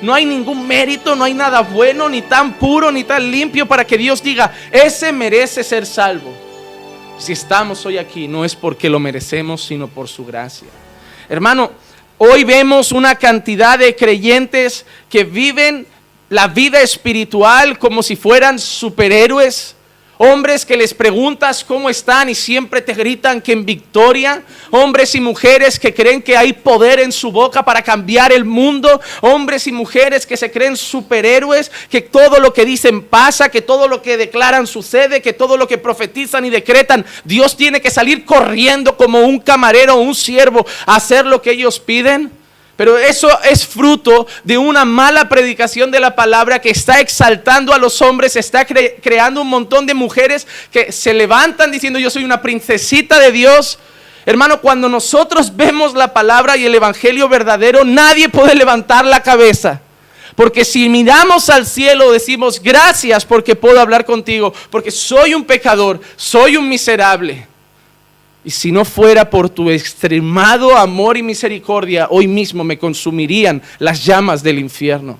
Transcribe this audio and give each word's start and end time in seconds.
No 0.00 0.12
hay 0.12 0.24
ningún 0.24 0.66
mérito, 0.66 1.14
no 1.14 1.24
hay 1.24 1.34
nada 1.34 1.60
bueno, 1.60 2.08
ni 2.08 2.22
tan 2.22 2.54
puro, 2.54 2.90
ni 2.90 3.04
tan 3.04 3.30
limpio 3.30 3.66
para 3.66 3.86
que 3.86 3.96
Dios 3.96 4.22
diga, 4.22 4.52
ese 4.72 5.12
merece 5.12 5.62
ser 5.62 5.86
salvo. 5.86 6.32
Si 7.18 7.32
estamos 7.32 7.86
hoy 7.86 7.98
aquí, 7.98 8.26
no 8.26 8.44
es 8.44 8.56
porque 8.56 8.90
lo 8.90 8.98
merecemos, 8.98 9.62
sino 9.64 9.86
por 9.86 10.08
su 10.08 10.24
gracia. 10.24 10.66
Hermano, 11.28 11.70
hoy 12.18 12.42
vemos 12.42 12.90
una 12.90 13.14
cantidad 13.14 13.78
de 13.78 13.94
creyentes 13.94 14.84
que 15.08 15.22
viven 15.22 15.86
la 16.28 16.48
vida 16.48 16.80
espiritual 16.80 17.78
como 17.78 18.02
si 18.02 18.16
fueran 18.16 18.58
superhéroes 18.58 19.76
Hombres 20.24 20.64
que 20.64 20.76
les 20.76 20.94
preguntas 20.94 21.64
cómo 21.64 21.90
están 21.90 22.28
y 22.28 22.36
siempre 22.36 22.80
te 22.80 22.94
gritan 22.94 23.40
que 23.40 23.50
en 23.50 23.66
victoria. 23.66 24.44
Hombres 24.70 25.16
y 25.16 25.20
mujeres 25.20 25.80
que 25.80 25.92
creen 25.92 26.22
que 26.22 26.36
hay 26.36 26.52
poder 26.52 27.00
en 27.00 27.10
su 27.10 27.32
boca 27.32 27.64
para 27.64 27.82
cambiar 27.82 28.30
el 28.30 28.44
mundo. 28.44 29.00
Hombres 29.20 29.66
y 29.66 29.72
mujeres 29.72 30.24
que 30.24 30.36
se 30.36 30.52
creen 30.52 30.76
superhéroes, 30.76 31.72
que 31.90 32.02
todo 32.02 32.38
lo 32.38 32.52
que 32.52 32.64
dicen 32.64 33.02
pasa, 33.02 33.48
que 33.48 33.62
todo 33.62 33.88
lo 33.88 34.00
que 34.00 34.16
declaran 34.16 34.68
sucede, 34.68 35.22
que 35.22 35.32
todo 35.32 35.56
lo 35.56 35.66
que 35.66 35.78
profetizan 35.78 36.44
y 36.44 36.50
decretan, 36.50 37.04
Dios 37.24 37.56
tiene 37.56 37.80
que 37.80 37.90
salir 37.90 38.24
corriendo 38.24 38.96
como 38.96 39.22
un 39.22 39.40
camarero 39.40 39.94
o 39.96 40.02
un 40.02 40.14
siervo 40.14 40.64
a 40.86 40.94
hacer 40.94 41.26
lo 41.26 41.42
que 41.42 41.50
ellos 41.50 41.80
piden. 41.80 42.41
Pero 42.82 42.98
eso 42.98 43.28
es 43.44 43.64
fruto 43.64 44.26
de 44.42 44.58
una 44.58 44.84
mala 44.84 45.28
predicación 45.28 45.92
de 45.92 46.00
la 46.00 46.16
palabra 46.16 46.58
que 46.58 46.70
está 46.70 46.98
exaltando 46.98 47.72
a 47.72 47.78
los 47.78 48.02
hombres, 48.02 48.34
está 48.34 48.66
creando 48.66 49.40
un 49.42 49.46
montón 49.46 49.86
de 49.86 49.94
mujeres 49.94 50.48
que 50.72 50.90
se 50.90 51.14
levantan 51.14 51.70
diciendo 51.70 52.00
yo 52.00 52.10
soy 52.10 52.24
una 52.24 52.42
princesita 52.42 53.20
de 53.20 53.30
Dios. 53.30 53.78
Hermano, 54.26 54.60
cuando 54.60 54.88
nosotros 54.88 55.54
vemos 55.54 55.94
la 55.94 56.12
palabra 56.12 56.56
y 56.56 56.66
el 56.66 56.74
evangelio 56.74 57.28
verdadero, 57.28 57.84
nadie 57.84 58.28
puede 58.28 58.56
levantar 58.56 59.04
la 59.04 59.22
cabeza. 59.22 59.80
Porque 60.34 60.64
si 60.64 60.88
miramos 60.88 61.50
al 61.50 61.66
cielo 61.66 62.10
decimos 62.10 62.60
gracias 62.60 63.24
porque 63.24 63.54
puedo 63.54 63.80
hablar 63.80 64.04
contigo, 64.04 64.52
porque 64.70 64.90
soy 64.90 65.34
un 65.34 65.44
pecador, 65.44 66.00
soy 66.16 66.56
un 66.56 66.68
miserable. 66.68 67.46
Y 68.44 68.50
si 68.50 68.72
no 68.72 68.84
fuera 68.84 69.30
por 69.30 69.48
tu 69.48 69.70
extremado 69.70 70.76
amor 70.76 71.16
y 71.16 71.22
misericordia, 71.22 72.08
hoy 72.10 72.26
mismo 72.26 72.64
me 72.64 72.78
consumirían 72.78 73.62
las 73.78 74.04
llamas 74.04 74.42
del 74.42 74.58
infierno. 74.58 75.18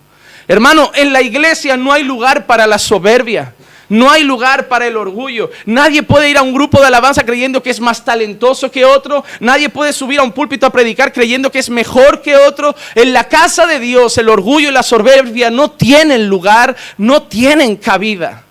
Hermano, 0.49 0.91
en 0.95 1.13
la 1.13 1.23
iglesia 1.23 1.77
no 1.77 1.93
hay 1.93 2.03
lugar 2.03 2.47
para 2.47 2.67
la 2.67 2.79
soberbia. 2.79 3.55
No 3.89 4.11
hay 4.11 4.23
lugar 4.23 4.69
para 4.69 4.87
el 4.87 4.97
orgullo. 4.97 5.51
Nadie 5.67 6.03
puede 6.03 6.31
ir 6.31 6.39
a 6.39 6.43
un 6.43 6.55
grupo 6.55 6.81
de 6.81 6.87
alabanza 6.87 7.25
creyendo 7.25 7.63
que 7.63 7.69
es 7.69 7.79
más 7.79 8.03
talentoso 8.03 8.71
que 8.71 8.87
otro. 8.87 9.23
Nadie 9.39 9.69
puede 9.69 9.93
subir 9.93 10.19
a 10.19 10.23
un 10.23 10.33
púlpito 10.33 10.65
a 10.65 10.71
predicar 10.71 11.13
creyendo 11.13 11.53
que 11.53 11.59
es 11.59 11.69
mejor 11.69 12.23
que 12.23 12.35
otro. 12.35 12.75
En 12.95 13.13
la 13.13 13.29
casa 13.29 13.67
de 13.67 13.79
Dios 13.79 14.17
el 14.17 14.31
orgullo 14.31 14.71
y 14.71 14.73
la 14.73 14.83
soberbia 14.83 15.51
no 15.51 15.73
tienen 15.73 16.27
lugar, 16.27 16.75
no 16.97 17.25
tienen 17.25 17.77
cabida. 17.77 18.45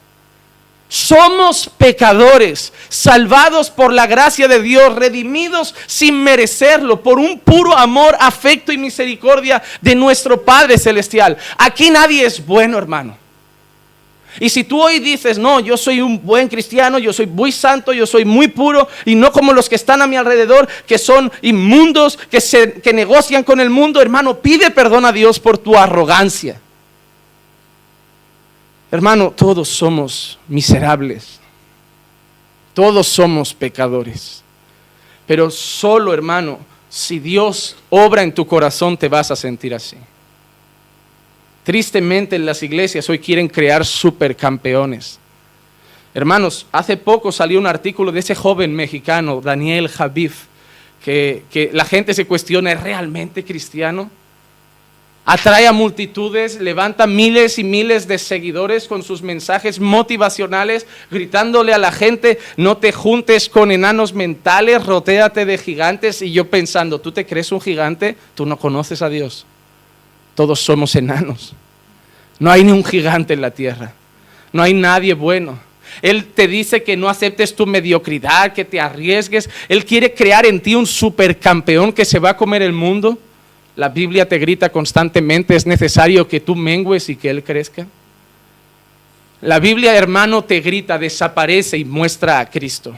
Somos 0.91 1.71
pecadores, 1.77 2.73
salvados 2.89 3.69
por 3.69 3.93
la 3.93 4.07
gracia 4.07 4.49
de 4.49 4.61
Dios, 4.61 4.93
redimidos 4.93 5.73
sin 5.87 6.21
merecerlo, 6.21 7.01
por 7.01 7.17
un 7.17 7.39
puro 7.39 7.77
amor, 7.77 8.17
afecto 8.19 8.73
y 8.73 8.77
misericordia 8.77 9.63
de 9.79 9.95
nuestro 9.95 10.41
Padre 10.41 10.77
Celestial. 10.77 11.37
Aquí 11.57 11.89
nadie 11.89 12.25
es 12.25 12.45
bueno, 12.45 12.77
hermano. 12.77 13.17
Y 14.41 14.49
si 14.49 14.65
tú 14.65 14.81
hoy 14.81 14.99
dices, 14.99 15.37
no, 15.37 15.61
yo 15.61 15.77
soy 15.77 16.01
un 16.01 16.21
buen 16.21 16.49
cristiano, 16.49 16.99
yo 16.99 17.13
soy 17.13 17.25
muy 17.25 17.53
santo, 17.53 17.93
yo 17.93 18.05
soy 18.05 18.25
muy 18.25 18.49
puro, 18.49 18.89
y 19.05 19.15
no 19.15 19.31
como 19.31 19.53
los 19.53 19.69
que 19.69 19.75
están 19.75 20.01
a 20.01 20.07
mi 20.07 20.17
alrededor, 20.17 20.67
que 20.85 20.97
son 20.97 21.31
inmundos, 21.41 22.19
que, 22.29 22.41
se, 22.41 22.81
que 22.81 22.91
negocian 22.91 23.45
con 23.45 23.61
el 23.61 23.69
mundo, 23.69 24.01
hermano, 24.01 24.39
pide 24.39 24.71
perdón 24.71 25.05
a 25.05 25.13
Dios 25.13 25.39
por 25.39 25.57
tu 25.57 25.77
arrogancia. 25.77 26.59
Hermano, 28.91 29.31
todos 29.31 29.69
somos 29.69 30.37
miserables. 30.49 31.39
Todos 32.73 33.07
somos 33.07 33.53
pecadores. 33.53 34.43
Pero 35.25 35.49
solo, 35.49 36.13
hermano, 36.13 36.59
si 36.89 37.19
Dios 37.19 37.77
obra 37.89 38.21
en 38.21 38.33
tu 38.33 38.45
corazón, 38.45 38.97
te 38.97 39.07
vas 39.07 39.31
a 39.31 39.35
sentir 39.35 39.73
así. 39.73 39.95
Tristemente 41.63 42.35
en 42.35 42.45
las 42.45 42.63
iglesias 42.63 43.09
hoy 43.09 43.19
quieren 43.19 43.47
crear 43.47 43.85
supercampeones. 43.85 45.19
Hermanos, 46.13 46.65
hace 46.71 46.97
poco 46.97 47.31
salió 47.31 47.59
un 47.59 47.67
artículo 47.67 48.11
de 48.11 48.19
ese 48.19 48.35
joven 48.35 48.75
mexicano, 48.75 49.39
Daniel 49.39 49.87
Javif, 49.87 50.47
que, 51.03 51.45
que 51.49 51.69
la 51.71 51.85
gente 51.85 52.13
se 52.13 52.27
cuestiona, 52.27 52.73
¿es 52.73 52.81
realmente 52.81 53.45
cristiano? 53.45 54.11
Atrae 55.25 55.67
a 55.67 55.71
multitudes, 55.71 56.59
levanta 56.59 57.07
miles 57.07 57.59
y 57.59 57.63
miles 57.63 58.07
de 58.07 58.17
seguidores 58.17 58.87
con 58.87 59.03
sus 59.03 59.21
mensajes 59.21 59.79
motivacionales, 59.79 60.87
gritándole 61.09 61.73
a 61.73 61.77
la 61.77 61.91
gente, 61.91 62.39
no 62.57 62.77
te 62.77 62.91
juntes 62.91 63.47
con 63.47 63.71
enanos 63.71 64.13
mentales, 64.13 64.85
rotéate 64.85 65.45
de 65.45 65.57
gigantes. 65.57 66.21
Y 66.21 66.31
yo 66.31 66.49
pensando, 66.49 66.99
¿tú 66.99 67.11
te 67.11 67.25
crees 67.25 67.51
un 67.51 67.61
gigante? 67.61 68.17
Tú 68.35 68.45
no 68.45 68.57
conoces 68.57 69.01
a 69.01 69.09
Dios. 69.09 69.45
Todos 70.35 70.59
somos 70.59 70.95
enanos. 70.95 71.53
No 72.39 72.49
hay 72.49 72.63
ni 72.63 72.71
un 72.71 72.83
gigante 72.83 73.33
en 73.33 73.41
la 73.41 73.51
tierra. 73.51 73.93
No 74.51 74.63
hay 74.63 74.73
nadie 74.73 75.13
bueno. 75.13 75.59
Él 76.01 76.25
te 76.25 76.47
dice 76.47 76.83
que 76.83 76.97
no 76.97 77.09
aceptes 77.09 77.55
tu 77.55 77.65
mediocridad, 77.65 78.53
que 78.53 78.65
te 78.65 78.79
arriesgues. 78.79 79.49
Él 79.67 79.85
quiere 79.85 80.13
crear 80.13 80.45
en 80.45 80.59
ti 80.59 80.73
un 80.73 80.87
supercampeón 80.87 81.91
que 81.93 82.05
se 82.05 82.19
va 82.19 82.31
a 82.31 82.37
comer 82.37 82.61
el 82.61 82.73
mundo. 82.73 83.19
La 83.75 83.89
Biblia 83.89 84.27
te 84.27 84.37
grita 84.37 84.69
constantemente, 84.69 85.55
es 85.55 85.65
necesario 85.65 86.27
que 86.27 86.39
tú 86.39 86.55
mengues 86.55 87.09
y 87.09 87.15
que 87.15 87.29
Él 87.29 87.43
crezca. 87.43 87.87
La 89.41 89.59
Biblia, 89.59 89.95
hermano, 89.95 90.43
te 90.43 90.59
grita, 90.59 90.99
desaparece 90.99 91.77
y 91.77 91.85
muestra 91.85 92.39
a 92.39 92.49
Cristo. 92.49 92.95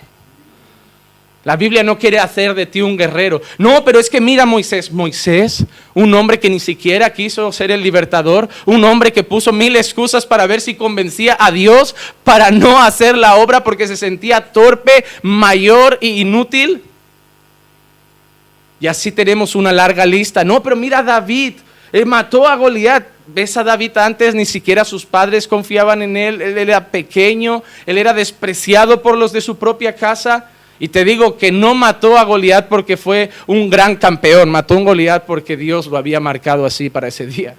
La 1.45 1.57
Biblia 1.57 1.83
no 1.83 1.99
quiere 1.99 2.19
hacer 2.19 2.53
de 2.53 2.65
ti 2.65 2.81
un 2.81 2.95
guerrero. 2.95 3.41
No, 3.57 3.83
pero 3.83 3.99
es 3.99 4.09
que 4.09 4.21
mira 4.21 4.45
Moisés. 4.45 4.91
Moisés, 4.91 5.65
un 5.93 6.13
hombre 6.13 6.39
que 6.39 6.49
ni 6.49 6.59
siquiera 6.59 7.11
quiso 7.11 7.51
ser 7.51 7.69
el 7.69 7.83
libertador, 7.83 8.47
un 8.65 8.83
hombre 8.85 9.11
que 9.11 9.23
puso 9.23 9.51
mil 9.51 9.75
excusas 9.75 10.25
para 10.25 10.47
ver 10.47 10.61
si 10.61 10.75
convencía 10.75 11.35
a 11.37 11.51
Dios 11.51 11.95
para 12.23 12.49
no 12.49 12.81
hacer 12.81 13.17
la 13.17 13.35
obra 13.35 13.63
porque 13.63 13.87
se 13.87 13.97
sentía 13.97 14.53
torpe, 14.53 15.03
mayor 15.21 15.97
e 16.01 16.07
inútil. 16.07 16.81
Y 18.83 18.87
así 18.87 19.13
tenemos 19.13 19.55
una 19.55 19.71
larga 19.71 20.05
lista. 20.05 20.43
No, 20.43 20.61
pero 20.61 20.75
mira 20.75 21.01
David, 21.01 21.53
él 21.93 22.05
mató 22.05 22.45
a 22.45 22.57
Goliat. 22.57 23.05
¿Ves 23.27 23.55
a 23.55 23.63
David 23.63 23.97
antes? 23.97 24.35
Ni 24.35 24.45
siquiera 24.45 24.83
sus 24.83 25.05
padres 25.05 25.47
confiaban 25.47 26.01
en 26.01 26.17
él. 26.17 26.41
Él 26.41 26.57
era 26.57 26.87
pequeño, 26.87 27.63
él 27.85 27.97
era 27.97 28.13
despreciado 28.13 29.01
por 29.01 29.17
los 29.17 29.31
de 29.31 29.39
su 29.39 29.55
propia 29.55 29.95
casa. 29.95 30.49
Y 30.79 30.89
te 30.89 31.05
digo 31.05 31.37
que 31.37 31.49
no 31.49 31.73
mató 31.75 32.17
a 32.17 32.25
Goliat 32.25 32.67
porque 32.67 32.97
fue 32.97 33.29
un 33.47 33.69
gran 33.69 33.95
campeón, 33.95 34.49
mató 34.49 34.77
a 34.77 34.81
Goliat 34.81 35.23
porque 35.25 35.55
Dios 35.55 35.87
lo 35.87 35.95
había 35.95 36.19
marcado 36.19 36.65
así 36.65 36.89
para 36.89 37.07
ese 37.07 37.25
día. 37.25 37.55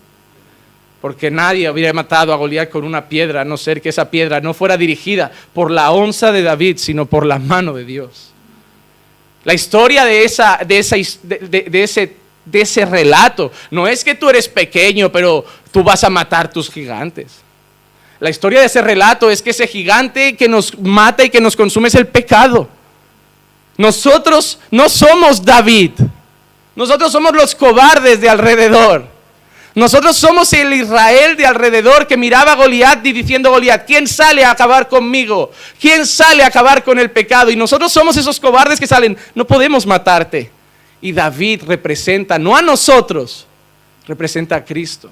Porque 1.01 1.31
nadie 1.31 1.67
habría 1.67 1.95
matado 1.95 2.35
a 2.35 2.37
Goliat 2.37 2.69
con 2.69 2.85
una 2.85 3.09
piedra, 3.09 3.41
a 3.41 3.45
no 3.47 3.57
ser 3.57 3.81
que 3.81 3.89
esa 3.89 4.11
piedra 4.11 4.43
no 4.43 4.53
fuera 4.53 4.77
dirigida 4.77 5.33
por 5.55 5.71
la 5.71 5.91
onza 5.91 6.33
de 6.33 6.43
David, 6.43 6.77
sino 6.77 7.07
por 7.07 7.25
la 7.25 7.39
mano 7.39 7.73
de 7.73 7.87
Dios. 7.87 8.34
La 9.45 9.55
historia 9.55 10.05
de, 10.05 10.25
esa, 10.25 10.61
de, 10.67 10.79
esa, 10.79 10.97
de, 11.23 11.83
ese, 11.83 12.17
de 12.45 12.61
ese 12.61 12.85
relato 12.87 13.53
no 13.71 13.87
es 13.87 14.03
que 14.03 14.15
tú 14.15 14.29
eres 14.29 14.49
pequeño, 14.49 15.13
pero 15.13 15.45
tú 15.71 15.83
vas 15.83 16.03
a 16.03 16.11
matar 16.11 16.51
tus 16.51 16.71
gigantes. 16.71 17.45
La 18.21 18.31
historia 18.31 18.61
de 18.61 18.67
ese 18.67 18.81
relato 18.81 19.31
es 19.31 19.43
que 19.43 19.51
ese 19.51 19.67
gigante 19.67 20.35
que 20.37 20.49
nos 20.49 20.79
mata 20.79 21.25
y 21.25 21.31
que 21.31 21.41
nos 21.41 21.57
consume 21.57 21.89
es 21.89 21.95
el 21.95 22.07
pecado. 22.07 22.69
Nosotros 23.77 24.59
no 24.71 24.89
somos 24.89 25.45
David. 25.45 25.93
Nosotros 26.77 27.13
somos 27.13 27.35
los 27.35 27.55
cobardes 27.55 28.21
de 28.21 28.29
alrededor. 28.29 29.14
Nosotros 29.75 30.17
somos 30.17 30.53
el 30.53 30.73
Israel 30.73 31.37
de 31.37 31.47
alrededor 31.47 32.07
que 32.07 32.17
miraba 32.17 32.53
a 32.53 32.57
Goliat 32.57 33.05
y 33.05 33.13
diciendo 33.13 33.51
Goliat, 33.51 33.87
¿quién 33.87 34.07
sale 34.07 34.45
a 34.45 34.53
acabar 34.53 34.89
conmigo? 34.89 35.51
¿Quién 35.81 36.07
sale 36.07 36.45
a 36.45 36.47
acabar 36.47 36.85
con 36.85 36.99
el 36.99 37.11
pecado? 37.11 37.51
Y 37.51 37.57
nosotros 37.57 37.93
somos 37.93 38.17
esos 38.17 38.39
cobardes 38.39 38.79
que 38.79 38.87
salen, 38.87 39.17
no 39.35 39.45
podemos 39.47 39.85
matarte. 39.85 40.51
Y 41.01 41.13
David 41.13 41.63
representa, 41.67 42.39
no 42.39 42.57
a 42.57 42.63
nosotros, 42.63 43.47
representa 44.07 44.57
a 44.57 44.65
Cristo 44.65 45.11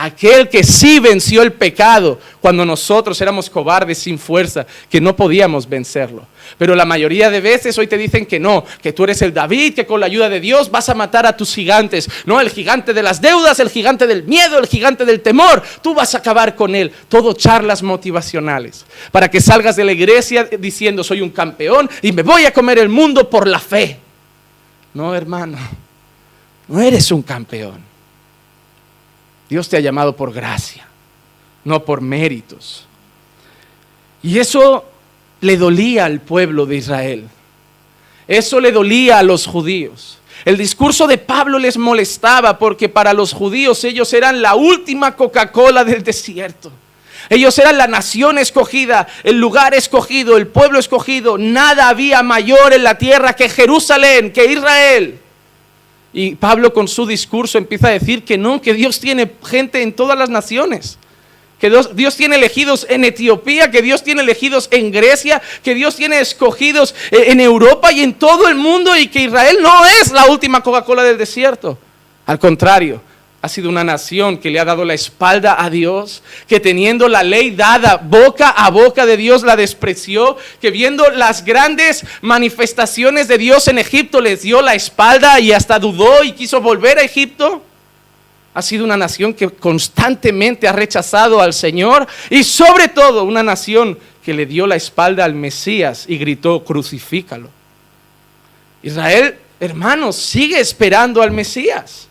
aquel 0.00 0.48
que 0.48 0.64
sí 0.64 0.98
venció 0.98 1.42
el 1.42 1.52
pecado 1.52 2.18
cuando 2.40 2.64
nosotros 2.64 3.20
éramos 3.20 3.50
cobardes 3.50 3.98
sin 3.98 4.18
fuerza, 4.18 4.66
que 4.88 4.98
no 4.98 5.14
podíamos 5.14 5.68
vencerlo. 5.68 6.26
Pero 6.56 6.74
la 6.74 6.86
mayoría 6.86 7.28
de 7.28 7.42
veces 7.42 7.76
hoy 7.76 7.86
te 7.86 7.98
dicen 7.98 8.24
que 8.24 8.40
no, 8.40 8.64
que 8.82 8.94
tú 8.94 9.04
eres 9.04 9.20
el 9.20 9.34
David, 9.34 9.74
que 9.74 9.84
con 9.84 10.00
la 10.00 10.06
ayuda 10.06 10.30
de 10.30 10.40
Dios 10.40 10.70
vas 10.70 10.88
a 10.88 10.94
matar 10.94 11.26
a 11.26 11.36
tus 11.36 11.54
gigantes. 11.54 12.08
No, 12.24 12.40
el 12.40 12.48
gigante 12.48 12.94
de 12.94 13.02
las 13.02 13.20
deudas, 13.20 13.60
el 13.60 13.68
gigante 13.68 14.06
del 14.06 14.24
miedo, 14.24 14.58
el 14.58 14.66
gigante 14.66 15.04
del 15.04 15.20
temor, 15.20 15.62
tú 15.82 15.94
vas 15.94 16.14
a 16.14 16.18
acabar 16.18 16.56
con 16.56 16.74
él. 16.74 16.90
Todo 17.10 17.34
charlas 17.34 17.82
motivacionales, 17.82 18.86
para 19.12 19.30
que 19.30 19.40
salgas 19.40 19.76
de 19.76 19.84
la 19.84 19.92
iglesia 19.92 20.44
diciendo 20.44 21.04
soy 21.04 21.20
un 21.20 21.30
campeón 21.30 21.90
y 22.00 22.12
me 22.12 22.22
voy 22.22 22.46
a 22.46 22.54
comer 22.54 22.78
el 22.78 22.88
mundo 22.88 23.28
por 23.28 23.46
la 23.46 23.58
fe. 23.58 23.98
No, 24.94 25.14
hermano, 25.14 25.58
no 26.68 26.80
eres 26.80 27.12
un 27.12 27.22
campeón. 27.22 27.89
Dios 29.50 29.68
te 29.68 29.76
ha 29.76 29.80
llamado 29.80 30.14
por 30.14 30.32
gracia, 30.32 30.86
no 31.64 31.84
por 31.84 32.00
méritos. 32.00 32.86
Y 34.22 34.38
eso 34.38 34.84
le 35.40 35.56
dolía 35.56 36.04
al 36.04 36.20
pueblo 36.20 36.66
de 36.66 36.76
Israel. 36.76 37.28
Eso 38.28 38.60
le 38.60 38.70
dolía 38.70 39.18
a 39.18 39.24
los 39.24 39.46
judíos. 39.46 40.18
El 40.44 40.56
discurso 40.56 41.08
de 41.08 41.18
Pablo 41.18 41.58
les 41.58 41.76
molestaba 41.76 42.58
porque 42.58 42.88
para 42.88 43.12
los 43.12 43.32
judíos 43.32 43.82
ellos 43.82 44.12
eran 44.12 44.40
la 44.40 44.54
última 44.54 45.16
Coca-Cola 45.16 45.82
del 45.84 46.04
desierto. 46.04 46.70
Ellos 47.28 47.58
eran 47.58 47.76
la 47.76 47.88
nación 47.88 48.38
escogida, 48.38 49.08
el 49.24 49.38
lugar 49.38 49.74
escogido, 49.74 50.36
el 50.36 50.46
pueblo 50.46 50.78
escogido. 50.78 51.38
Nada 51.38 51.88
había 51.88 52.22
mayor 52.22 52.72
en 52.72 52.84
la 52.84 52.98
tierra 52.98 53.34
que 53.34 53.48
Jerusalén, 53.48 54.32
que 54.32 54.46
Israel. 54.46 55.18
Y 56.12 56.34
Pablo 56.34 56.72
con 56.72 56.88
su 56.88 57.06
discurso 57.06 57.58
empieza 57.58 57.88
a 57.88 57.92
decir 57.92 58.24
que 58.24 58.36
no, 58.36 58.60
que 58.60 58.74
Dios 58.74 58.98
tiene 59.00 59.30
gente 59.44 59.82
en 59.82 59.92
todas 59.92 60.18
las 60.18 60.28
naciones. 60.28 60.98
Que 61.60 61.68
Dios, 61.68 62.16
tiene 62.16 62.36
elegidos 62.36 62.86
en 62.88 63.04
Etiopía, 63.04 63.70
que 63.70 63.82
Dios 63.82 64.02
tiene 64.02 64.22
elegidos 64.22 64.68
en 64.72 64.90
Grecia, 64.90 65.42
que 65.62 65.74
Dios 65.74 65.94
tiene 65.94 66.18
escogidos 66.18 66.94
eh, 67.10 67.24
en 67.26 67.38
Europa 67.38 67.92
y 67.92 68.00
en 68.00 68.14
todo 68.14 68.48
el 68.48 68.54
mundo 68.54 68.96
y 68.96 69.08
que 69.08 69.24
Israel 69.24 69.58
no 69.60 69.84
es 70.00 70.10
la 70.10 70.24
última 70.26 70.62
Coca-Cola 70.62 71.02
del 71.02 71.18
desierto. 71.18 71.78
Al 72.24 72.38
contrario, 72.38 73.02
ha 73.42 73.48
sido 73.48 73.68
una 73.68 73.84
nación 73.84 74.38
que 74.38 74.50
le 74.50 74.60
ha 74.60 74.64
dado 74.64 74.84
la 74.84 74.94
espalda 74.94 75.62
a 75.64 75.70
Dios, 75.70 76.22
que 76.46 76.60
teniendo 76.60 77.08
la 77.08 77.22
ley 77.22 77.50
dada 77.52 77.96
boca 77.96 78.50
a 78.50 78.70
boca 78.70 79.06
de 79.06 79.16
Dios 79.16 79.42
la 79.42 79.56
despreció, 79.56 80.36
que 80.60 80.70
viendo 80.70 81.08
las 81.10 81.44
grandes 81.44 82.04
manifestaciones 82.20 83.28
de 83.28 83.38
Dios 83.38 83.68
en 83.68 83.78
Egipto 83.78 84.20
les 84.20 84.42
dio 84.42 84.60
la 84.60 84.74
espalda 84.74 85.40
y 85.40 85.52
hasta 85.52 85.78
dudó 85.78 86.22
y 86.22 86.32
quiso 86.32 86.60
volver 86.60 86.98
a 86.98 87.02
Egipto 87.02 87.62
ha 88.52 88.62
sido 88.62 88.84
una 88.84 88.96
nación 88.96 89.32
que 89.32 89.48
constantemente 89.48 90.66
ha 90.66 90.72
rechazado 90.72 91.40
al 91.40 91.52
Señor 91.52 92.06
y 92.28 92.42
sobre 92.42 92.88
todo 92.88 93.24
una 93.24 93.42
nación 93.42 93.98
que 94.24 94.34
le 94.34 94.46
dio 94.46 94.66
la 94.66 94.76
espalda 94.76 95.24
al 95.24 95.34
Mesías 95.34 96.04
y 96.08 96.18
gritó, 96.18 96.64
crucifícalo. 96.64 97.48
Israel, 98.82 99.38
hermanos, 99.60 100.16
sigue 100.16 100.58
esperando 100.58 101.22
al 101.22 101.30
Mesías. 101.30 102.09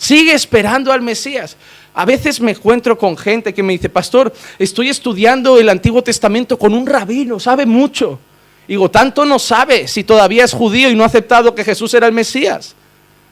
Sigue 0.00 0.32
esperando 0.32 0.92
al 0.92 1.02
Mesías. 1.02 1.58
A 1.92 2.06
veces 2.06 2.40
me 2.40 2.52
encuentro 2.52 2.96
con 2.96 3.18
gente 3.18 3.52
que 3.52 3.62
me 3.62 3.74
dice, 3.74 3.90
pastor, 3.90 4.32
estoy 4.58 4.88
estudiando 4.88 5.58
el 5.58 5.68
Antiguo 5.68 6.02
Testamento 6.02 6.58
con 6.58 6.72
un 6.72 6.86
rabino, 6.86 7.38
sabe 7.38 7.66
mucho. 7.66 8.18
Digo, 8.66 8.90
tanto 8.90 9.26
no 9.26 9.38
sabe 9.38 9.86
si 9.88 10.02
todavía 10.02 10.44
es 10.44 10.54
judío 10.54 10.88
y 10.88 10.94
no 10.94 11.02
ha 11.02 11.08
aceptado 11.08 11.54
que 11.54 11.64
Jesús 11.64 11.92
era 11.92 12.06
el 12.06 12.14
Mesías. 12.14 12.74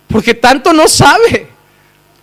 Porque 0.08 0.34
tanto 0.34 0.74
no 0.74 0.88
sabe. 0.88 1.48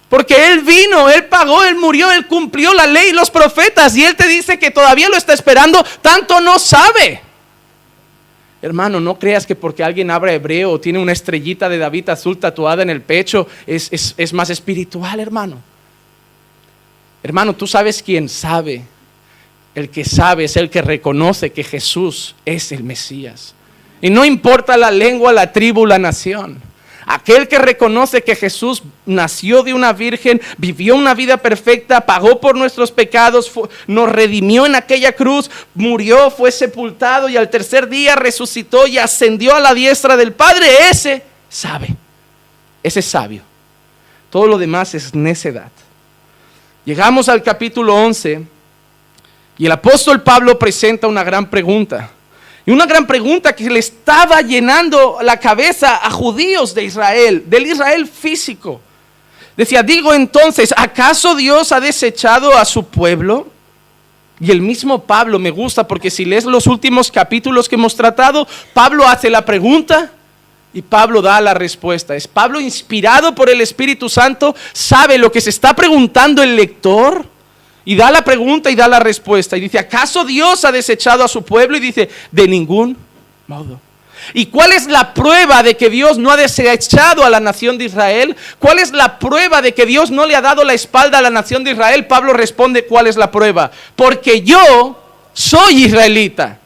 Porque 0.10 0.52
Él 0.52 0.60
vino, 0.60 1.10
Él 1.10 1.26
pagó, 1.26 1.64
Él 1.64 1.76
murió, 1.76 2.12
Él 2.12 2.28
cumplió 2.28 2.72
la 2.76 2.86
ley 2.86 3.10
y 3.10 3.14
los 3.14 3.32
profetas. 3.32 3.98
Y 3.98 4.06
Él 4.06 4.16
te 4.16 4.28
dice 4.28 4.60
que 4.60 4.70
todavía 4.70 5.10
lo 5.10 5.18
está 5.18 5.34
esperando, 5.34 5.84
tanto 6.04 6.40
no 6.40 6.60
sabe. 6.60 7.25
Hermano, 8.66 9.00
no 9.00 9.20
creas 9.20 9.46
que 9.46 9.54
porque 9.54 9.84
alguien 9.84 10.10
habla 10.10 10.34
hebreo 10.34 10.72
o 10.72 10.80
tiene 10.80 10.98
una 10.98 11.12
estrellita 11.12 11.70
de 11.70 11.78
David 11.78 12.10
azul 12.10 12.40
tatuada 12.40 12.82
en 12.82 12.90
el 12.90 13.00
pecho 13.00 13.46
es, 13.68 14.16
es 14.18 14.34
más 14.34 14.50
espiritual, 14.50 15.20
hermano. 15.20 15.62
Hermano, 17.22 17.54
tú 17.54 17.68
sabes 17.68 18.02
quién 18.02 18.28
sabe. 18.28 18.82
El 19.76 19.90
que 19.90 20.04
sabe 20.04 20.46
es 20.46 20.58
el 20.58 20.72
que 20.72 20.82
reconoce 20.82 21.52
que 21.52 21.64
Jesús 21.64 22.34
es 22.44 22.72
el 22.72 22.84
Mesías. 22.84 23.54
Y 24.02 24.10
no 24.10 24.26
importa 24.26 24.78
la 24.78 24.90
lengua, 24.90 25.32
la 25.32 25.52
tribu, 25.52 25.86
la 25.86 26.00
nación. 26.00 26.60
Aquel 27.06 27.48
que 27.48 27.60
reconoce 27.60 28.24
que 28.24 28.36
Jesús 28.36 28.82
nació 29.06 29.62
de 29.62 29.76
una 29.76 29.94
virgen, 29.94 30.42
vivió 30.58 30.96
una 30.96 31.14
vida 31.14 31.38
perfecta, 31.38 32.02
pagó 32.02 32.42
por 32.42 32.56
nuestros 32.56 32.92
pecados, 32.92 33.52
nos 33.86 34.12
redimió 34.12 34.66
en 34.66 34.74
aquella 34.74 35.12
cruz, 35.12 35.52
murió, 35.76 36.32
fue 36.32 36.52
sepultado 36.52 37.30
y 37.30 37.38
al 37.38 37.52
tercer 37.52 37.88
día 37.90 38.16
resucitó 38.16 38.88
y 38.88 38.98
ascendió 38.98 39.56
a 39.56 39.60
la 39.60 39.76
diestra 39.76 40.18
del 40.18 40.34
Padre, 40.34 40.68
ese 40.90 41.24
sabe, 41.48 41.96
ese 42.82 43.02
es 43.02 43.06
sabio. 43.06 43.44
Todo 44.32 44.48
lo 44.48 44.58
demás 44.58 44.96
es 44.96 45.14
necedad. 45.14 45.72
Llegamos 46.86 47.30
al 47.30 47.44
capítulo 47.44 47.96
11 47.96 48.46
y 49.60 49.66
el 49.66 49.72
apóstol 49.72 50.24
Pablo 50.24 50.58
presenta 50.58 51.08
una 51.08 51.24
gran 51.24 51.50
pregunta. 51.50 52.12
Y 52.66 52.72
una 52.72 52.86
gran 52.86 53.06
pregunta 53.06 53.54
que 53.54 53.70
le 53.70 53.80
estaba 53.80 54.42
llenando 54.42 55.20
la 55.22 55.40
cabeza 55.40 55.98
a 56.04 56.10
judíos 56.10 56.74
de 56.74 56.86
Israel, 56.86 57.44
del 57.46 57.68
Israel 57.68 58.08
físico. 58.08 58.82
Decía, 59.56 59.84
digo 59.84 60.14
entonces, 60.14 60.74
¿acaso 60.76 61.36
Dios 61.36 61.72
ha 61.72 61.80
desechado 61.80 62.58
a 62.58 62.66
su 62.66 62.88
pueblo? 62.88 63.48
Y 64.40 64.52
el 64.52 64.62
mismo 64.62 65.04
Pablo 65.04 65.40
me 65.40 65.52
gusta 65.52 65.88
porque 65.88 66.10
si 66.10 66.26
lees 66.26 66.44
los 66.44 66.68
últimos 66.68 67.12
capítulos 67.12 67.70
que 67.70 67.76
hemos 67.76 67.96
tratado, 67.96 68.48
Pablo 68.74 69.08
hace 69.08 69.30
la 69.30 69.46
pregunta 69.46 70.12
y 70.74 70.82
Pablo 70.82 71.22
da 71.22 71.40
la 71.40 71.54
respuesta. 71.54 72.16
Es 72.16 72.28
Pablo 72.28 72.60
inspirado 72.60 73.34
por 73.34 73.50
el 73.50 73.62
Espíritu 73.62 74.10
Santo, 74.10 74.56
sabe 74.74 75.18
lo 75.18 75.32
que 75.32 75.40
se 75.40 75.52
está 75.52 75.74
preguntando 75.74 76.44
el 76.44 76.56
lector 76.56 77.35
y 77.86 77.96
da 77.96 78.12
la 78.12 78.24
pregunta 78.24 78.70
y 78.72 78.76
da 78.76 78.88
la 78.88 79.00
respuesta. 79.00 79.56
Y 79.56 79.62
dice, 79.62 79.80
¿acaso 79.80 80.26
Dios 80.26 80.66
ha 80.66 80.72
desechado 80.72 81.24
a 81.24 81.28
su 81.28 81.44
pueblo? 81.44 81.78
Y 81.78 81.80
dice, 81.80 82.10
de 82.32 82.48
ningún 82.48 82.98
modo. 83.48 83.80
¿Y 84.34 84.48
cuál 84.48 84.72
es 84.72 84.88
la 84.88 85.14
prueba 85.14 85.62
de 85.62 85.78
que 85.78 85.90
Dios 85.90 86.18
no 86.18 86.32
ha 86.32 86.38
desechado 86.38 87.24
a 87.24 87.30
la 87.30 87.40
nación 87.40 87.78
de 87.78 87.86
Israel? 87.86 88.36
¿Cuál 88.58 88.80
es 88.80 88.92
la 88.92 89.20
prueba 89.20 89.62
de 89.62 89.74
que 89.76 89.86
Dios 89.86 90.10
no 90.10 90.26
le 90.26 90.36
ha 90.36 90.42
dado 90.42 90.64
la 90.64 90.74
espalda 90.74 91.20
a 91.20 91.22
la 91.22 91.30
nación 91.30 91.64
de 91.64 91.72
Israel? 91.72 92.08
Pablo 92.08 92.34
responde, 92.34 92.86
¿cuál 92.86 93.06
es 93.06 93.18
la 93.18 93.30
prueba? 93.30 93.72
Porque 93.96 94.42
yo 94.42 95.00
soy 95.34 95.86
israelita 95.86 96.60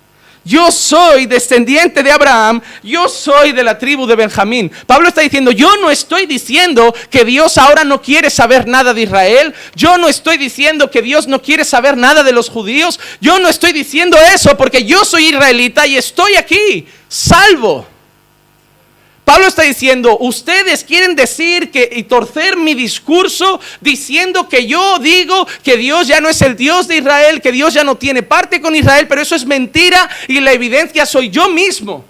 yo 0.49 0.71
soy 0.71 1.27
descendiente 1.27 2.01
de 2.01 2.11
Abraham, 2.11 2.59
yo 2.81 3.07
soy 3.07 3.51
de 3.51 3.63
la 3.63 3.77
tribu 3.77 4.07
de 4.07 4.15
Benjamín. 4.15 4.71
Pablo 4.87 5.07
está 5.07 5.21
diciendo, 5.21 5.51
yo 5.51 5.77
no 5.77 5.91
estoy 5.91 6.25
diciendo 6.25 6.91
que 7.11 7.23
Dios 7.23 7.59
ahora 7.59 7.83
no 7.83 8.01
quiere 8.01 8.31
saber 8.31 8.67
nada 8.67 8.95
de 8.95 9.03
Israel, 9.03 9.53
yo 9.75 9.99
no 9.99 10.07
estoy 10.07 10.37
diciendo 10.37 10.89
que 10.89 11.03
Dios 11.03 11.27
no 11.27 11.39
quiere 11.39 11.63
saber 11.63 11.95
nada 11.95 12.23
de 12.23 12.31
los 12.31 12.49
judíos, 12.49 12.99
yo 13.21 13.37
no 13.37 13.47
estoy 13.47 13.73
diciendo 13.73 14.17
eso 14.33 14.57
porque 14.57 14.83
yo 14.83 15.05
soy 15.05 15.27
israelita 15.27 15.85
y 15.85 15.97
estoy 15.97 16.35
aquí, 16.35 16.87
salvo. 17.07 17.85
Pablo 19.29 19.45
está 19.45 19.61
diciendo, 19.61 20.17
ustedes 20.21 20.83
quieren 20.83 21.15
decir 21.15 21.69
que 21.69 21.87
y 21.93 22.01
torcer 22.01 22.57
mi 22.57 22.73
discurso 22.73 23.61
diciendo 23.79 24.49
que 24.49 24.65
yo 24.65 24.97
digo 24.97 25.47
que 25.63 25.77
Dios 25.77 26.07
ya 26.07 26.19
no 26.19 26.29
es 26.29 26.41
el 26.41 26.55
Dios 26.55 26.87
de 26.87 26.97
Israel, 26.97 27.39
que 27.39 27.51
Dios 27.51 27.75
ya 27.75 27.83
no 27.83 27.95
tiene 27.95 28.23
parte 28.23 28.59
con 28.59 28.75
Israel, 28.75 29.05
pero 29.07 29.21
eso 29.21 29.35
es 29.35 29.45
mentira 29.45 30.09
y 30.27 30.39
la 30.39 30.51
evidencia 30.51 31.05
soy 31.05 31.29
yo 31.29 31.47
mismo, 31.47 32.03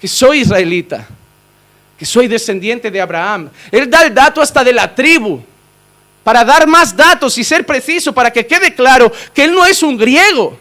que 0.00 0.08
soy 0.08 0.40
israelita, 0.40 1.06
que 1.96 2.04
soy 2.04 2.26
descendiente 2.26 2.90
de 2.90 3.00
Abraham. 3.00 3.48
Él 3.70 3.88
da 3.88 4.02
el 4.02 4.12
dato 4.12 4.42
hasta 4.42 4.64
de 4.64 4.72
la 4.72 4.92
tribu 4.92 5.40
para 6.24 6.44
dar 6.44 6.66
más 6.66 6.96
datos 6.96 7.38
y 7.38 7.44
ser 7.44 7.64
preciso, 7.64 8.12
para 8.12 8.32
que 8.32 8.44
quede 8.44 8.74
claro 8.74 9.12
que 9.32 9.44
él 9.44 9.52
no 9.54 9.64
es 9.64 9.80
un 9.80 9.96
griego, 9.96 10.58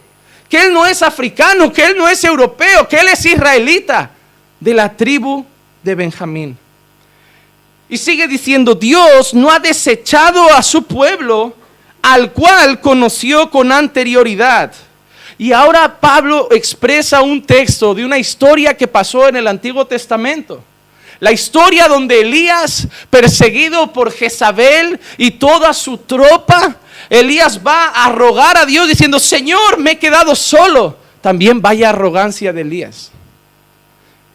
que 0.47 0.61
él 0.61 0.71
no 0.71 0.85
es 0.85 1.01
africano, 1.01 1.73
que 1.73 1.85
él 1.85 1.97
no 1.97 2.07
es 2.07 2.23
europeo, 2.23 2.87
que 2.87 2.97
él 2.97 3.07
es 3.07 3.25
israelita 3.25 4.11
de 4.59 4.73
la 4.75 4.95
tribu 4.95 5.43
de 5.85 5.95
Benjamín. 5.95 6.57
Y 7.87 7.97
sigue 7.97 8.27
diciendo, 8.27 8.73
Dios 8.73 9.33
no 9.33 9.51
ha 9.51 9.59
desechado 9.59 10.51
a 10.51 10.63
su 10.63 10.83
pueblo 10.83 11.55
al 12.01 12.31
cual 12.31 12.81
conoció 12.81 13.49
con 13.51 13.71
anterioridad. 13.71 14.73
Y 15.37 15.51
ahora 15.51 15.99
Pablo 15.99 16.47
expresa 16.51 17.21
un 17.21 17.43
texto 17.43 17.93
de 17.93 18.03
una 18.03 18.17
historia 18.17 18.75
que 18.75 18.87
pasó 18.87 19.27
en 19.27 19.35
el 19.35 19.47
Antiguo 19.47 19.85
Testamento. 19.85 20.63
La 21.19 21.31
historia 21.31 21.87
donde 21.87 22.21
Elías, 22.21 22.87
perseguido 23.09 23.93
por 23.93 24.11
Jezabel 24.11 24.99
y 25.17 25.31
toda 25.31 25.71
su 25.73 25.99
tropa, 25.99 26.77
Elías 27.09 27.61
va 27.65 27.89
a 27.89 28.11
rogar 28.11 28.57
a 28.57 28.65
Dios 28.65 28.87
diciendo, 28.87 29.19
Señor, 29.19 29.77
me 29.77 29.91
he 29.91 29.99
quedado 29.99 30.35
solo. 30.35 30.97
También 31.21 31.61
vaya 31.61 31.89
arrogancia 31.89 32.51
de 32.51 32.61
Elías 32.61 33.11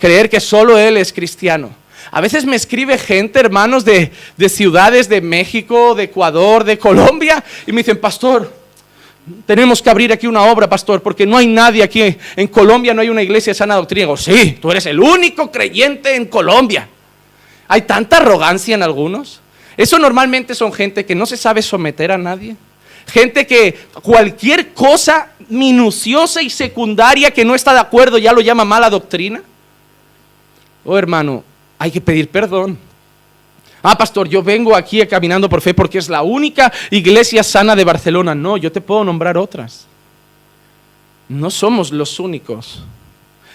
creer 0.01 0.29
que 0.29 0.41
solo 0.41 0.77
Él 0.77 0.97
es 0.97 1.13
cristiano. 1.13 1.71
A 2.11 2.21
veces 2.21 2.45
me 2.45 2.57
escribe 2.57 2.99
gente, 2.99 3.39
hermanos, 3.39 3.85
de, 3.85 4.11
ciudades 4.49 5.09
de 5.09 5.21
México, 5.21 5.95
de 5.95 6.05
Ecuador, 6.05 6.65
de 6.65 6.79
Colombia, 6.79 7.45
y 7.67 7.73
me 7.73 7.83
dicen, 7.83 8.01
pastor, 8.01 8.53
tenemos 9.47 9.81
que 9.81 9.91
abrir 9.91 10.13
aquí 10.13 10.27
una 10.27 10.43
obra, 10.43 10.69
pastor, 10.69 11.03
porque 11.03 11.27
no 11.27 11.37
hay 11.37 11.47
nadie 11.47 11.85
aquí. 11.85 12.17
En 12.35 12.49
Colombia 12.49 12.95
no 12.95 13.03
hay 13.03 13.11
una 13.11 13.23
iglesia 13.23 13.53
de 13.53 13.55
sana 13.55 13.77
doctrina. 13.77 14.07
Digo, 14.07 14.17
sí, 14.17 14.59
tú 14.61 14.73
eres 14.73 14.87
el 14.87 14.99
único 14.99 15.53
creyente 15.53 16.17
en 16.17 16.27
Colombia. 16.27 16.89
Hay 17.69 17.83
tanta 17.83 18.17
arrogancia 18.17 18.75
en 18.75 18.83
algunos. 18.83 19.41
Eso 19.77 19.99
normalmente 19.99 20.55
son 20.57 20.73
gente 20.73 21.05
que 21.07 21.15
no 21.15 21.27
se 21.27 21.37
sabe 21.37 21.63
someter 21.63 22.11
a 22.11 22.19
nadie. 22.19 22.57
Gente 23.07 23.47
que 23.47 23.79
cualquier 24.03 24.73
cosa 24.73 25.31
minuciosa 25.49 26.43
y 26.43 26.51
secundaria 26.51 27.31
que 27.31 27.45
no 27.45 27.55
está 27.55 27.73
de 27.73 27.81
acuerdo 27.81 28.19
ya 28.19 28.33
lo 28.33 28.41
llama 28.41 28.65
mala 28.65 28.91
doctrina. 28.91 29.43
Oh 30.85 30.97
hermano, 30.97 31.45
hay 31.79 31.91
que 31.91 32.01
pedir 32.01 32.29
perdón. 32.29 32.79
Ah, 33.83 33.97
pastor, 33.97 34.29
yo 34.29 34.43
vengo 34.43 34.77
aquí 34.77 35.05
caminando 35.07 35.49
por 35.49 35.61
fe 35.61 35.73
porque 35.73 35.99
es 35.99 36.09
la 36.09 36.23
única 36.23 36.73
iglesia 36.91 37.43
sana 37.43 37.75
de 37.75 37.85
Barcelona. 37.85 38.35
No, 38.35 38.57
yo 38.57 38.71
te 38.71 38.81
puedo 38.81 39.05
nombrar 39.05 39.39
otras. 39.39 39.87
No 41.29 41.51
somos 41.51 41.91
los 41.91 42.21
únicos. 42.21 42.83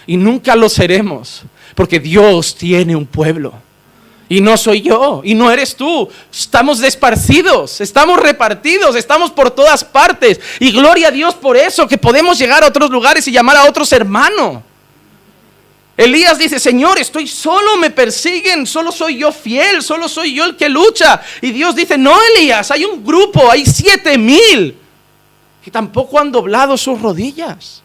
Y 0.07 0.17
nunca 0.17 0.55
lo 0.55 0.67
seremos. 0.69 1.43
Porque 1.75 1.99
Dios 1.99 2.55
tiene 2.55 2.95
un 2.95 3.05
pueblo. 3.05 3.53
Y 4.27 4.41
no 4.41 4.57
soy 4.57 4.81
yo, 4.81 5.21
y 5.23 5.35
no 5.35 5.51
eres 5.51 5.75
tú. 5.75 6.09
Estamos 6.33 6.79
desparcidos, 6.79 7.79
estamos 7.79 8.19
repartidos, 8.19 8.95
estamos 8.95 9.29
por 9.29 9.51
todas 9.51 9.83
partes. 9.83 10.39
Y 10.59 10.71
gloria 10.71 11.09
a 11.09 11.11
Dios 11.11 11.35
por 11.35 11.55
eso, 11.55 11.87
que 11.87 11.97
podemos 11.97 12.39
llegar 12.39 12.63
a 12.63 12.67
otros 12.67 12.89
lugares 12.89 13.27
y 13.27 13.31
llamar 13.31 13.57
a 13.57 13.69
otros 13.69 13.91
hermanos. 13.91 14.63
Elías 15.97 16.37
dice, 16.37 16.59
Señor, 16.59 16.97
estoy 16.99 17.27
solo, 17.27 17.77
me 17.77 17.89
persiguen, 17.89 18.67
solo 18.67 18.91
soy 18.91 19.19
yo 19.19 19.31
fiel, 19.31 19.81
solo 19.81 20.09
soy 20.09 20.33
yo 20.33 20.43
el 20.43 20.57
que 20.57 20.67
lucha. 20.67 21.21
Y 21.41 21.51
Dios 21.51 21.75
dice, 21.75 21.97
no, 21.97 22.13
Elías, 22.35 22.69
hay 22.71 22.83
un 22.83 23.03
grupo, 23.03 23.49
hay 23.49 23.65
siete 23.65 24.17
mil 24.17 24.75
que 25.63 25.71
tampoco 25.71 26.19
han 26.19 26.31
doblado 26.31 26.77
sus 26.77 27.01
rodillas 27.01 27.81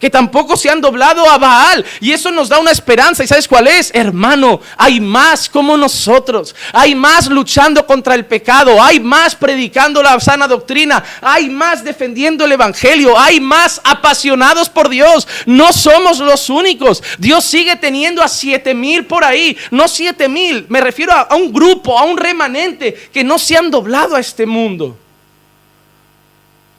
que 0.00 0.10
tampoco 0.10 0.56
se 0.56 0.70
han 0.70 0.80
doblado 0.80 1.28
a 1.30 1.36
Baal. 1.36 1.84
Y 2.00 2.12
eso 2.12 2.32
nos 2.32 2.48
da 2.48 2.58
una 2.58 2.70
esperanza. 2.70 3.22
¿Y 3.22 3.26
sabes 3.26 3.46
cuál 3.46 3.68
es? 3.68 3.90
Hermano, 3.94 4.60
hay 4.78 4.98
más 4.98 5.48
como 5.48 5.76
nosotros. 5.76 6.56
Hay 6.72 6.94
más 6.94 7.28
luchando 7.28 7.86
contra 7.86 8.14
el 8.14 8.24
pecado. 8.24 8.82
Hay 8.82 8.98
más 8.98 9.36
predicando 9.36 10.02
la 10.02 10.18
sana 10.18 10.48
doctrina. 10.48 11.04
Hay 11.20 11.50
más 11.50 11.84
defendiendo 11.84 12.46
el 12.46 12.52
Evangelio. 12.52 13.18
Hay 13.18 13.40
más 13.40 13.80
apasionados 13.84 14.70
por 14.70 14.88
Dios. 14.88 15.28
No 15.44 15.70
somos 15.72 16.18
los 16.18 16.48
únicos. 16.48 17.02
Dios 17.18 17.44
sigue 17.44 17.76
teniendo 17.76 18.22
a 18.22 18.28
siete 18.28 18.72
mil 18.72 19.04
por 19.04 19.22
ahí. 19.22 19.56
No 19.70 19.86
siete 19.86 20.28
mil. 20.28 20.64
Me 20.70 20.80
refiero 20.80 21.12
a, 21.12 21.34
un 21.36 21.52
grupo, 21.52 21.98
a 21.98 22.04
un 22.04 22.16
remanente 22.16 23.10
que 23.12 23.22
no 23.22 23.38
se 23.38 23.58
han 23.58 23.70
doblado 23.70 24.16
a 24.16 24.20
este 24.20 24.46
mundo. 24.46 24.96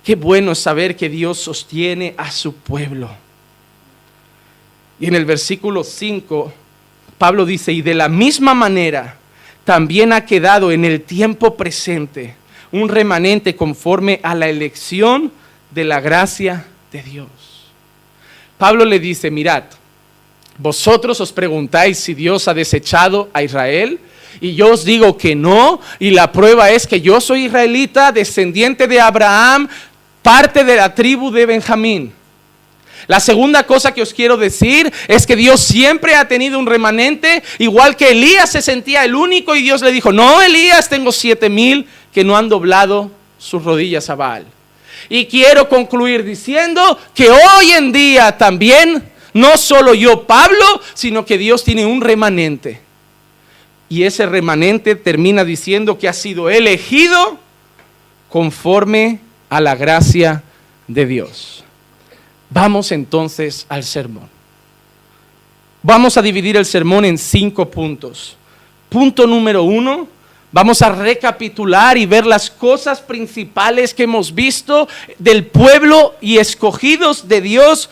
Qué 0.03 0.15
bueno 0.15 0.55
saber 0.55 0.95
que 0.95 1.09
Dios 1.09 1.39
sostiene 1.39 2.15
a 2.17 2.31
su 2.31 2.55
pueblo. 2.55 3.09
Y 4.99 5.07
en 5.07 5.15
el 5.15 5.25
versículo 5.25 5.83
5, 5.83 6.53
Pablo 7.17 7.45
dice, 7.45 7.71
y 7.71 7.81
de 7.81 7.93
la 7.93 8.09
misma 8.09 8.53
manera 8.53 9.17
también 9.63 10.11
ha 10.13 10.25
quedado 10.25 10.71
en 10.71 10.85
el 10.85 11.01
tiempo 11.01 11.55
presente 11.55 12.35
un 12.71 12.89
remanente 12.89 13.55
conforme 13.55 14.19
a 14.23 14.33
la 14.33 14.47
elección 14.49 15.31
de 15.71 15.83
la 15.83 15.99
gracia 15.99 16.65
de 16.91 17.03
Dios. 17.03 17.27
Pablo 18.57 18.85
le 18.85 18.99
dice, 18.99 19.29
mirad, 19.29 19.63
vosotros 20.57 21.19
os 21.19 21.31
preguntáis 21.31 21.97
si 21.97 22.13
Dios 22.13 22.47
ha 22.47 22.53
desechado 22.53 23.29
a 23.33 23.43
Israel. 23.43 23.99
Y 24.39 24.55
yo 24.55 24.71
os 24.71 24.85
digo 24.85 25.17
que 25.17 25.35
no, 25.35 25.81
y 25.99 26.11
la 26.11 26.31
prueba 26.31 26.71
es 26.71 26.87
que 26.87 27.01
yo 27.01 27.19
soy 27.19 27.45
israelita, 27.45 28.11
descendiente 28.11 28.87
de 28.87 28.99
Abraham, 28.99 29.67
parte 30.21 30.63
de 30.63 30.75
la 30.75 30.93
tribu 30.93 31.31
de 31.31 31.45
Benjamín. 31.45 32.13
La 33.07 33.19
segunda 33.19 33.63
cosa 33.63 33.93
que 33.93 34.01
os 34.01 34.13
quiero 34.13 34.37
decir 34.37 34.91
es 35.07 35.25
que 35.25 35.35
Dios 35.35 35.59
siempre 35.59 36.15
ha 36.15 36.27
tenido 36.27 36.59
un 36.59 36.67
remanente, 36.67 37.43
igual 37.57 37.95
que 37.95 38.11
Elías 38.11 38.51
se 38.51 38.61
sentía 38.61 39.03
el 39.03 39.15
único 39.15 39.55
y 39.55 39.63
Dios 39.63 39.81
le 39.81 39.91
dijo, 39.91 40.11
no, 40.11 40.41
Elías, 40.41 40.87
tengo 40.87 41.11
siete 41.11 41.49
mil 41.49 41.87
que 42.13 42.23
no 42.23 42.37
han 42.37 42.49
doblado 42.49 43.11
sus 43.37 43.63
rodillas 43.63 44.09
a 44.09 44.15
Baal. 44.15 44.45
Y 45.09 45.25
quiero 45.25 45.67
concluir 45.67 46.23
diciendo 46.23 46.97
que 47.13 47.29
hoy 47.29 47.71
en 47.71 47.91
día 47.91 48.37
también, 48.37 49.03
no 49.33 49.57
solo 49.57 49.93
yo, 49.93 50.23
Pablo, 50.23 50.81
sino 50.93 51.25
que 51.25 51.37
Dios 51.37 51.63
tiene 51.63 51.85
un 51.85 52.01
remanente. 52.01 52.79
Y 53.89 54.03
ese 54.03 54.25
remanente 54.25 54.95
termina 54.95 55.43
diciendo 55.43 55.97
que 55.97 56.07
ha 56.07 56.13
sido 56.13 56.49
elegido 56.49 57.39
conforme 58.29 59.19
a 59.51 59.59
la 59.59 59.75
gracia 59.75 60.43
de 60.87 61.05
Dios. 61.05 61.65
Vamos 62.49 62.93
entonces 62.93 63.65
al 63.67 63.83
sermón. 63.83 64.29
Vamos 65.83 66.15
a 66.15 66.21
dividir 66.21 66.55
el 66.55 66.65
sermón 66.65 67.03
en 67.03 67.17
cinco 67.17 67.69
puntos. 67.69 68.37
Punto 68.87 69.27
número 69.27 69.63
uno, 69.63 70.07
vamos 70.53 70.81
a 70.81 70.89
recapitular 70.89 71.97
y 71.97 72.05
ver 72.05 72.25
las 72.25 72.49
cosas 72.49 73.01
principales 73.01 73.93
que 73.93 74.03
hemos 74.03 74.33
visto 74.33 74.87
del 75.19 75.45
pueblo 75.45 76.15
y 76.21 76.37
escogidos 76.37 77.27
de 77.27 77.41
Dios 77.41 77.89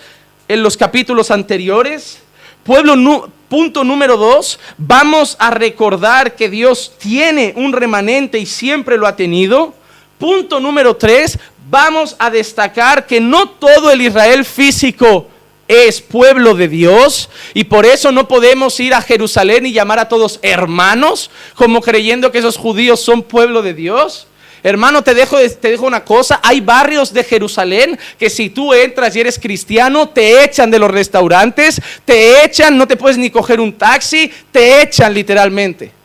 en 0.48 0.64
los 0.64 0.78
capítulos 0.78 1.30
anteriores. 1.30 2.20
Pueblo, 2.64 3.30
punto 3.50 3.84
número 3.84 4.16
dos, 4.16 4.62
vamos 4.78 5.36
a 5.40 5.52
recordar 5.52 6.38
que 6.38 6.50
Dios 6.50 6.94
tiene 6.98 7.54
un 7.58 7.74
remanente 7.74 8.40
y 8.40 8.46
siempre 8.46 8.98
lo 8.98 9.08
ha 9.08 9.18
tenido. 9.18 9.79
Punto 10.20 10.60
número 10.60 10.98
tres, 10.98 11.40
vamos 11.70 12.18
a 12.20 12.30
destacar 12.30 13.08
que 13.08 13.22
no 13.22 13.48
todo 13.48 13.90
el 13.90 14.02
Israel 14.02 14.44
físico 14.44 15.28
es 15.66 16.02
pueblo 16.02 16.56
de 16.56 16.68
Dios 16.68 17.30
y 17.54 17.64
por 17.64 17.86
eso 17.86 18.12
no 18.12 18.28
podemos 18.28 18.78
ir 18.82 18.94
a 18.94 19.02
Jerusalén 19.02 19.66
y 19.66 19.72
llamar 19.72 19.98
a 19.98 20.10
todos 20.10 20.40
hermanos 20.42 21.32
como 21.56 21.80
creyendo 21.80 22.34
que 22.34 22.40
esos 22.40 22.58
judíos 22.58 23.00
son 23.00 23.24
pueblo 23.24 23.62
de 23.62 23.74
Dios. 23.74 24.28
Hermano, 24.62 25.04
te 25.04 25.14
dejo, 25.14 25.38
te 25.38 25.72
dejo 25.72 25.86
una 25.86 26.04
cosa, 26.04 26.42
hay 26.44 26.60
barrios 26.60 27.14
de 27.14 27.24
Jerusalén 27.24 27.98
que 28.18 28.30
si 28.30 28.50
tú 28.50 28.74
entras 28.74 29.16
y 29.16 29.22
eres 29.22 29.40
cristiano, 29.40 30.10
te 30.10 30.44
echan 30.44 30.70
de 30.70 30.80
los 30.80 30.92
restaurantes, 30.92 31.82
te 32.04 32.44
echan, 32.44 32.78
no 32.78 32.90
te 32.90 32.98
puedes 32.98 33.18
ni 33.18 33.30
coger 33.30 33.62
un 33.62 33.72
taxi, 33.72 34.30
te 34.52 34.82
echan 34.82 35.14
literalmente. 35.14 35.99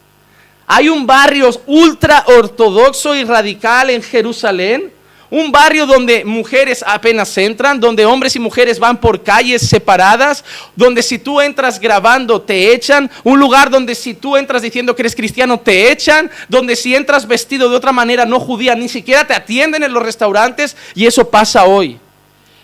Hay 0.66 0.88
un 0.88 1.06
barrio 1.06 1.50
ultra 1.66 2.24
ortodoxo 2.26 3.14
y 3.14 3.24
radical 3.24 3.90
en 3.90 4.02
Jerusalén. 4.02 4.92
Un 5.30 5.50
barrio 5.50 5.84
donde 5.84 6.24
mujeres 6.24 6.84
apenas 6.86 7.36
entran, 7.38 7.80
donde 7.80 8.06
hombres 8.06 8.36
y 8.36 8.38
mujeres 8.38 8.78
van 8.78 9.00
por 9.00 9.22
calles 9.22 9.62
separadas, 9.62 10.44
donde 10.76 11.02
si 11.02 11.18
tú 11.18 11.40
entras 11.40 11.80
grabando 11.80 12.40
te 12.40 12.72
echan, 12.72 13.10
un 13.24 13.40
lugar 13.40 13.68
donde 13.68 13.96
si 13.96 14.14
tú 14.14 14.36
entras 14.36 14.62
diciendo 14.62 14.94
que 14.94 15.02
eres 15.02 15.16
cristiano 15.16 15.58
te 15.58 15.90
echan, 15.90 16.30
donde 16.48 16.76
si 16.76 16.94
entras 16.94 17.26
vestido 17.26 17.68
de 17.68 17.74
otra 17.74 17.90
manera 17.90 18.24
no 18.26 18.38
judía 18.38 18.76
ni 18.76 18.88
siquiera 18.88 19.26
te 19.26 19.34
atienden 19.34 19.82
en 19.82 19.92
los 19.92 20.04
restaurantes 20.04 20.76
y 20.94 21.06
eso 21.06 21.28
pasa 21.28 21.64
hoy. 21.64 21.98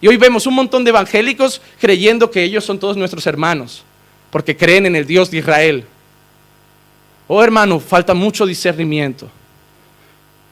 Y 0.01 0.07
hoy 0.07 0.17
vemos 0.17 0.47
un 0.47 0.55
montón 0.55 0.85
de 0.85 0.91
evangélicos 0.91 1.61
creyendo 1.81 2.31
que 2.31 2.45
ellos 2.45 2.65
son 2.65 2.79
todos 2.79 2.97
nuestros 2.97 3.27
hermanos, 3.27 3.83
porque 4.31 4.57
creen 4.57 4.87
en 4.87 4.95
el 4.95 5.07
Dios 5.07 5.31
de 5.31 5.39
Israel. 5.39 5.87
Oh 7.33 7.45
hermano, 7.45 7.79
falta 7.79 8.13
mucho 8.13 8.45
discernimiento. 8.45 9.31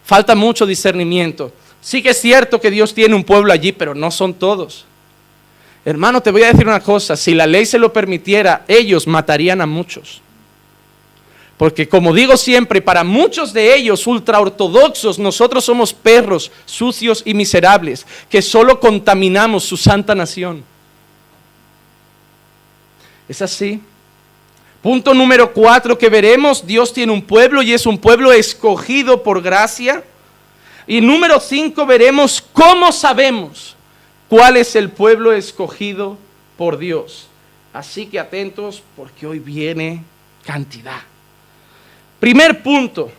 Falta 0.05 0.37
mucho 0.37 0.65
discernimiento. 0.65 1.53
Sí 1.81 2.01
que 2.01 2.11
es 2.11 2.21
cierto 2.21 2.61
que 2.61 2.71
Dios 2.71 2.95
tiene 2.95 3.17
un 3.17 3.25
pueblo 3.25 3.53
allí, 3.53 3.73
pero 3.73 3.97
no 3.97 4.13
son 4.13 4.33
todos. 4.33 4.85
Hermano, 5.85 6.21
te 6.21 6.31
voy 6.31 6.45
a 6.45 6.53
decir 6.53 6.69
una 6.69 6.79
cosa, 6.79 7.17
si 7.17 7.35
la 7.35 7.49
ley 7.49 7.67
se 7.67 7.81
lo 7.81 7.93
permitiera, 7.93 8.65
ellos 8.69 9.09
matarían 9.09 9.61
a 9.61 9.67
muchos. 9.67 10.23
Porque 11.57 11.89
como 11.89 12.15
digo 12.15 12.37
siempre, 12.37 12.81
para 12.81 13.03
muchos 13.03 13.53
de 13.53 13.75
ellos 13.75 14.07
ultraortodoxos, 14.07 15.19
nosotros 15.19 15.65
somos 15.65 15.93
perros 15.93 16.53
sucios 16.65 17.23
y 17.25 17.35
miserables, 17.35 18.07
que 18.31 18.41
solo 18.41 18.79
contaminamos 18.79 19.65
su 19.65 19.77
santa 19.77 20.15
nación. 20.15 20.63
¿Es 23.29 23.43
así? 23.43 23.83
Punto 24.83 25.13
número 25.13 25.53
cuatro 25.53 25.99
que 25.99 26.09
veremos, 26.09 26.67
Dios 26.67 26.93
tiene 26.93 27.13
un 27.13 27.23
pueblo 27.23 27.63
y 27.63 27.73
es 27.73 27.85
un 27.85 27.99
pueblo 27.99 28.33
escogido 28.33 29.23
por 29.23 29.43
gracia. 29.43 30.05
Y 30.87 31.01
número 31.01 31.41
cinco 31.41 31.85
veremos 31.85 32.43
cómo 32.53 32.93
sabemos 32.93 33.77
cuál 34.29 34.57
es 34.57 34.77
el 34.77 34.91
pueblo 34.91 35.33
escogido 35.33 36.17
por 36.57 36.79
Dios. 36.79 37.29
Así 37.73 38.07
que 38.07 38.19
atentos 38.19 38.83
porque 38.97 39.27
hoy 39.27 39.39
viene 39.39 40.05
cantidad. 40.45 41.01
Primer 42.21 42.63
punto, 42.63 43.11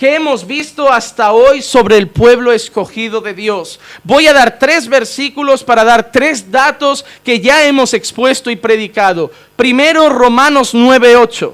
que 0.00 0.14
hemos 0.14 0.46
visto 0.46 0.90
hasta 0.90 1.32
hoy 1.32 1.60
sobre 1.60 1.98
el 1.98 2.08
pueblo 2.08 2.52
escogido 2.52 3.20
de 3.20 3.34
Dios. 3.34 3.78
Voy 4.02 4.26
a 4.28 4.32
dar 4.32 4.58
tres 4.58 4.88
versículos 4.88 5.62
para 5.62 5.84
dar 5.84 6.10
tres 6.10 6.50
datos 6.50 7.04
que 7.22 7.38
ya 7.38 7.66
hemos 7.66 7.92
expuesto 7.92 8.50
y 8.50 8.56
predicado. 8.56 9.30
Primero, 9.56 10.08
Romanos 10.08 10.72
9:8. 10.72 11.52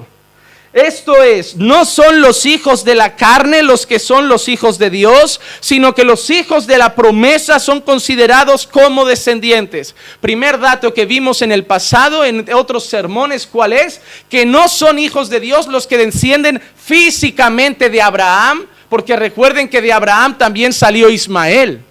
Esto 0.77 1.23
es, 1.23 1.55
no 1.55 1.85
son 1.85 2.21
los 2.21 2.45
hijos 2.45 2.85
de 2.85 2.93
la 2.93 3.15
carne 3.15 3.63
los 3.63 3.87
que 3.87 3.97
son 3.97 4.29
los 4.29 4.47
hijos 4.47 4.77
de 4.77 4.91
Dios, 4.91 5.41
sino 5.59 5.95
que 5.95 6.03
los 6.03 6.29
hijos 6.29 6.67
de 6.67 6.77
la 6.77 6.93
promesa 6.93 7.57
son 7.57 7.81
considerados 7.81 8.67
como 8.67 9.03
descendientes. 9.03 9.95
Primer 10.21 10.59
dato 10.59 10.93
que 10.93 11.07
vimos 11.07 11.41
en 11.41 11.51
el 11.51 11.65
pasado, 11.65 12.23
en 12.23 12.45
otros 12.53 12.85
sermones, 12.85 13.47
¿cuál 13.47 13.73
es? 13.73 14.01
Que 14.29 14.45
no 14.45 14.67
son 14.67 14.99
hijos 14.99 15.31
de 15.31 15.39
Dios 15.39 15.65
los 15.65 15.87
que 15.87 15.97
descienden 15.97 16.61
físicamente 16.75 17.89
de 17.89 17.99
Abraham, 17.99 18.67
porque 18.87 19.15
recuerden 19.15 19.69
que 19.69 19.81
de 19.81 19.91
Abraham 19.91 20.37
también 20.37 20.73
salió 20.73 21.09
Ismael. 21.09 21.81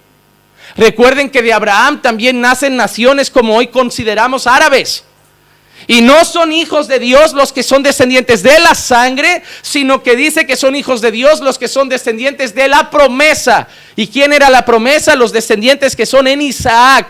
Recuerden 0.77 1.29
que 1.29 1.41
de 1.41 1.51
Abraham 1.51 2.01
también 2.01 2.39
nacen 2.39 2.77
naciones 2.77 3.31
como 3.31 3.57
hoy 3.57 3.67
consideramos 3.67 4.47
árabes. 4.47 5.03
Y 5.85 6.01
no 6.01 6.25
son 6.25 6.51
hijos 6.51 6.87
de 6.87 6.99
Dios 6.99 7.33
los 7.33 7.53
que 7.53 7.63
son 7.63 7.83
descendientes 7.83 8.41
de 8.41 8.57
la 8.59 8.73
sangre, 8.73 9.43
sino 9.61 10.01
que 10.01 10.15
dice 10.15 10.47
que 10.47 10.55
son 10.55 10.75
hijos 10.75 11.01
de 11.01 11.11
Dios 11.11 11.39
los 11.39 11.57
que 11.57 11.67
son 11.67 11.87
descendientes 11.87 12.55
de 12.55 12.67
la 12.67 12.89
promesa. 12.89 13.67
¿Y 13.95 14.07
quién 14.07 14.33
era 14.33 14.49
la 14.49 14.65
promesa? 14.65 15.15
Los 15.15 15.31
descendientes 15.31 15.95
que 15.95 16.05
son 16.05 16.27
en 16.27 16.41
Isaac. 16.41 17.07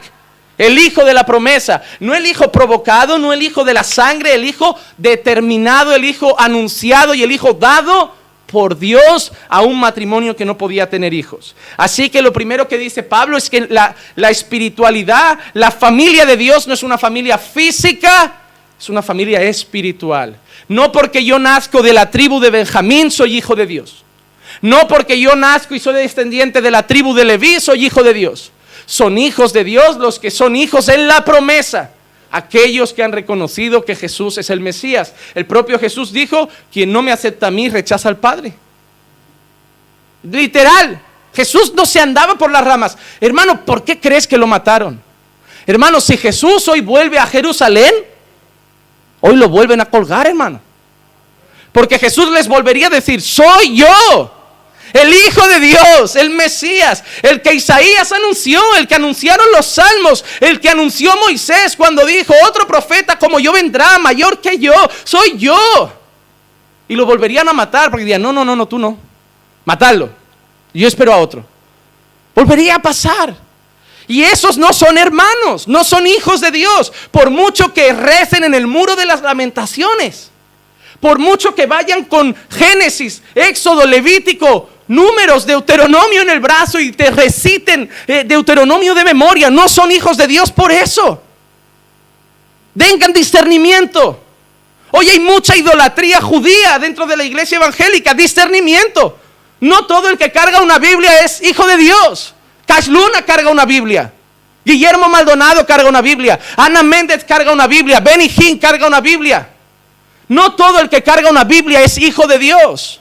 El 0.57 0.79
hijo 0.79 1.05
de 1.05 1.13
la 1.13 1.24
promesa, 1.24 1.83
no 2.00 2.15
el 2.15 2.25
hijo 2.25 2.51
provocado, 2.51 3.19
no 3.19 3.31
el 3.31 3.43
hijo 3.43 3.63
de 3.63 3.75
la 3.75 3.83
sangre, 3.83 4.33
el 4.33 4.43
hijo 4.43 4.75
determinado, 4.97 5.93
el 5.93 6.03
hijo 6.03 6.36
anunciado 6.39 7.13
y 7.13 7.21
el 7.21 7.31
hijo 7.31 7.53
dado 7.53 8.12
por 8.47 8.79
Dios 8.79 9.31
a 9.50 9.62
un 9.62 9.79
matrimonio 9.79 10.36
que 10.36 10.45
no 10.45 10.57
podía 10.57 10.89
tener 10.89 11.13
hijos. 11.13 11.55
Así 11.75 12.09
que 12.09 12.21
lo 12.21 12.33
primero 12.33 12.67
que 12.67 12.77
dice 12.77 13.03
Pablo 13.03 13.38
es 13.38 13.50
que 13.50 13.67
la, 13.69 13.95
espiritualidad, 14.31 15.38
la 15.53 15.69
familia 15.69 16.25
de 16.25 16.38
Dios 16.38 16.67
no 16.67 16.74
es 16.74 16.81
una 16.81 16.97
familia 16.97 17.38
física, 17.38 18.47
es 18.79 18.89
una 18.89 19.01
familia 19.01 19.41
espiritual. 19.41 20.38
No 20.67 20.91
porque 20.91 21.24
yo 21.24 21.39
nazco 21.39 21.81
de 21.81 21.93
la 21.93 22.12
tribu 22.12 22.39
de 22.39 22.50
Benjamín 22.50 23.10
soy 23.12 23.38
hijo 23.38 23.55
de 23.55 23.65
Dios. 23.65 24.03
No 24.62 24.88
porque 24.88 25.19
yo 25.19 25.36
nazco 25.36 25.75
y 25.75 25.79
soy 25.79 25.96
descendiente 25.96 26.62
de 26.62 26.72
la 26.72 26.86
tribu 26.86 27.13
de 27.13 27.25
Leví 27.25 27.60
soy 27.60 27.86
hijo 27.86 28.03
de 28.03 28.13
Dios. 28.13 28.51
Son 28.86 29.17
hijos 29.17 29.53
de 29.53 29.63
Dios 29.63 29.98
los 29.98 30.19
que 30.19 30.31
son 30.31 30.55
hijos 30.55 30.89
en 30.89 31.07
la 31.07 31.25
promesa. 31.25 31.91
Aquellos 32.29 32.93
que 32.93 33.03
han 33.03 33.13
reconocido 33.13 33.86
que 33.86 33.96
Jesús 33.96 34.38
es 34.38 34.50
el 34.50 34.60
Mesías. 34.60 35.13
El 35.34 35.46
propio 35.46 35.79
Jesús 35.79 36.12
dijo, 36.12 36.50
quien 36.72 36.91
no 36.91 37.01
me 37.01 37.12
acepta 37.12 37.48
a 37.48 37.51
mí 37.51 37.69
rechaza 37.69 38.10
al 38.10 38.17
Padre. 38.17 38.53
Literal. 40.24 41.01
Jesús 41.34 41.74
no 41.74 41.86
se 41.86 42.00
andaba 42.00 42.36
por 42.36 42.51
las 42.51 42.63
ramas. 42.63 42.98
Hermano, 43.22 43.63
¿por 43.65 43.84
qué 43.84 44.00
crees 44.00 44.27
que 44.27 44.38
lo 44.38 44.48
mataron? 44.48 45.01
Hermano, 45.65 46.01
si 46.01 46.17
Jesús 46.17 46.67
hoy 46.67 46.81
vuelve 46.81 47.19
a 47.19 47.27
Jerusalén, 47.27 47.93
Hoy 49.21 49.36
lo 49.36 49.50
vuelven 49.50 49.81
a 49.81 49.86
colgar, 49.86 50.27
hermano. 50.27 50.62
Porque 51.71 52.00
Jesús 52.00 52.29
les 52.31 52.47
volvería 52.47 52.88
a 52.88 52.91
decir, 52.91 53.21
soy 53.21 53.75
yo, 53.75 54.31
el 54.93 55.13
Hijo 55.13 55.47
de 55.47 55.59
Dios, 55.59 56.15
el 56.15 56.29
Mesías, 56.29 57.03
el 57.21 57.41
que 57.41 57.53
Isaías 57.53 58.12
anunció, 58.12 58.62
el 58.75 58.88
que 58.88 58.95
anunciaron 58.95 59.45
los 59.51 59.65
salmos, 59.65 60.24
el 60.39 60.59
que 60.59 60.69
anunció 60.69 61.15
Moisés 61.17 61.75
cuando 61.75 62.05
dijo, 62.05 62.33
otro 62.47 62.65
profeta 62.65 63.19
como 63.19 63.39
yo 63.39 63.51
vendrá, 63.53 64.00
mayor 64.00 64.39
que 64.41 64.57
yo, 64.57 64.74
soy 65.03 65.38
yo. 65.38 65.93
Y 66.88 66.95
lo 66.95 67.05
volverían 67.05 67.50
a 67.50 67.53
matar 67.53 67.89
porque 67.89 68.05
dirían, 68.05 68.21
no, 68.21 68.31
no, 68.31 68.45
no, 68.45 68.55
no, 68.55 68.65
tú 68.67 68.79
no. 68.79 68.97
Matarlo. 69.65 70.09
Yo 70.74 70.88
espero 70.88 71.13
a 71.13 71.17
otro. 71.17 71.45
Volvería 72.33 72.75
a 72.75 72.79
pasar. 72.79 73.36
Y 74.08 74.24
esos 74.24 74.58
no 74.58 74.72
son 74.72 74.98
hermanos, 74.98 75.68
no 75.68 75.84
son 75.84 76.08
hijos 76.08 76.40
de 76.40 76.52
Dios, 76.52 76.94
por 77.12 77.30
mucho 77.30 77.74
que 77.74 77.92
recen 77.92 78.46
en 78.46 78.54
el 78.54 78.66
muro 78.66 78.96
de 78.96 79.06
las 79.06 79.22
lamentaciones, 79.22 80.32
por 81.02 81.20
mucho 81.20 81.54
que 81.54 81.66
vayan 81.66 82.06
con 82.06 82.36
Génesis, 82.50 83.22
Éxodo, 83.36 83.86
Levítico, 83.86 84.70
números, 84.88 85.46
Deuteronomio 85.46 86.22
en 86.22 86.30
el 86.30 86.40
brazo 86.40 86.80
y 86.80 86.94
te 86.94 87.12
reciten 87.12 87.90
eh, 88.08 88.24
Deuteronomio 88.26 88.96
de 88.96 89.04
memoria, 89.04 89.50
no 89.50 89.68
son 89.68 89.92
hijos 89.92 90.16
de 90.16 90.28
Dios 90.28 90.52
por 90.52 90.72
eso. 90.72 91.22
Vengan 92.74 93.12
discernimiento. 93.12 94.24
Hoy 94.91 95.10
hay 95.10 95.20
mucha 95.20 95.58
idolatría 95.58 96.22
judía 96.22 96.80
dentro 96.80 97.06
de 97.06 97.17
la 97.17 97.26
iglesia 97.26 97.58
evangélica, 97.58 98.13
discernimiento. 98.13 99.17
No 99.60 99.86
todo 99.86 100.08
el 100.08 100.17
que 100.17 100.32
carga 100.32 100.62
una 100.62 100.80
Biblia 100.80 101.26
es 101.26 101.41
hijo 101.41 101.67
de 101.67 101.76
Dios. 101.76 102.36
Cash 102.67 102.88
Luna 102.88 103.23
carga 103.25 103.49
una 103.49 103.65
Biblia. 103.65 104.13
Guillermo 104.63 105.08
Maldonado 105.08 105.65
carga 105.65 105.88
una 105.88 106.01
Biblia. 106.01 106.38
Ana 106.58 106.84
Méndez 106.84 107.23
carga 107.23 107.53
una 107.53 107.65
Biblia. 107.65 108.01
Benny 108.01 108.30
Hinn 108.30 108.60
carga 108.60 108.86
una 108.86 108.99
Biblia. 108.99 109.49
No 110.27 110.53
todo 110.53 110.80
el 110.82 110.89
que 110.89 111.01
carga 111.01 111.30
una 111.30 111.45
Biblia 111.45 111.82
es 111.82 111.97
hijo 111.97 112.27
de 112.27 112.38
Dios. 112.38 112.99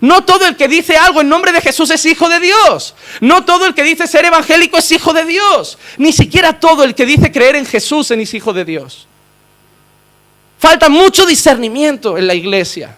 No 0.00 0.24
todo 0.24 0.44
el 0.46 0.56
que 0.56 0.66
dice 0.66 0.96
algo 0.96 1.20
en 1.20 1.28
nombre 1.28 1.52
de 1.52 1.60
Jesús 1.60 1.90
es 1.90 2.04
hijo 2.04 2.28
de 2.28 2.40
Dios. 2.40 2.96
No 3.20 3.44
todo 3.44 3.64
el 3.64 3.74
que 3.74 3.84
dice 3.84 4.08
ser 4.08 4.24
evangélico 4.24 4.76
es 4.78 4.90
hijo 4.90 5.12
de 5.12 5.24
Dios. 5.24 5.78
Ni 5.96 6.12
siquiera 6.12 6.58
todo 6.58 6.82
el 6.82 6.96
que 6.96 7.06
dice 7.06 7.30
creer 7.30 7.54
en 7.54 7.64
Jesús 7.64 8.10
es 8.10 8.34
hijo 8.34 8.52
de 8.52 8.64
Dios. 8.64 9.06
Falta 10.58 10.88
mucho 10.88 11.24
discernimiento 11.24 12.18
en 12.18 12.26
la 12.26 12.34
iglesia. 12.34 12.96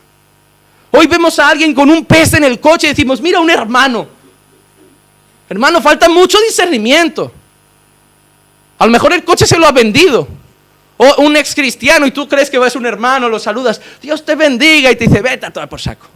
Hoy 0.90 1.06
vemos 1.06 1.38
a 1.38 1.48
alguien 1.48 1.74
con 1.74 1.90
un 1.90 2.06
pez 2.06 2.32
en 2.32 2.44
el 2.44 2.58
coche 2.58 2.86
y 2.86 2.90
decimos, 2.90 3.20
mira 3.20 3.38
un 3.38 3.50
hermano. 3.50 4.15
Hermano, 5.48 5.80
falta 5.80 6.08
mucho 6.08 6.38
discernimiento. 6.40 7.32
A 8.78 8.86
lo 8.86 8.92
mejor 8.92 9.12
el 9.12 9.24
coche 9.24 9.46
se 9.46 9.58
lo 9.58 9.66
ha 9.66 9.72
vendido. 9.72 10.28
O 10.98 11.22
un 11.22 11.36
ex 11.36 11.54
cristiano 11.54 12.06
y 12.06 12.10
tú 12.10 12.26
crees 12.26 12.48
que 12.48 12.58
ser 12.70 12.78
un 12.78 12.86
hermano, 12.86 13.28
lo 13.28 13.38
saludas, 13.38 13.80
Dios 14.00 14.24
te 14.24 14.34
bendiga 14.34 14.90
y 14.90 14.96
te 14.96 15.06
dice, 15.06 15.20
vete 15.20 15.46
a 15.46 15.52
toda 15.52 15.66
por 15.66 15.80
saco. 15.80 16.06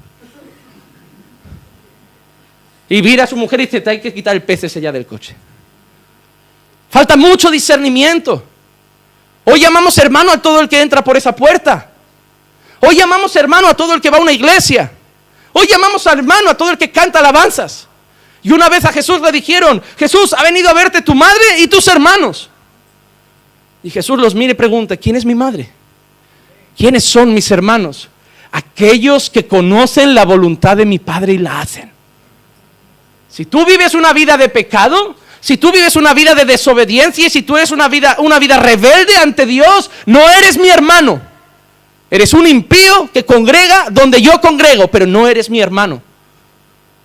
Y 2.89 3.03
mira 3.03 3.25
a 3.25 3.27
su 3.27 3.37
mujer 3.37 3.61
y 3.61 3.67
dice, 3.67 3.81
te 3.81 3.91
hay 3.91 4.01
que 4.01 4.13
quitar 4.13 4.35
el 4.35 4.43
pez 4.43 4.65
ese 4.65 4.81
ya 4.81 4.91
del 4.91 5.07
coche. 5.07 5.37
Falta 6.91 7.17
mucho 7.17 7.51
discernimiento. 7.51 8.43
Hoy 9.45 9.61
llamamos 9.61 9.97
hermano 9.99 10.33
a 10.33 10.43
todo 10.43 10.61
el 10.61 10.69
que 10.69 10.81
entra 10.81 11.05
por 11.05 11.17
esa 11.17 11.37
puerta. 11.37 11.91
Hoy 12.81 12.97
llamamos 12.97 13.37
hermano 13.37 13.69
a 13.69 13.75
todo 13.75 13.95
el 13.95 14.01
que 14.01 14.11
va 14.11 14.17
a 14.17 14.21
una 14.21 14.33
iglesia. 14.33 14.91
Hoy 15.53 15.67
llamamos 15.69 16.05
hermano 16.07 16.51
a 16.51 16.57
todo 16.57 16.71
el 16.71 16.79
que 16.79 16.91
canta 16.91 17.19
alabanzas. 17.21 17.87
Y 18.43 18.53
una 18.53 18.69
vez 18.69 18.85
a 18.85 18.93
Jesús 18.93 19.21
le 19.21 19.33
dijeron, 19.33 19.83
Jesús, 19.99 20.33
ha 20.33 20.43
venido 20.43 20.71
a 20.71 20.75
verte 20.75 21.03
tu 21.03 21.15
madre 21.15 21.59
y 21.59 21.69
tus 21.69 21.87
hermanos. 21.89 22.49
Y 23.83 23.91
Jesús 23.91 24.19
los 24.19 24.35
mire 24.35 24.53
y 24.53 24.55
pregunta, 24.55 24.97
¿quién 24.97 25.17
es 25.17 25.25
mi 25.25 25.35
madre? 25.35 25.71
¿Quiénes 26.77 27.05
son 27.05 27.35
mis 27.35 27.51
hermanos? 27.51 28.09
Aquellos 28.53 29.31
que 29.31 29.47
conocen 29.47 30.15
la 30.15 30.25
voluntad 30.25 30.77
de 30.77 30.87
mi 30.87 30.99
Padre 30.99 31.35
y 31.35 31.39
la 31.39 31.61
hacen. 31.61 31.91
Si 33.29 33.47
tú 33.47 33.65
vives 33.65 33.95
una 33.95 34.13
vida 34.13 34.37
de 34.37 34.49
pecado, 34.49 35.15
si 35.41 35.57
tú 35.57 35.73
vives 35.73 35.97
una 35.97 36.15
vida 36.15 36.35
de 36.35 36.45
desobediencia 36.45 37.27
y 37.27 37.31
si 37.31 37.43
tú 37.43 37.57
eres 37.57 37.71
una 37.71 37.89
vida, 37.89 38.17
una 38.19 38.39
vida 38.39 38.59
rebelde 38.59 39.17
ante 39.17 39.47
Dios, 39.47 39.91
no 40.07 40.29
eres 40.29 40.59
mi 40.59 40.69
hermano. 40.69 41.21
Eres 42.11 42.35
un 42.35 42.47
impío 42.47 43.09
que 43.13 43.25
congrega 43.25 43.87
donde 43.91 44.21
yo 44.21 44.41
congrego, 44.41 44.89
pero 44.89 45.07
no 45.07 45.29
eres 45.29 45.49
mi 45.49 45.61
hermano. 45.61 46.03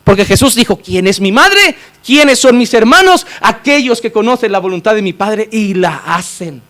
Porque 0.05 0.23
Jesús 0.23 0.53
dijo, 0.53 0.77
¿quién 0.77 1.07
es 1.07 1.19
mi 1.19 1.31
madre? 1.31 1.75
¿Quiénes 2.05 2.37
son 2.37 2.59
mis 2.59 2.73
hermanos? 2.75 3.25
Aquellos 3.41 3.99
que 3.99 4.11
conocen 4.11 4.51
la 4.51 4.59
voluntad 4.59 4.93
de 4.93 5.01
mi 5.01 5.13
Padre 5.13 5.49
y 5.51 5.73
la 5.73 6.03
hacen. 6.05 6.61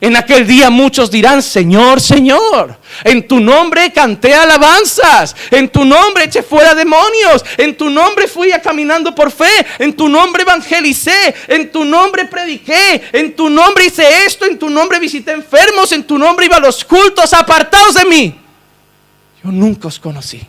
En 0.00 0.16
aquel 0.16 0.48
día 0.48 0.68
muchos 0.68 1.12
dirán, 1.12 1.40
Señor, 1.40 2.00
Señor, 2.00 2.76
en 3.04 3.28
tu 3.28 3.38
nombre 3.38 3.92
canté 3.92 4.34
alabanzas, 4.34 5.36
en 5.52 5.68
tu 5.68 5.84
nombre 5.84 6.24
eché 6.24 6.42
fuera 6.42 6.74
demonios, 6.74 7.44
en 7.56 7.76
tu 7.76 7.88
nombre 7.88 8.26
fui 8.26 8.50
caminando 8.60 9.14
por 9.14 9.30
fe, 9.30 9.64
en 9.78 9.94
tu 9.94 10.08
nombre 10.08 10.42
evangelicé, 10.42 11.36
en 11.46 11.70
tu 11.70 11.84
nombre 11.84 12.24
prediqué, 12.24 13.00
en 13.12 13.36
tu 13.36 13.48
nombre 13.48 13.84
hice 13.84 14.24
esto, 14.26 14.44
en 14.44 14.58
tu 14.58 14.68
nombre 14.68 14.98
visité 14.98 15.30
enfermos, 15.30 15.92
en 15.92 16.02
tu 16.02 16.18
nombre 16.18 16.46
iba 16.46 16.56
a 16.56 16.60
los 16.60 16.84
cultos, 16.84 17.32
apartados 17.32 17.94
de 17.94 18.04
mí. 18.06 18.34
Yo 19.44 19.52
nunca 19.52 19.86
os 19.86 20.00
conocí 20.00 20.42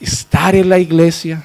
estar 0.00 0.54
en 0.54 0.68
la 0.68 0.78
iglesia, 0.78 1.44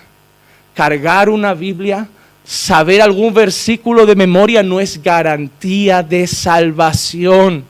cargar 0.74 1.30
una 1.30 1.54
Biblia, 1.54 2.08
saber 2.44 3.02
algún 3.02 3.34
versículo 3.34 4.06
de 4.06 4.16
memoria 4.16 4.64
no 4.64 4.80
es 4.80 5.02
garantía 5.02 6.04
de 6.04 6.28
salvación. 6.28 7.66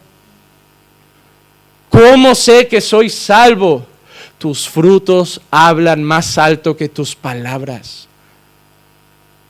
¿Cómo 1.90 2.34
sé 2.34 2.68
que 2.68 2.82
soy 2.82 3.10
salvo? 3.10 3.86
Tus 4.38 4.68
frutos 4.68 5.40
hablan 5.52 6.04
más 6.04 6.38
alto 6.38 6.76
que 6.76 6.90
tus 6.90 7.16
palabras. 7.16 8.08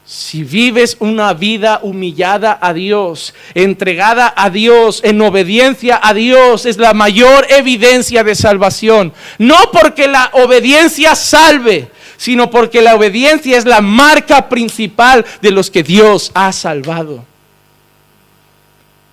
Si 0.06 0.44
vives 0.44 0.98
una 1.00 1.34
vida 1.34 1.80
humillada 1.82 2.60
a 2.62 2.74
Dios, 2.74 3.34
entregada 3.54 4.34
a 4.36 4.50
Dios, 4.50 5.02
en 5.04 5.22
obediencia 5.22 6.00
a 6.02 6.14
Dios, 6.14 6.66
es 6.66 6.78
la 6.78 6.94
mayor 6.94 7.48
evidencia 7.50 8.24
de 8.24 8.36
salvación. 8.36 9.14
No 9.38 9.56
porque 9.72 10.08
la 10.08 10.30
obediencia 10.34 11.16
salve, 11.16 11.90
sino 12.18 12.50
porque 12.50 12.82
la 12.82 12.96
obediencia 12.96 13.58
es 13.58 13.66
la 13.66 13.80
marca 13.80 14.50
principal 14.50 15.26
de 15.42 15.52
los 15.52 15.72
que 15.72 15.84
Dios 15.84 16.32
ha 16.34 16.52
salvado. 16.52 17.24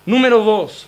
Número 0.05 0.43
2, 0.43 0.87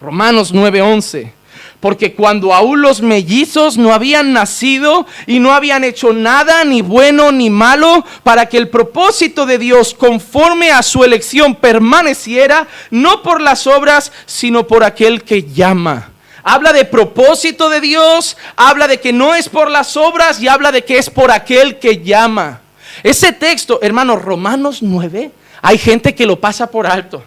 Romanos 0.00 0.52
9:11 0.52 1.35
porque 1.80 2.14
cuando 2.14 2.54
aún 2.54 2.80
los 2.80 3.02
mellizos 3.02 3.76
no 3.76 3.92
habían 3.92 4.32
nacido 4.32 5.06
y 5.26 5.40
no 5.40 5.52
habían 5.52 5.84
hecho 5.84 6.12
nada, 6.12 6.64
ni 6.64 6.82
bueno 6.82 7.32
ni 7.32 7.50
malo, 7.50 8.04
para 8.22 8.46
que 8.46 8.56
el 8.56 8.68
propósito 8.68 9.46
de 9.46 9.58
Dios 9.58 9.94
conforme 9.94 10.70
a 10.70 10.82
su 10.82 11.04
elección 11.04 11.54
permaneciera, 11.54 12.66
no 12.90 13.22
por 13.22 13.40
las 13.40 13.66
obras, 13.66 14.12
sino 14.26 14.66
por 14.66 14.84
aquel 14.84 15.22
que 15.22 15.42
llama. 15.42 16.10
Habla 16.42 16.72
de 16.72 16.84
propósito 16.84 17.68
de 17.68 17.80
Dios, 17.80 18.36
habla 18.54 18.86
de 18.86 19.00
que 19.00 19.12
no 19.12 19.34
es 19.34 19.48
por 19.48 19.70
las 19.70 19.96
obras 19.96 20.40
y 20.40 20.48
habla 20.48 20.70
de 20.70 20.84
que 20.84 20.98
es 20.98 21.10
por 21.10 21.30
aquel 21.30 21.78
que 21.78 22.02
llama. 22.02 22.60
Ese 23.02 23.32
texto, 23.32 23.80
hermanos, 23.82 24.22
Romanos 24.22 24.82
9, 24.82 25.30
hay 25.60 25.78
gente 25.78 26.14
que 26.14 26.24
lo 26.24 26.40
pasa 26.40 26.70
por 26.70 26.86
alto. 26.86 27.22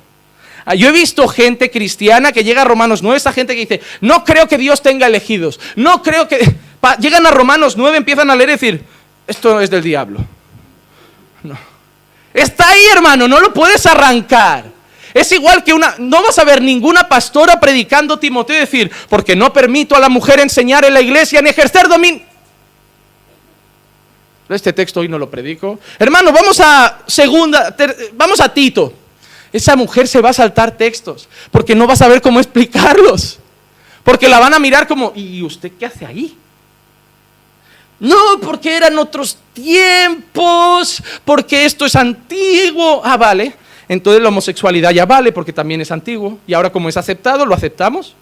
Ah, 0.65 0.76
yo 0.76 0.89
he 0.89 0.91
visto 0.91 1.28
gente 1.28 1.72
cristiana 1.72 2.32
que 2.32 2.43
llega 2.43 2.62
a 2.62 2.65
Romanos 2.65 3.02
9, 3.02 3.17
esta 3.17 3.34
gente 3.34 3.54
que 3.54 3.62
dice, 3.62 3.82
no 4.02 4.24
creo 4.24 4.48
que 4.48 4.58
Dios 4.58 4.82
tenga 4.82 5.08
elegidos, 5.08 5.60
no 5.76 6.02
creo 6.04 6.28
que... 6.28 6.39
Llegan 7.00 7.28
a 7.28 7.32
Romanos 7.32 7.76
9, 7.76 7.98
empiezan 7.98 8.30
a 8.30 8.36
leer 8.36 8.50
y 8.50 8.54
decir, 8.54 8.84
esto 9.28 9.60
es 9.60 9.69
del 9.69 9.84
diablo. 9.84 10.19
No. 11.43 11.58
Está 12.34 12.69
ahí, 12.69 12.86
hermano, 12.93 13.28
no 13.28 13.39
lo 13.39 13.54
puedes 13.54 13.86
arrancar. 13.86 14.65
Es 15.13 15.32
igual 15.32 15.63
que 15.63 15.74
una, 15.74 15.95
no 15.98 16.22
vas 16.22 16.38
a 16.39 16.43
ver 16.43 16.62
ninguna 16.62 17.10
pastora 17.10 17.60
predicando 17.60 18.19
Timoteo 18.19 18.58
y 18.58 18.60
decir, 18.60 18.91
porque 19.10 19.36
no 19.36 19.52
permito 19.52 19.95
a 19.95 20.00
la 20.00 20.10
mujer 20.10 20.39
enseñar 20.39 20.86
en 20.86 20.93
la 20.93 21.02
iglesia 21.02 21.41
ni 21.41 21.50
ejercer 21.50 21.88
dominio. 21.88 22.24
Este 24.48 24.74
texto 24.74 25.02
hoy 25.02 25.08
no 25.08 25.19
lo 25.19 25.30
predico. 25.30 25.80
Hermano, 26.00 26.32
vamos 26.32 26.60
a 26.60 27.00
segunda, 27.06 27.76
vamos 28.13 28.39
a 28.39 28.52
Tito. 28.52 28.93
Esa 29.52 29.76
mujer 29.76 30.08
se 30.08 30.22
va 30.22 30.30
a 30.30 30.34
saltar 30.34 30.78
textos 30.78 31.28
porque 31.52 31.76
no 31.76 31.88
va 31.88 31.94
a 31.94 31.98
saber 31.98 32.22
cómo 32.22 32.40
explicarlos. 32.40 33.40
Porque 34.04 34.30
la 34.30 34.40
van 34.40 34.54
a 34.54 34.60
mirar 34.60 34.88
como, 34.88 35.12
¿y 35.16 35.42
usted 35.44 35.72
qué 35.78 35.86
hace 35.86 36.06
ahí? 36.06 36.38
No, 38.00 38.40
porque 38.42 38.76
eran 38.78 38.98
otros 38.98 39.38
tiempos, 39.54 41.04
porque 41.26 41.66
esto 41.66 41.86
es 41.86 41.96
antiguo. 41.96 43.02
Ah, 43.04 43.18
vale. 43.18 43.54
Entonces 43.90 44.22
la 44.22 44.30
homosexualidad 44.30 44.92
ya 44.92 45.06
vale 45.06 45.32
porque 45.32 45.52
también 45.52 45.82
es 45.82 45.92
antiguo. 45.92 46.40
Y 46.48 46.54
ahora 46.54 46.72
como 46.72 46.88
es 46.88 46.96
aceptado, 46.96 47.46
lo 47.46 47.56
aceptamos. 47.56 48.16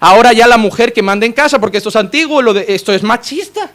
Ahora 0.00 0.32
ya 0.32 0.46
la 0.46 0.56
mujer 0.56 0.92
que 0.92 1.02
manda 1.02 1.26
en 1.26 1.32
casa 1.32 1.60
porque 1.60 1.78
esto 1.78 1.90
es 1.90 1.96
antiguo, 1.96 2.40
lo 2.40 2.54
de, 2.54 2.64
esto 2.68 2.92
es 2.92 3.02
machista. 3.02 3.70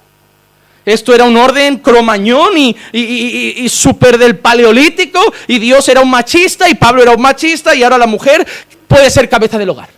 Esto 0.87 1.13
era 1.13 1.25
un 1.25 1.35
orden 1.35 1.79
cromañón 1.79 2.57
y, 2.57 2.73
y, 2.93 3.67
súper 3.67 4.17
del 4.17 4.37
paleolítico 4.37 5.19
y 5.45 5.59
Dios 5.59 5.89
era 5.89 5.99
un 5.99 6.09
machista 6.09 6.69
y 6.69 6.75
Pablo 6.75 7.01
era 7.01 7.11
un 7.11 7.21
machista 7.21 7.75
y 7.75 7.83
ahora 7.83 7.97
la 7.97 8.07
mujer 8.07 8.47
puede 8.87 9.09
ser 9.09 9.27
cabeza 9.27 9.57
del 9.57 9.69
hogar. 9.69 9.89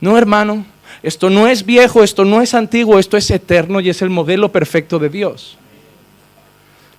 No, 0.00 0.16
hermano, 0.16 0.64
esto 1.02 1.28
no 1.28 1.46
es 1.48 1.66
viejo, 1.66 2.02
esto 2.02 2.24
no 2.24 2.40
es 2.40 2.54
antiguo, 2.54 2.98
esto 2.98 3.18
es 3.18 3.30
eterno 3.30 3.78
y 3.78 3.90
es 3.90 4.00
el 4.00 4.08
modelo 4.08 4.50
perfecto 4.50 4.98
de 4.98 5.10
Dios. 5.10 5.58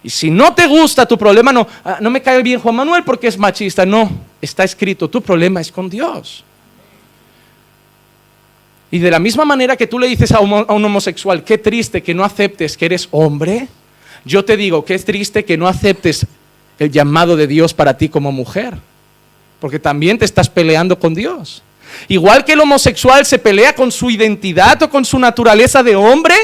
Y 0.04 0.12
si 0.12 0.30
no 0.30 0.54
te 0.54 0.68
gusta 0.68 1.08
tu 1.08 1.18
problema, 1.18 1.52
no, 1.52 1.68
ah, 1.84 1.98
no 2.00 2.12
me 2.12 2.22
cae 2.22 2.44
bien 2.44 2.60
Juan 2.60 2.76
Manuel 2.76 3.04
porque 3.04 3.26
es 3.26 3.40
machista, 3.40 3.84
no, 3.84 4.12
está 4.40 4.64
escrito, 4.64 5.10
tu 5.10 5.24
problema 5.24 5.60
es 5.60 5.72
con 5.72 5.90
Dios. 5.90 6.44
Y 8.92 9.00
de 9.00 9.12
la 9.12 9.20
misma 9.20 9.46
manera 9.46 9.76
que 9.76 9.88
tú 9.88 10.00
le 10.00 10.08
dices 10.08 10.32
a 10.32 10.40
un, 10.40 10.54
homosexual, 10.54 11.44
qué 11.44 11.58
triste 11.58 12.04
que 12.04 12.14
no 12.14 12.24
aceptes 12.24 12.78
que 12.78 12.86
eres 12.86 13.08
hombre, 13.12 13.68
yo 14.24 14.46
te 14.46 14.58
digo 14.58 14.86
es 14.88 15.06
triste 15.06 15.46
que 15.46 15.58
no 15.58 15.68
aceptes 15.68 16.26
el 16.80 16.92
llamado 16.92 17.36
de 17.36 17.48
Dios 17.48 17.74
para 17.74 17.98
ti 17.98 18.10
como 18.10 18.32
mujer, 18.32 18.76
porque 19.60 19.80
también 19.80 20.18
te 20.18 20.26
estás 20.26 20.50
peleando 20.50 21.00
con 21.00 21.14
Dios. 21.14 21.64
Igual 22.08 22.44
que 22.44 22.54
el 22.54 22.60
homosexual 22.60 23.26
se 23.26 23.40
pelea 23.40 23.74
con 23.74 23.92
su 23.92 24.10
identidad 24.10 24.82
o 24.84 24.90
con 24.90 25.06
su 25.06 25.18
naturaleza 25.20 25.84
de 25.84 25.96
hombre, 25.96 26.36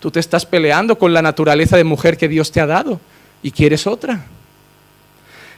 tú 0.00 0.10
te 0.10 0.20
estás 0.20 0.46
peleando 0.46 0.98
con 0.98 1.12
la 1.12 1.22
naturaleza 1.22 1.76
de 1.76 1.84
mujer 1.84 2.16
que 2.16 2.28
Dios 2.28 2.50
te 2.50 2.60
ha 2.60 2.66
dado 2.66 3.00
y 3.42 3.50
quieres 3.50 3.86
otra. 3.86 4.24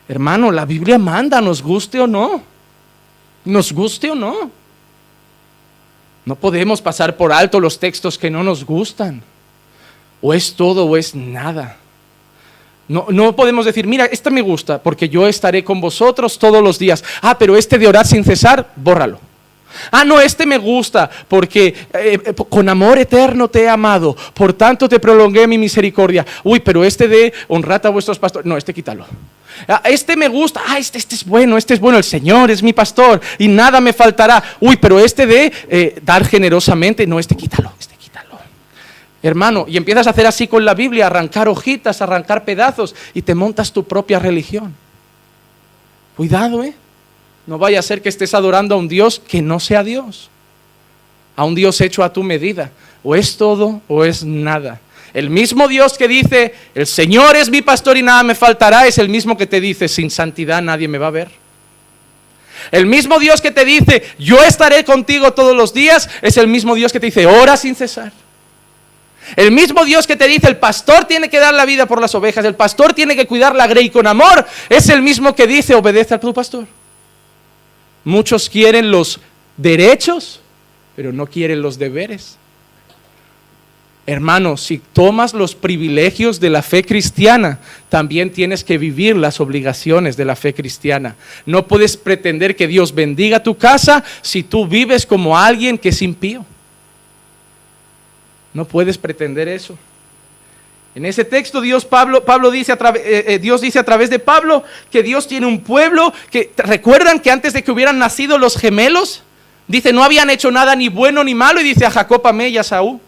Hermano, 0.08 0.50
la 0.50 0.64
Biblia 0.66 0.98
manda, 0.98 1.40
nos 1.40 1.62
guste 1.62 2.00
o 2.00 2.06
no, 2.06 2.42
nos 3.44 3.72
guste 3.72 4.10
o 4.10 4.14
no. 4.14 4.50
No 6.24 6.37
podemos 6.37 6.80
pasar 6.80 7.16
por 7.16 7.32
alto 7.32 7.60
los 7.60 7.78
textos 7.78 8.18
que 8.18 8.30
no 8.30 8.42
nos 8.42 8.64
gustan. 8.64 9.22
O 10.22 10.32
es 10.32 10.54
todo 10.54 10.87
o 10.87 10.96
es 10.96 11.14
nada. 11.14 11.76
No, 12.88 13.06
no, 13.10 13.34
podemos 13.34 13.64
decir, 13.64 13.87
mira, 13.87 14.06
este 14.06 14.30
me 14.30 14.42
gusta 14.42 14.82
porque 14.82 15.08
yo 15.08 15.26
estaré 15.26 15.64
con 15.64 15.80
vosotros 15.80 16.38
todos 16.38 16.62
los 16.62 16.78
días. 16.78 17.02
Ah, 17.22 17.38
pero 17.38 17.56
este 17.56 17.78
de 17.78 17.88
orar 17.88 18.06
sin 18.06 18.24
cesar, 18.24 18.72
bórralo. 18.76 19.18
Ah, 19.90 20.04
no, 20.04 20.20
este 20.20 20.46
me 20.46 20.58
gusta 20.58 21.10
porque 21.28 21.68
eh, 21.92 22.18
eh, 22.24 22.34
con 22.48 22.68
amor 22.68 22.98
eterno 22.98 23.48
te 23.48 23.62
he 23.62 23.68
amado, 23.68 24.16
por 24.32 24.52
tanto 24.52 24.88
te 24.88 25.00
prolongué 25.00 25.46
mi 25.46 25.58
misericordia. 25.58 26.24
Uy, 26.42 26.60
pero 26.60 26.84
este 26.84 27.08
de 27.08 27.32
honrad 27.48 27.84
a 27.87 27.90
vuestros 27.90 28.18
pastores, 28.18 28.46
no, 28.46 28.56
este 28.56 28.72
quítalo. 28.72 29.04
Ah, 29.68 29.82
este 29.84 30.16
me 30.16 30.28
gusta, 30.28 30.60
ah, 30.66 30.78
este, 30.78 30.98
este, 30.98 31.14
es 31.14 31.24
bueno, 31.24 31.56
este 31.56 31.74
es 31.74 31.80
bueno, 31.80 31.98
el 31.98 32.04
Señor 32.04 32.50
es 32.50 32.62
mi 32.62 32.72
pastor 32.72 33.20
y 33.38 33.48
nada 33.48 33.80
me 33.80 33.92
faltará. 33.92 34.42
Uy, 34.60 34.76
pero 34.76 34.98
este 34.98 35.26
de 35.26 35.52
eh, 35.68 35.98
dar 36.02 36.24
generosamente, 36.26 37.06
no, 37.06 37.18
este 37.18 37.36
quítalo, 37.36 37.72
este 37.78 37.94
quítalo. 37.96 38.38
Hermano, 39.22 39.64
y 39.68 39.76
empiezas 39.76 40.06
a 40.06 40.10
hacer 40.10 40.26
así 40.26 40.48
con 40.48 40.64
la 40.64 40.74
Biblia, 40.74 41.06
arrancar 41.06 41.48
hojitas, 41.48 42.02
arrancar 42.02 42.44
pedazos 42.44 42.94
y 43.14 43.22
te 43.22 43.34
montas 43.34 43.72
tu 43.72 43.84
propia 43.84 44.18
religión. 44.18 44.74
Cuidado, 46.16 46.62
¿eh? 46.62 46.74
No 47.46 47.58
vaya 47.58 47.78
a 47.78 47.82
ser 47.82 48.00
que 48.00 48.08
estés 48.08 48.34
adorando 48.34 48.74
a 48.74 48.78
un 48.78 48.88
Dios 48.88 49.20
que 49.20 49.42
no 49.42 49.60
sea 49.60 49.82
Dios, 49.82 50.30
a 51.36 51.44
un 51.44 51.54
Dios 51.54 51.80
hecho 51.80 52.02
a 52.02 52.12
tu 52.12 52.22
medida. 52.22 52.70
O 53.02 53.14
es 53.14 53.36
todo 53.36 53.82
o 53.86 54.04
es 54.04 54.24
nada. 54.24 54.80
El 55.14 55.31
mismo 55.31 55.68
Dios 55.68 55.96
que 55.96 56.09
dice, 56.09 56.55
el 56.74 56.88
Señor 56.88 57.37
es 57.37 57.48
mi 57.48 57.62
pastor 57.62 57.96
y 57.96 58.03
nada 58.03 58.24
me 58.24 58.35
faltará, 58.35 58.87
es 58.88 58.98
el 58.98 59.09
mismo 59.09 59.38
que 59.38 59.46
te 59.46 59.61
dice, 59.61 59.87
sin 59.87 60.11
santidad 60.11 60.61
nadie 60.61 60.88
me 60.88 60.98
va 60.98 61.07
a 61.07 61.11
ver. 61.11 61.31
El 62.72 62.87
mismo 62.87 63.20
Dios 63.20 63.40
que 63.40 63.53
te 63.53 63.64
dice, 63.64 64.03
yo 64.18 64.42
estaré 64.42 64.85
contigo 64.85 65.33
todos 65.33 65.55
los 65.55 65.72
días, 65.72 66.11
es 66.20 66.37
el 66.37 66.48
mismo 66.48 66.74
Dios 66.74 66.92
que 66.92 66.98
te 66.98 67.07
dice, 67.07 67.27
ora 67.27 67.57
sin 67.57 67.77
cesar. 67.77 68.12
El 69.37 69.53
mismo 69.53 69.85
Dios 69.85 70.07
que 70.07 70.16
te 70.16 70.27
dice, 70.27 70.48
el 70.48 70.57
pastor 70.57 71.05
tiene 71.05 71.31
que 71.31 71.38
dar 71.38 71.55
la 71.55 71.64
vida 71.64 71.87
por 71.87 72.00
las 72.00 72.14
ovejas, 72.16 72.44
el 72.44 72.57
pastor 72.57 72.92
tiene 72.92 73.14
que 73.14 73.27
cuidar 73.27 73.55
la 73.55 73.68
grey 73.68 73.90
con 73.90 74.09
amor, 74.09 74.44
es 74.68 74.88
el 74.88 75.00
mismo 75.00 75.35
que 75.35 75.46
dice, 75.46 75.77
obedece 75.77 76.14
a 76.14 76.20
tu 76.20 76.35
pastor. 76.35 76.66
Muchos 78.03 78.50
quieren 78.50 78.90
los 78.90 79.20
derechos, 79.57 80.40
pero 80.96 81.12
no 81.12 81.27
quieren 81.27 81.62
los 81.62 81.79
deberes. 81.79 82.37
Hermano, 84.06 84.58
si 84.58 84.78
tomas 84.78 85.32
los 85.32 85.54
privilegios 85.54 86.38
de 86.38 86.50
la 86.50 86.60
fe 86.60 86.84
cristiana, 86.84 87.58
también 87.88 88.30
tienes 88.30 88.62
que 88.62 88.76
vivir 88.76 89.16
las 89.16 89.40
obligaciones 89.40 90.18
de 90.18 90.26
la 90.26 90.36
fe 90.36 90.52
cristiana. 90.52 91.16
No 91.46 91.66
puedes 91.66 91.96
pretender 91.96 92.54
que 92.54 92.66
Dios 92.66 92.94
bendiga 92.94 93.42
tu 93.42 93.56
casa 93.56 94.04
si 94.20 94.42
tú 94.42 94.66
vives 94.66 95.06
como 95.06 95.38
alguien 95.38 95.78
que 95.78 95.88
es 95.88 96.02
impío. 96.02 96.44
No 98.52 98.66
puedes 98.66 98.98
pretender 98.98 99.48
eso. 99.48 99.78
En 100.94 101.06
ese 101.06 101.24
texto 101.24 101.62
Dios, 101.62 101.86
Pablo, 101.86 102.24
Pablo 102.26 102.50
dice 102.50 102.72
a 102.72 102.78
eh, 102.96 103.24
eh, 103.26 103.38
Dios 103.38 103.62
dice 103.62 103.78
a 103.78 103.84
través 103.84 104.10
de 104.10 104.18
Pablo 104.18 104.64
que 104.92 105.02
Dios 105.02 105.26
tiene 105.26 105.46
un 105.46 105.60
pueblo 105.60 106.12
que 106.30 106.52
recuerdan 106.58 107.20
que 107.20 107.30
antes 107.30 107.54
de 107.54 107.64
que 107.64 107.72
hubieran 107.72 107.98
nacido 107.98 108.38
los 108.38 108.56
gemelos, 108.56 109.24
dice 109.66 109.92
no 109.92 110.04
habían 110.04 110.30
hecho 110.30 110.52
nada 110.52 110.76
ni 110.76 110.88
bueno 110.88 111.24
ni 111.24 111.34
malo 111.34 111.60
y 111.60 111.64
dice 111.64 111.86
a 111.86 111.90
Jacob 111.90 112.24
amé 112.26 112.50
y 112.50 112.58
a 112.58 112.62
Saúl. 112.62 113.00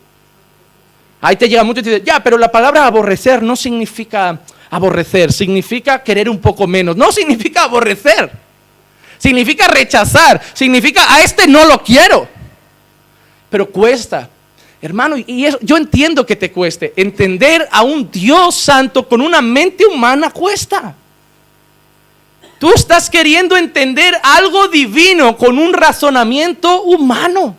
Ahí 1.20 1.36
te 1.36 1.48
llega 1.48 1.64
mucho 1.64 1.80
y 1.80 1.82
te 1.82 1.90
dice, 1.90 2.02
ya, 2.04 2.22
pero 2.22 2.38
la 2.38 2.50
palabra 2.50 2.86
aborrecer 2.86 3.42
no 3.42 3.56
significa 3.56 4.38
aborrecer, 4.70 5.32
significa 5.32 6.02
querer 6.02 6.28
un 6.28 6.40
poco 6.40 6.66
menos, 6.66 6.96
no 6.96 7.10
significa 7.12 7.64
aborrecer, 7.64 8.30
significa 9.18 9.68
rechazar, 9.68 10.40
significa 10.52 11.14
a 11.14 11.22
este 11.22 11.46
no 11.46 11.64
lo 11.64 11.82
quiero, 11.82 12.28
pero 13.48 13.70
cuesta, 13.70 14.28
Hermano, 14.82 15.16
y 15.16 15.48
yo 15.62 15.76
entiendo 15.76 16.26
que 16.26 16.36
te 16.36 16.52
cueste. 16.52 16.92
Entender 16.96 17.66
a 17.72 17.82
un 17.82 18.10
Dios 18.10 18.54
santo 18.54 19.08
con 19.08 19.20
una 19.20 19.40
mente 19.40 19.86
humana 19.86 20.30
cuesta. 20.30 20.94
Tú 22.58 22.72
estás 22.72 23.10
queriendo 23.10 23.56
entender 23.56 24.14
algo 24.22 24.68
divino 24.68 25.36
con 25.36 25.58
un 25.58 25.72
razonamiento 25.72 26.82
humano. 26.82 27.56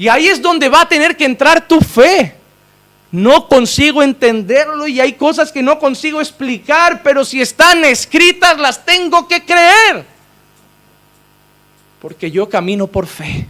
Y 0.00 0.08
ahí 0.08 0.28
es 0.28 0.40
donde 0.40 0.70
va 0.70 0.80
a 0.80 0.88
tener 0.88 1.14
que 1.14 1.26
entrar 1.26 1.68
tu 1.68 1.78
fe. 1.78 2.34
No 3.12 3.46
consigo 3.48 4.02
entenderlo 4.02 4.86
y 4.86 4.98
hay 4.98 5.12
cosas 5.12 5.52
que 5.52 5.62
no 5.62 5.78
consigo 5.78 6.22
explicar, 6.22 7.02
pero 7.02 7.22
si 7.22 7.42
están 7.42 7.84
escritas 7.84 8.58
las 8.58 8.82
tengo 8.82 9.28
que 9.28 9.44
creer. 9.44 10.06
Porque 12.00 12.30
yo 12.30 12.48
camino 12.48 12.86
por 12.86 13.06
fe. 13.06 13.46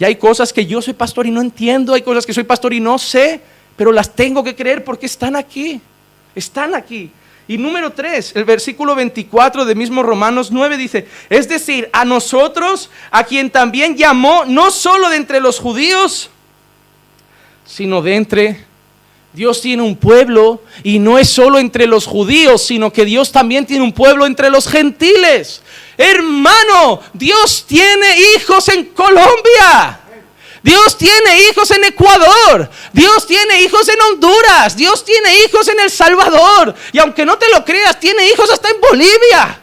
Y 0.00 0.04
hay 0.04 0.16
cosas 0.16 0.52
que 0.52 0.66
yo 0.66 0.82
soy 0.82 0.94
pastor 0.94 1.24
y 1.24 1.30
no 1.30 1.40
entiendo, 1.40 1.94
hay 1.94 2.02
cosas 2.02 2.26
que 2.26 2.34
soy 2.34 2.42
pastor 2.42 2.72
y 2.72 2.80
no 2.80 2.98
sé, 2.98 3.40
pero 3.76 3.92
las 3.92 4.12
tengo 4.12 4.42
que 4.42 4.56
creer 4.56 4.82
porque 4.82 5.06
están 5.06 5.36
aquí, 5.36 5.80
están 6.34 6.74
aquí. 6.74 7.12
Y 7.48 7.58
número 7.58 7.92
3, 7.92 8.36
el 8.36 8.44
versículo 8.44 8.94
24 8.94 9.64
de 9.64 9.74
mismo 9.74 10.02
Romanos 10.02 10.50
9 10.50 10.76
dice, 10.76 11.08
es 11.28 11.48
decir, 11.48 11.90
a 11.92 12.04
nosotros, 12.04 12.88
a 13.10 13.24
quien 13.24 13.50
también 13.50 13.96
llamó, 13.96 14.44
no 14.46 14.70
solo 14.70 15.10
de 15.10 15.16
entre 15.16 15.40
los 15.40 15.58
judíos, 15.58 16.30
sino 17.64 18.00
de 18.00 18.14
entre 18.14 18.64
Dios 19.32 19.62
tiene 19.62 19.82
un 19.82 19.96
pueblo 19.96 20.62
y 20.82 20.98
no 20.98 21.18
es 21.18 21.30
solo 21.30 21.58
entre 21.58 21.86
los 21.86 22.06
judíos, 22.06 22.62
sino 22.62 22.92
que 22.92 23.04
Dios 23.04 23.32
también 23.32 23.64
tiene 23.64 23.82
un 23.82 23.92
pueblo 23.92 24.26
entre 24.26 24.50
los 24.50 24.68
gentiles. 24.68 25.62
Hermano, 25.96 27.00
Dios 27.14 27.64
tiene 27.66 28.06
hijos 28.36 28.68
en 28.68 28.86
Colombia. 28.86 30.01
Dios 30.62 30.96
tiene 30.96 31.48
hijos 31.50 31.70
en 31.72 31.84
Ecuador, 31.84 32.70
Dios 32.92 33.26
tiene 33.26 33.62
hijos 33.62 33.88
en 33.88 34.00
Honduras, 34.00 34.76
Dios 34.76 35.04
tiene 35.04 35.44
hijos 35.44 35.66
en 35.68 35.80
El 35.80 35.90
Salvador, 35.90 36.74
y 36.92 36.98
aunque 36.98 37.24
no 37.24 37.36
te 37.36 37.48
lo 37.50 37.64
creas, 37.64 37.98
tiene 37.98 38.28
hijos 38.28 38.48
hasta 38.50 38.70
en 38.70 38.80
Bolivia. 38.80 39.58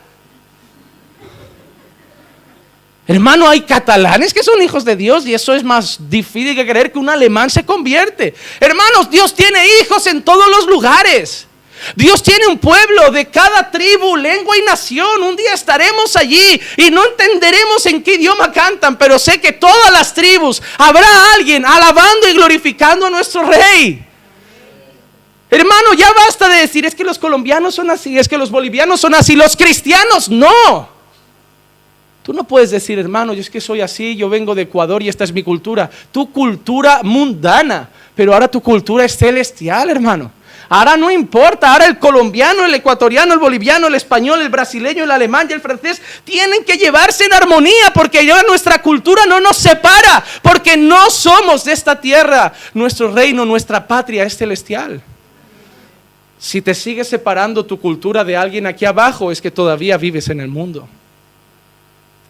Hermano, 3.10 3.50
hay 3.50 3.62
catalanes 3.62 4.36
que 4.36 4.44
son 4.44 4.62
hijos 4.62 4.86
de 4.86 4.96
Dios 4.96 5.26
y 5.26 5.34
eso 5.34 5.56
es 5.56 5.64
más 5.64 5.98
difícil 6.12 6.56
que 6.56 6.68
creer 6.68 6.92
que 6.92 7.00
un 7.00 7.10
alemán 7.10 7.50
se 7.50 7.66
convierte. 7.66 8.36
Hermanos, 8.60 9.10
Dios 9.10 9.34
tiene 9.34 9.66
hijos 9.82 10.06
en 10.06 10.22
todos 10.22 10.48
los 10.48 10.68
lugares. 10.68 11.48
Dios 11.96 12.22
tiene 12.24 12.48
un 12.48 12.58
pueblo 12.58 13.12
de 13.12 13.26
cada 13.28 13.72
tribu, 13.72 14.16
lengua 14.16 14.58
y 14.58 14.62
nación. 14.64 15.24
Un 15.24 15.36
día 15.36 15.54
estaremos 15.54 16.16
allí 16.16 16.60
y 16.78 16.90
no 16.92 17.06
entenderemos 17.06 17.86
en 17.86 18.04
qué 18.04 18.16
idioma 18.16 18.52
cantan, 18.52 18.98
pero 18.98 19.18
sé 19.18 19.40
que 19.40 19.52
todas 19.52 19.92
las 19.92 20.14
tribus 20.14 20.62
habrá 20.78 21.08
alguien 21.36 21.66
alabando 21.66 22.30
y 22.30 22.34
glorificando 22.34 23.06
a 23.06 23.10
nuestro 23.10 23.44
rey. 23.44 24.06
Hermano, 25.52 25.94
ya 25.98 26.12
basta 26.14 26.48
de 26.48 26.62
decir, 26.62 26.86
es 26.86 26.94
que 26.94 27.04
los 27.04 27.18
colombianos 27.18 27.74
son 27.74 27.90
así, 27.90 28.20
es 28.20 28.28
que 28.28 28.38
los 28.38 28.52
bolivianos 28.52 29.02
son 29.02 29.16
así, 29.16 29.36
los 29.36 29.56
cristianos 29.56 30.30
no. 30.30 30.90
Tú 32.22 32.34
no 32.34 32.44
puedes 32.44 32.70
decir, 32.70 33.00
hermano, 33.00 33.34
yo 33.34 33.42
es 33.42 33.50
que 33.50 33.60
soy 33.60 33.82
así, 33.82 34.16
yo 34.16 34.30
vengo 34.30 34.54
de 34.54 34.64
Ecuador 34.64 35.02
y 35.02 35.10
esta 35.10 35.24
es 35.24 35.34
mi 35.34 35.42
cultura. 35.42 35.90
Tu 36.12 36.32
cultura 36.32 37.02
mundana, 37.02 37.90
pero 38.14 38.34
ahora 38.34 38.48
tu 38.48 38.62
cultura 38.62 39.04
es 39.06 39.18
celestial, 39.18 39.90
hermano. 39.90 40.32
Ahora 40.70 40.96
no 40.98 41.10
importa, 41.10 41.72
ahora 41.72 41.88
el 41.88 41.98
colombiano, 41.98 42.64
el 42.64 42.76
ecuatoriano, 42.76 43.34
el 43.34 43.40
boliviano, 43.40 43.88
el 43.88 43.96
español, 43.96 44.40
el 44.42 44.50
brasileño, 44.50 45.04
el 45.04 45.12
alemán 45.12 45.48
y 45.50 45.54
el 45.54 45.62
francés 45.62 46.00
tienen 46.24 46.64
que 46.64 46.78
llevarse 46.78 47.26
en 47.26 47.34
armonía 47.34 47.92
porque 47.94 48.24
ya 48.24 48.44
nuestra 48.44 48.82
cultura 48.82 49.26
no 49.26 49.40
nos 49.40 49.58
separa, 49.58 50.24
porque 50.44 50.78
no 50.78 51.10
somos 51.10 51.66
de 51.66 51.72
esta 51.72 52.00
tierra. 52.00 52.54
Nuestro 52.76 53.12
reino, 53.12 53.46
nuestra 53.46 53.88
patria 53.88 54.24
es 54.24 54.38
celestial. 54.38 55.02
Si 56.38 56.62
te 56.62 56.74
sigues 56.76 57.08
separando 57.08 57.66
tu 57.66 57.80
cultura 57.80 58.24
de 58.24 58.38
alguien 58.38 58.68
aquí 58.68 58.86
abajo, 58.86 59.32
es 59.32 59.42
que 59.42 59.52
todavía 59.52 59.98
vives 59.98 60.30
en 60.30 60.40
el 60.40 60.48
mundo. 60.48 60.88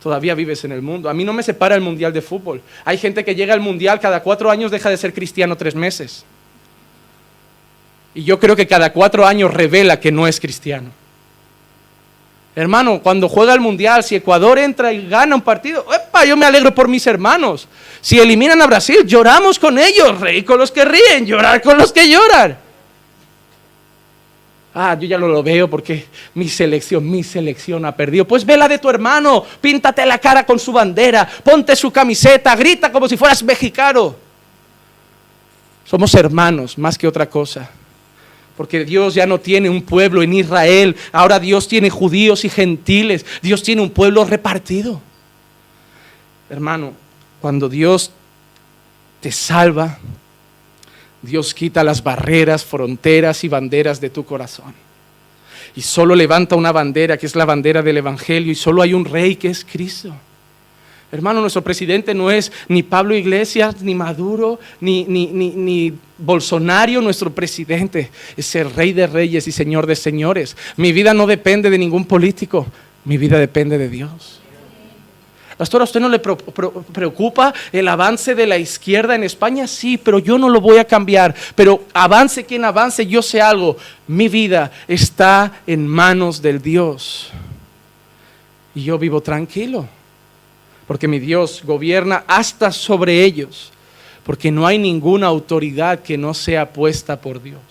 Todavía 0.02 0.34
vives 0.34 0.64
en 0.64 0.72
el 0.72 0.82
mundo. 0.82 1.10
A 1.10 1.14
mí 1.14 1.26
no 1.26 1.34
me 1.34 1.44
separa 1.44 1.76
el 1.76 1.82
mundial 1.82 2.14
de 2.14 2.22
fútbol. 2.22 2.62
Hay 2.86 2.98
gente 2.98 3.26
que 3.26 3.36
llega 3.36 3.54
al 3.54 3.60
mundial 3.60 4.00
cada 4.00 4.24
cuatro 4.24 4.50
años, 4.50 4.72
deja 4.72 4.90
de 4.90 4.98
ser 4.98 5.14
cristiano 5.14 5.58
tres 5.58 5.76
meses. 5.76 6.24
Y 8.14 8.24
yo 8.24 8.40
creo 8.40 8.56
que 8.56 8.68
cada 8.68 8.92
cuatro 8.92 9.26
años 9.26 9.54
revela 9.54 10.00
que 10.00 10.12
no 10.12 10.28
es 10.28 10.40
cristiano. 10.40 10.92
Hermano, 12.56 13.02
cuando 13.02 13.30
juega 13.30 13.54
el 13.54 13.60
mundial, 13.60 14.04
si 14.04 14.16
Ecuador 14.16 14.60
entra 14.60 14.92
y 14.92 15.08
gana 15.08 15.36
un 15.36 15.42
partido, 15.42 15.86
¡epa! 15.94 16.26
yo 16.26 16.36
me 16.36 16.46
alegro 16.46 16.74
por 16.74 16.88
mis 16.88 17.06
hermanos. 17.08 17.68
Si 18.02 18.20
eliminan 18.20 18.62
a 18.62 18.68
Brasil, 18.68 19.06
lloramos 19.06 19.60
con 19.60 19.78
ellos, 19.78 20.20
reír 20.20 20.44
con 20.44 20.60
los 20.60 20.72
que 20.72 20.84
ríen, 20.84 21.26
llorar 21.26 21.62
con 21.62 21.78
los 21.78 21.94
que 21.94 22.10
lloran. 22.10 22.58
Ah, 24.74 24.98
yo 25.00 25.08
ya 25.08 25.18
no 25.18 25.28
lo 25.28 25.42
veo 25.42 25.70
porque 25.70 26.08
mi 26.34 26.48
selección, 26.48 27.10
mi 27.10 27.24
selección 27.24 27.86
ha 27.86 27.96
perdido. 27.96 28.26
Pues 28.26 28.46
vela 28.46 28.68
de 28.68 28.78
tu 28.78 28.90
hermano, 28.90 29.44
píntate 29.62 30.06
la 30.06 30.18
cara 30.18 30.46
con 30.46 30.60
su 30.60 30.72
bandera, 30.72 31.28
ponte 31.44 31.76
su 31.76 31.92
camiseta, 31.92 32.56
grita 32.56 32.92
como 32.92 33.08
si 33.08 33.18
fueras 33.18 33.42
mexicano. 33.42 34.16
Somos 35.86 36.14
hermanos 36.14 36.78
más 36.78 36.98
que 36.98 37.08
otra 37.08 37.30
cosa. 37.30 37.70
Porque 38.60 38.84
Dios 38.84 39.14
ya 39.14 39.26
no 39.26 39.40
tiene 39.40 39.70
un 39.70 39.84
pueblo 39.84 40.22
en 40.22 40.34
Israel, 40.34 40.98
ahora 41.14 41.40
Dios 41.40 41.70
tiene 41.70 41.90
judíos 41.90 42.44
y 42.44 42.50
gentiles, 42.50 43.26
Dios 43.42 43.64
tiene 43.64 43.82
un 43.82 43.90
pueblo 43.90 44.26
repartido. 44.26 45.02
Hermano, 46.50 46.92
cuando 47.40 47.70
Dios 47.70 48.12
te 49.22 49.32
salva, 49.32 49.98
Dios 51.22 51.54
quita 51.54 51.86
las 51.86 52.04
barreras, 52.04 52.66
fronteras 52.66 53.46
y 53.46 53.48
banderas 53.48 54.02
de 54.02 54.10
tu 54.10 54.26
corazón. 54.26 54.74
Y 55.74 55.82
solo 55.82 56.14
levanta 56.14 56.58
una 56.58 56.74
bandera 56.74 57.16
que 57.16 57.28
es 57.28 57.38
la 57.38 57.46
bandera 57.46 57.82
del 57.82 57.96
Evangelio 57.96 58.52
y 58.52 58.56
solo 58.56 58.82
hay 58.82 58.94
un 58.94 59.06
rey 59.06 59.38
que 59.38 59.48
es 59.48 59.64
Cristo. 59.64 60.14
Hermano, 61.12 61.42
nuestro 61.42 61.64
presidente 61.64 62.14
no 62.14 62.30
es 62.30 62.52
ni 62.68 62.84
Pablo 62.84 63.16
Iglesias, 63.16 63.82
ni 63.82 63.96
Maduro, 63.96 64.60
ni, 64.80 65.94
Bolsonaro, 66.20 67.02
nuestro 67.02 67.32
presidente. 67.32 68.12
Es 68.38 68.54
el 68.56 68.72
rey 68.72 68.94
de 68.94 69.08
reyes 69.08 69.48
y 69.48 69.52
señor 69.52 69.88
de 69.88 69.96
señores. 69.96 70.56
Mi 70.78 70.92
vida 70.92 71.16
no 71.16 71.26
depende 71.26 71.72
de 71.72 71.80
ningún 71.80 72.06
político, 72.06 72.68
mi 73.06 73.18
vida 73.18 73.40
depende 73.40 73.80
de 73.80 73.90
Dios. 73.90 74.40
Pastor, 75.58 75.82
¿a 75.82 75.86
usted 75.86 76.00
no 76.00 76.08
le 76.08 76.20
preocupa 76.20 77.54
el 77.74 77.88
avance 77.90 78.34
de 78.34 78.48
la 78.48 78.58
izquierda 78.58 79.16
en 79.16 79.24
España? 79.24 79.68
Sí, 79.68 79.98
pero 79.98 80.20
yo 80.20 80.38
no 80.38 80.48
lo 80.48 80.62
voy 80.62 80.78
a 80.78 80.86
cambiar. 80.86 81.36
Pero 81.54 81.84
avance 81.92 82.46
quien 82.46 82.64
avance, 82.64 83.06
yo 83.06 83.22
sé 83.22 83.42
algo. 83.42 83.76
Mi 84.08 84.30
vida 84.30 84.72
está 84.88 85.52
en 85.68 85.86
manos 85.86 86.42
del 86.42 86.62
Dios. 86.62 87.32
Y 88.74 88.84
yo 88.84 88.98
vivo 88.98 89.20
tranquilo 89.20 89.90
porque 90.90 91.08
mi 91.08 91.20
Dios 91.20 91.62
gobierna 91.64 92.24
hasta 92.26 92.72
sobre 92.72 93.24
ellos, 93.24 93.72
porque 94.24 94.50
no 94.50 94.66
hay 94.66 94.80
ninguna 94.80 95.28
autoridad 95.28 96.00
que 96.00 96.18
no 96.18 96.34
sea 96.34 96.74
puesta 96.74 97.22
por 97.22 97.44
Dios. 97.44 97.62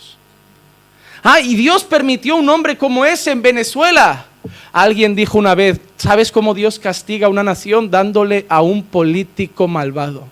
Ah, 1.25 1.41
y 1.41 1.57
Dios 1.57 1.83
permitió 1.83 2.37
un 2.37 2.49
hombre 2.49 2.79
como 2.79 3.05
ese 3.05 3.33
en 3.33 3.43
Venezuela. 3.43 4.27
Alguien 4.71 5.17
dijo 5.17 5.37
una 5.37 5.57
vez, 5.57 5.81
¿sabes 5.97 6.31
cómo 6.31 6.55
Dios 6.55 6.79
castiga 6.79 7.27
a 7.27 7.31
una 7.31 7.43
nación 7.43 7.91
dándole 7.91 8.47
a 8.49 8.63
un 8.63 8.85
político 8.85 9.67
malvado? 9.67 10.29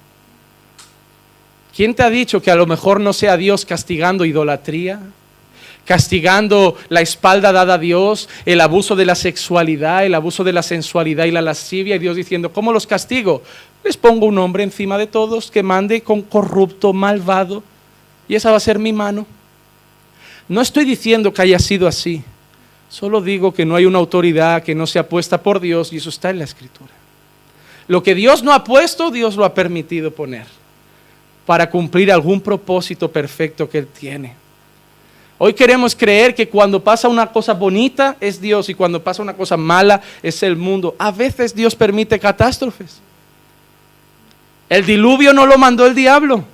¿Quién 1.74 1.92
te 1.92 2.04
ha 2.04 2.08
dicho 2.08 2.40
que 2.40 2.52
a 2.52 2.56
lo 2.56 2.66
mejor 2.66 3.00
no 3.00 3.12
sea 3.12 3.36
Dios 3.36 3.64
castigando 3.64 4.24
idolatría? 4.24 5.00
Castigando 5.86 6.76
la 6.88 7.00
espalda 7.00 7.52
dada 7.52 7.74
a 7.74 7.78
Dios, 7.78 8.28
el 8.44 8.60
abuso 8.60 8.96
de 8.96 9.06
la 9.06 9.14
sexualidad, 9.14 10.04
el 10.04 10.14
abuso 10.14 10.44
de 10.44 10.52
la 10.52 10.62
sensualidad 10.62 11.24
y 11.24 11.30
la 11.30 11.40
lascivia, 11.40 11.96
y 11.96 12.00
Dios 12.00 12.16
diciendo, 12.16 12.52
¿cómo 12.52 12.72
los 12.72 12.86
castigo? 12.86 13.42
Les 13.84 13.96
pongo 13.96 14.26
un 14.26 14.36
hombre 14.38 14.64
encima 14.64 14.98
de 14.98 15.06
todos 15.06 15.50
que 15.50 15.62
mande 15.62 16.02
con 16.02 16.22
corrupto, 16.22 16.92
malvado, 16.92 17.62
y 18.28 18.34
esa 18.34 18.50
va 18.50 18.56
a 18.56 18.60
ser 18.60 18.80
mi 18.80 18.92
mano. 18.92 19.26
No 20.48 20.60
estoy 20.60 20.84
diciendo 20.84 21.32
que 21.32 21.42
haya 21.42 21.60
sido 21.60 21.86
así, 21.86 22.22
solo 22.88 23.20
digo 23.20 23.54
que 23.54 23.64
no 23.64 23.76
hay 23.76 23.86
una 23.86 23.98
autoridad 23.98 24.64
que 24.64 24.74
no 24.74 24.86
sea 24.88 25.08
puesta 25.08 25.40
por 25.40 25.60
Dios, 25.60 25.92
y 25.92 25.98
eso 25.98 26.10
está 26.10 26.30
en 26.30 26.40
la 26.40 26.44
Escritura. 26.44 26.90
Lo 27.86 28.02
que 28.02 28.16
Dios 28.16 28.42
no 28.42 28.52
ha 28.52 28.64
puesto, 28.64 29.12
Dios 29.12 29.36
lo 29.36 29.44
ha 29.44 29.54
permitido 29.54 30.10
poner, 30.10 30.46
para 31.46 31.70
cumplir 31.70 32.10
algún 32.10 32.40
propósito 32.40 33.08
perfecto 33.08 33.70
que 33.70 33.78
Él 33.78 33.86
tiene. 33.86 34.45
Hoy 35.38 35.52
queremos 35.52 35.94
creer 35.94 36.34
que 36.34 36.48
cuando 36.48 36.82
pasa 36.82 37.08
una 37.08 37.30
cosa 37.30 37.52
bonita 37.52 38.16
es 38.20 38.40
Dios 38.40 38.68
y 38.68 38.74
cuando 38.74 39.02
pasa 39.02 39.22
una 39.22 39.34
cosa 39.34 39.56
mala 39.56 40.00
es 40.22 40.42
el 40.42 40.56
mundo. 40.56 40.96
A 40.98 41.10
veces 41.10 41.54
Dios 41.54 41.74
permite 41.74 42.18
catástrofes. 42.18 43.00
El 44.68 44.86
diluvio 44.86 45.32
no 45.32 45.44
lo 45.44 45.58
mandó 45.58 45.86
el 45.86 45.94
diablo. 45.94 46.44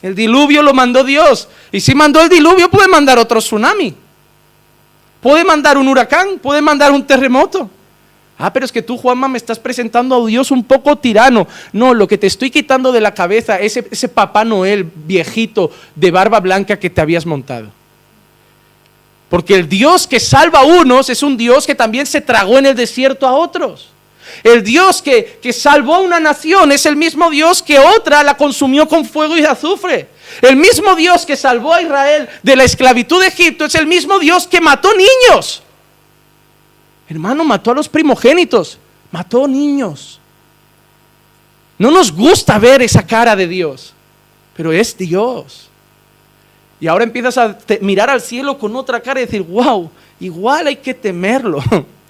El 0.00 0.14
diluvio 0.14 0.62
lo 0.62 0.72
mandó 0.72 1.02
Dios. 1.02 1.48
Y 1.72 1.80
si 1.80 1.94
mandó 1.94 2.20
el 2.20 2.28
diluvio 2.28 2.70
puede 2.70 2.88
mandar 2.88 3.18
otro 3.18 3.40
tsunami. 3.40 3.94
Puede 5.20 5.44
mandar 5.44 5.76
un 5.76 5.88
huracán, 5.88 6.38
puede 6.40 6.62
mandar 6.62 6.92
un 6.92 7.04
terremoto. 7.04 7.68
Ah, 8.44 8.52
pero 8.52 8.66
es 8.66 8.72
que 8.72 8.82
tú, 8.82 8.98
Juanma, 8.98 9.28
me 9.28 9.38
estás 9.38 9.60
presentando 9.60 10.16
a 10.16 10.26
Dios 10.26 10.50
un 10.50 10.64
poco 10.64 10.96
tirano. 10.98 11.46
No, 11.72 11.94
lo 11.94 12.08
que 12.08 12.18
te 12.18 12.26
estoy 12.26 12.50
quitando 12.50 12.90
de 12.90 13.00
la 13.00 13.14
cabeza 13.14 13.60
es 13.60 13.76
ese, 13.76 14.08
Papá 14.08 14.44
Noel 14.44 14.82
viejito 14.82 15.70
de 15.94 16.10
barba 16.10 16.40
blanca 16.40 16.76
que 16.76 16.90
te 16.90 17.00
habías 17.00 17.24
montado. 17.24 17.70
Porque 19.28 19.54
el 19.54 19.68
Dios 19.68 20.08
que 20.08 20.18
salva 20.18 20.58
a 20.58 20.64
unos 20.64 21.08
es 21.08 21.22
un 21.22 21.36
Dios 21.36 21.68
que 21.68 21.76
también 21.76 22.04
se 22.04 22.20
tragó 22.20 22.58
en 22.58 22.66
el 22.66 22.74
desierto 22.74 23.28
a 23.28 23.32
otros. 23.32 23.90
El 24.42 24.64
Dios 24.64 25.02
que, 25.02 25.38
que 25.40 25.52
salvó 25.52 25.94
a 25.94 26.00
una 26.00 26.18
nación 26.18 26.72
es 26.72 26.84
el 26.84 26.96
mismo 26.96 27.30
Dios 27.30 27.62
que 27.62 27.78
otra 27.78 28.24
la 28.24 28.36
consumió 28.36 28.88
con 28.88 29.04
fuego 29.04 29.36
y 29.36 29.44
azufre. 29.44 30.08
El 30.40 30.56
mismo 30.56 30.96
Dios 30.96 31.24
que 31.24 31.36
salvó 31.36 31.74
a 31.74 31.80
Israel 31.80 32.28
de 32.42 32.56
la 32.56 32.64
esclavitud 32.64 33.20
de 33.20 33.28
Egipto 33.28 33.66
es 33.66 33.74
el 33.76 33.86
mismo 33.86 34.18
Dios 34.18 34.48
que 34.48 34.60
mató 34.60 34.88
niños. 34.96 35.62
Hermano, 37.08 37.44
mató 37.44 37.70
a 37.70 37.74
los 37.74 37.88
primogénitos, 37.88 38.78
mató 39.10 39.46
niños. 39.46 40.20
No 41.78 41.90
nos 41.90 42.12
gusta 42.12 42.58
ver 42.58 42.82
esa 42.82 43.04
cara 43.06 43.34
de 43.34 43.46
Dios, 43.48 43.92
pero 44.56 44.72
es 44.72 44.96
Dios. 44.96 45.68
Y 46.80 46.86
ahora 46.86 47.04
empiezas 47.04 47.38
a 47.38 47.58
mirar 47.80 48.10
al 48.10 48.20
cielo 48.20 48.58
con 48.58 48.74
otra 48.76 49.00
cara 49.00 49.20
y 49.20 49.26
decir, 49.26 49.42
wow, 49.42 49.90
igual 50.20 50.66
hay 50.66 50.76
que 50.76 50.94
temerlo. 50.94 51.62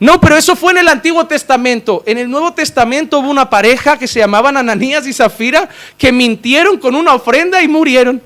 No, 0.00 0.20
pero 0.20 0.36
eso 0.36 0.54
fue 0.54 0.70
en 0.70 0.78
el 0.78 0.86
Antiguo 0.86 1.26
Testamento. 1.26 2.04
En 2.06 2.18
el 2.18 2.30
Nuevo 2.30 2.52
Testamento 2.52 3.18
hubo 3.18 3.30
una 3.30 3.50
pareja 3.50 3.98
que 3.98 4.06
se 4.06 4.20
llamaban 4.20 4.56
Ananías 4.56 5.04
y 5.08 5.12
Zafira 5.12 5.68
que 5.96 6.12
mintieron 6.12 6.78
con 6.78 6.94
una 6.94 7.14
ofrenda 7.14 7.60
y 7.62 7.66
murieron. 7.66 8.22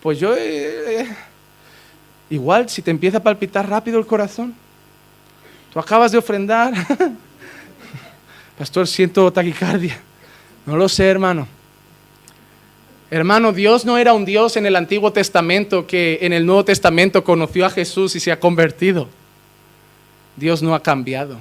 Pues 0.00 0.18
yo... 0.18 0.34
Eh, 0.36 1.08
Igual 2.30 2.68
si 2.68 2.80
te 2.80 2.90
empieza 2.92 3.18
a 3.18 3.22
palpitar 3.22 3.68
rápido 3.68 3.98
el 3.98 4.06
corazón, 4.06 4.54
tú 5.72 5.80
acabas 5.80 6.12
de 6.12 6.18
ofrendar, 6.18 6.72
pastor, 8.58 8.86
siento 8.86 9.32
taquicardia. 9.32 10.00
No 10.64 10.76
lo 10.76 10.88
sé, 10.88 11.06
hermano. 11.06 11.48
Hermano, 13.10 13.52
Dios 13.52 13.84
no 13.84 13.98
era 13.98 14.12
un 14.12 14.24
Dios 14.24 14.56
en 14.56 14.66
el 14.66 14.76
Antiguo 14.76 15.12
Testamento 15.12 15.84
que 15.84 16.20
en 16.22 16.32
el 16.32 16.46
Nuevo 16.46 16.64
Testamento 16.64 17.24
conoció 17.24 17.66
a 17.66 17.70
Jesús 17.70 18.14
y 18.14 18.20
se 18.20 18.30
ha 18.30 18.38
convertido. 18.38 19.08
Dios 20.36 20.62
no 20.62 20.76
ha 20.76 20.82
cambiado. 20.82 21.38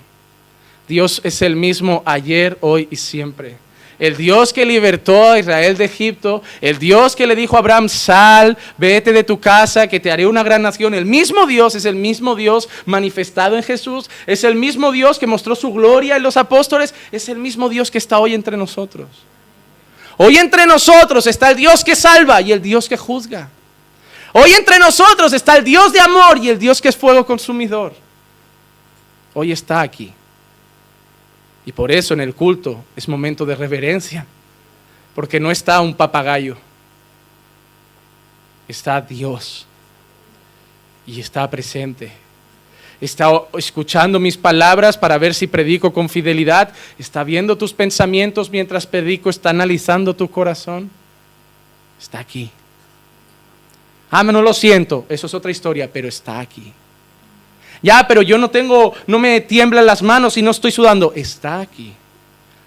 Dios 0.88 1.22
es 1.24 1.44
el 1.44 1.56
mismo 1.56 2.02
ayer, 2.06 2.58
hoy 2.62 2.88
y 2.90 2.96
siempre. 2.96 3.58
El 4.00 4.16
Dios 4.16 4.54
que 4.54 4.66
libertó 4.66 5.32
a 5.32 5.40
Israel 5.40 5.76
de 5.76 5.84
Egipto, 5.84 6.42
el 6.62 6.80
Dios 6.80 7.18
que 7.18 7.28
le 7.28 7.36
dijo 7.36 7.58
a 7.58 7.60
Abraham, 7.60 7.90
sal, 7.90 8.58
vete 8.78 9.12
de 9.12 9.26
tu 9.26 9.42
casa, 9.42 9.88
que 9.88 10.00
te 10.00 10.10
haré 10.10 10.26
una 10.26 10.42
gran 10.42 10.62
nación. 10.62 10.94
El 10.94 11.06
mismo 11.06 11.46
Dios 11.46 11.76
es 11.76 11.84
el 11.84 11.96
mismo 11.96 12.36
Dios 12.36 12.70
manifestado 12.86 13.58
en 13.58 13.64
Jesús, 13.64 14.10
es 14.26 14.46
el 14.46 14.56
mismo 14.56 14.94
Dios 14.94 15.20
que 15.20 15.28
mostró 15.28 15.54
su 15.54 15.74
gloria 15.74 16.16
en 16.16 16.24
los 16.24 16.38
apóstoles, 16.38 16.96
es 17.12 17.28
el 17.28 17.38
mismo 17.38 17.68
Dios 17.68 17.92
que 17.92 17.98
está 17.98 18.20
hoy 18.20 18.34
entre 18.34 18.56
nosotros. 18.56 19.10
Hoy 20.16 20.38
entre 20.38 20.66
nosotros 20.66 21.28
está 21.28 21.52
el 21.52 21.58
Dios 21.58 21.84
que 21.84 21.96
salva 21.96 22.42
y 22.42 22.54
el 22.54 22.62
Dios 22.62 22.88
que 22.88 22.96
juzga. 22.96 23.50
Hoy 24.32 24.54
entre 24.54 24.80
nosotros 24.80 25.34
está 25.34 25.58
el 25.58 25.66
Dios 25.66 25.92
de 25.92 26.00
amor 26.00 26.38
y 26.38 26.50
el 26.50 26.58
Dios 26.58 26.82
que 26.82 26.88
es 26.88 26.96
fuego 26.96 27.26
consumidor. 27.26 27.94
Hoy 29.34 29.52
está 29.52 29.82
aquí. 29.82 30.14
Y 31.66 31.72
por 31.72 31.92
eso 31.92 32.14
en 32.14 32.22
el 32.22 32.34
culto 32.34 32.84
es 32.96 33.08
momento 33.08 33.46
de 33.46 33.56
reverencia, 33.56 34.26
porque 35.16 35.40
no 35.40 35.52
está 35.52 35.82
un 35.82 35.94
papagayo, 35.94 36.58
está 38.68 39.02
Dios 39.02 39.68
y 41.06 41.20
está 41.20 41.50
presente. 41.50 42.12
Está 43.02 43.30
escuchando 43.58 44.20
mis 44.20 44.36
palabras 44.36 44.98
para 44.98 45.18
ver 45.18 45.34
si 45.34 45.48
predico 45.48 45.94
con 45.94 46.10
fidelidad. 46.10 46.74
Está 46.98 47.24
viendo 47.24 47.58
tus 47.58 47.74
pensamientos 47.74 48.50
mientras 48.50 48.86
predico. 48.86 49.30
Está 49.30 49.52
analizando 49.52 50.14
tu 50.16 50.30
corazón. 50.30 50.90
Está 52.00 52.20
aquí. 52.20 52.52
Ah, 54.12 54.24
no 54.24 54.42
lo 54.42 54.54
siento. 54.54 55.06
Eso 55.08 55.28
es 55.28 55.34
otra 55.34 55.52
historia, 55.52 55.90
pero 55.92 56.10
está 56.10 56.40
aquí. 56.40 56.74
Ya, 57.82 58.06
pero 58.08 58.22
yo 58.22 58.38
no 58.38 58.50
tengo, 58.50 58.94
no 59.08 59.20
me 59.20 59.40
tiemblan 59.42 59.86
las 59.86 60.02
manos 60.02 60.38
y 60.38 60.42
no 60.42 60.52
estoy 60.52 60.72
sudando. 60.72 61.14
Está 61.16 61.62
aquí. 61.62 61.94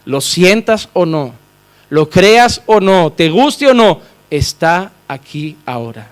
Lo 0.05 0.21
sientas 0.21 0.89
o 0.95 1.07
no, 1.07 1.35
lo 1.91 2.09
creas 2.11 2.63
o 2.67 2.81
no, 2.81 3.13
te 3.13 3.31
guste 3.31 3.69
o 3.69 3.75
no, 3.75 4.01
está 4.31 4.91
aquí 5.07 5.57
ahora. 5.65 6.11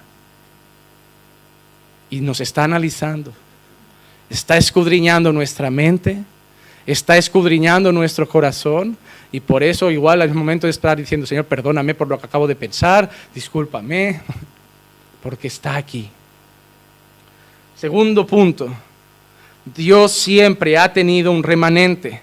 Y 2.09 2.21
nos 2.21 2.41
está 2.41 2.65
analizando. 2.65 3.33
Está 4.29 4.57
escudriñando 4.57 5.33
nuestra 5.33 5.71
mente, 5.71 6.23
está 6.87 7.17
escudriñando 7.17 7.91
nuestro 7.91 8.29
corazón. 8.29 8.97
Y 9.33 9.41
por 9.41 9.63
eso 9.63 9.91
igual 9.91 10.23
al 10.23 10.35
momento 10.35 10.67
de 10.67 10.73
estar 10.73 10.97
diciendo, 10.97 11.27
Señor, 11.27 11.47
perdóname 11.47 11.95
por 11.95 12.09
lo 12.09 12.19
que 12.19 12.27
acabo 12.27 12.47
de 12.47 12.57
pensar, 12.57 13.11
discúlpame, 13.35 14.21
porque 15.23 15.49
está 15.49 15.77
aquí. 15.77 16.09
Segundo 17.77 18.27
punto, 18.27 18.69
Dios 19.65 20.13
siempre 20.13 20.79
ha 20.79 20.93
tenido 20.93 21.31
un 21.31 21.43
remanente. 21.43 22.23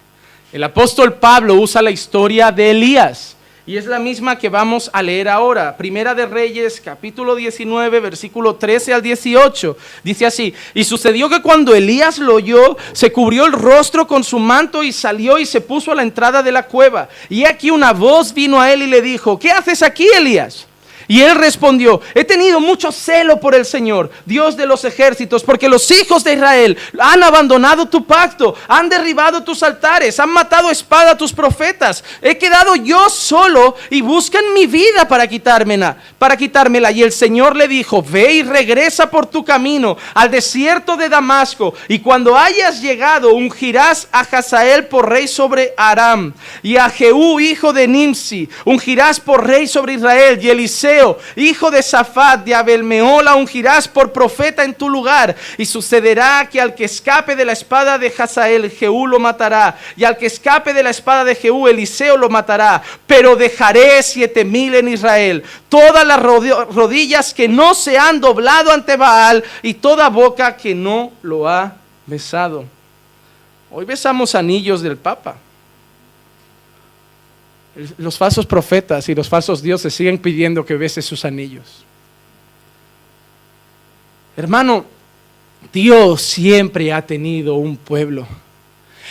El 0.52 0.64
apóstol 0.64 1.14
Pablo 1.16 1.56
usa 1.56 1.82
la 1.82 1.92
historia 1.92 2.52
de 2.52 2.72
Elías 2.72 3.36
y 3.68 3.76
es 3.76 3.86
la 3.86 4.00
misma 4.00 4.40
que 4.40 4.48
vamos 4.48 4.90
a 4.94 5.04
leer 5.04 5.28
ahora. 5.28 5.76
Primera 5.76 6.16
de 6.16 6.26
Reyes, 6.26 6.82
capítulo 6.84 7.36
19, 7.36 8.00
versículo 8.00 8.56
13 8.56 8.94
al 8.94 9.02
18. 9.02 9.78
Dice 10.04 10.26
así, 10.26 10.54
y 10.74 10.86
sucedió 10.86 11.30
que 11.30 11.42
cuando 11.42 11.76
Elías 11.76 12.18
lo 12.18 12.36
oyó, 12.36 12.78
se 12.94 13.12
cubrió 13.12 13.46
el 13.46 13.52
rostro 13.52 14.08
con 14.08 14.24
su 14.24 14.40
manto 14.40 14.84
y 14.84 14.94
salió 14.94 15.38
y 15.38 15.46
se 15.46 15.60
puso 15.60 15.92
a 15.92 15.96
la 15.96 16.04
entrada 16.04 16.42
de 16.42 16.54
la 16.54 16.64
cueva. 16.64 17.10
Y 17.30 17.44
aquí 17.44 17.70
una 17.70 17.92
voz 17.92 18.34
vino 18.34 18.60
a 18.60 18.72
él 18.72 18.84
y 18.84 18.88
le 18.88 19.02
dijo, 19.02 19.38
¿qué 19.38 19.52
haces 19.52 19.84
aquí, 19.84 20.08
Elías? 20.16 20.66
Y 21.08 21.22
él 21.22 21.36
respondió, 21.36 22.02
he 22.14 22.26
tenido 22.26 22.60
mucho 22.60 22.92
celo 22.92 23.40
por 23.40 23.56
el 23.56 23.66
Señor, 23.66 24.12
Dios 24.26 24.58
de 24.58 24.66
los 24.66 24.84
ejércitos, 24.84 25.44
porque 25.44 25.70
los 25.70 25.90
hijos 25.92 26.24
de 26.24 26.34
Israel 26.34 26.78
han 27.00 27.24
abandonado 27.24 27.86
tu 27.86 28.06
pacto, 28.06 28.56
han 28.68 28.90
derribado 28.90 29.44
tus 29.44 29.64
altares, 29.64 30.20
han 30.20 30.30
matado 30.30 30.70
espada 30.70 31.12
a 31.12 31.18
tus 31.18 31.32
profetas. 31.32 32.04
He 32.22 32.38
quedado 32.38 32.76
yo 32.76 33.10
solo 33.10 33.76
y 33.90 34.02
buscan 34.02 34.54
mi 34.54 34.66
vida 34.66 35.08
para 35.08 35.28
quitármela, 35.28 35.98
para 36.20 36.36
quitármela. 36.36 36.92
Y 36.92 37.04
el 37.04 37.12
Señor 37.12 37.56
le 37.56 37.68
dijo, 37.68 38.04
ve 38.04 38.34
y 38.34 38.44
regresa 38.44 39.10
por 39.10 39.28
tu 39.28 39.46
camino 39.46 39.98
al 40.14 40.30
desierto 40.30 40.98
de 40.98 41.10
Damasco, 41.10 41.74
y 41.88 42.00
cuando 42.00 42.38
hayas 42.38 42.82
llegado 42.82 43.34
ungirás 43.34 44.08
a 44.12 44.22
Hazael 44.22 44.88
por 44.88 45.10
rey 45.10 45.28
sobre 45.28 45.74
Aram, 45.78 46.34
y 46.64 46.78
a 46.78 46.90
Jehú, 46.90 47.40
hijo 47.40 47.72
de 47.72 47.88
Nimsi, 47.88 48.50
ungirás 48.66 49.20
por 49.20 49.46
rey 49.46 49.68
sobre 49.68 49.94
Israel, 49.94 50.40
y 50.42 50.50
Eliseo, 50.50 50.97
hijo 51.36 51.72
de 51.72 51.82
Safat 51.82 52.44
de 52.44 52.56
Abelmeola, 52.56 53.36
ungirás 53.36 53.88
por 53.88 54.12
profeta 54.12 54.64
en 54.64 54.74
tu 54.74 54.90
lugar. 54.90 55.36
Y 55.58 55.66
sucederá 55.66 56.48
que 56.52 56.62
al 56.62 56.76
que 56.76 56.86
escape 56.86 57.36
de 57.36 57.46
la 57.46 57.54
espada 57.54 57.98
de 57.98 58.14
Hazael, 58.18 58.70
Jehú 58.70 59.08
lo 59.08 59.20
matará. 59.20 59.78
Y 59.96 60.04
al 60.04 60.18
que 60.18 60.26
escape 60.26 60.74
de 60.74 60.84
la 60.84 60.90
espada 60.90 61.24
de 61.24 61.36
Jehú, 61.36 61.68
Eliseo 61.68 62.18
lo 62.18 62.30
matará. 62.30 62.82
Pero 63.06 63.36
dejaré 63.36 64.02
siete 64.04 64.46
mil 64.46 64.76
en 64.76 64.88
Israel. 64.88 65.44
Todas 65.70 66.06
las 66.06 66.22
rodillas 66.22 67.34
que 67.34 67.48
no 67.48 67.74
se 67.74 67.98
han 67.98 68.20
doblado 68.20 68.72
ante 68.72 68.96
Baal 68.96 69.44
y 69.62 69.76
toda 69.76 70.10
boca 70.10 70.56
que 70.56 70.74
no 70.74 71.12
lo 71.22 71.48
ha 71.48 71.74
besado. 72.06 72.66
Hoy 73.70 73.86
besamos 73.86 74.34
anillos 74.36 74.82
del 74.82 74.98
Papa. 74.98 75.36
Los 77.98 78.18
falsos 78.18 78.46
profetas 78.46 79.08
y 79.08 79.16
los 79.16 79.30
falsos 79.30 79.62
dioses 79.62 79.94
siguen 79.94 80.18
pidiendo 80.18 80.66
que 80.66 80.76
beses 80.76 81.06
sus 81.06 81.24
anillos. 81.26 81.86
Hermano, 84.36 84.86
Dios 85.72 86.22
siempre 86.22 86.92
ha 86.92 87.06
tenido 87.06 87.56
un 87.56 87.78
pueblo. 87.78 88.28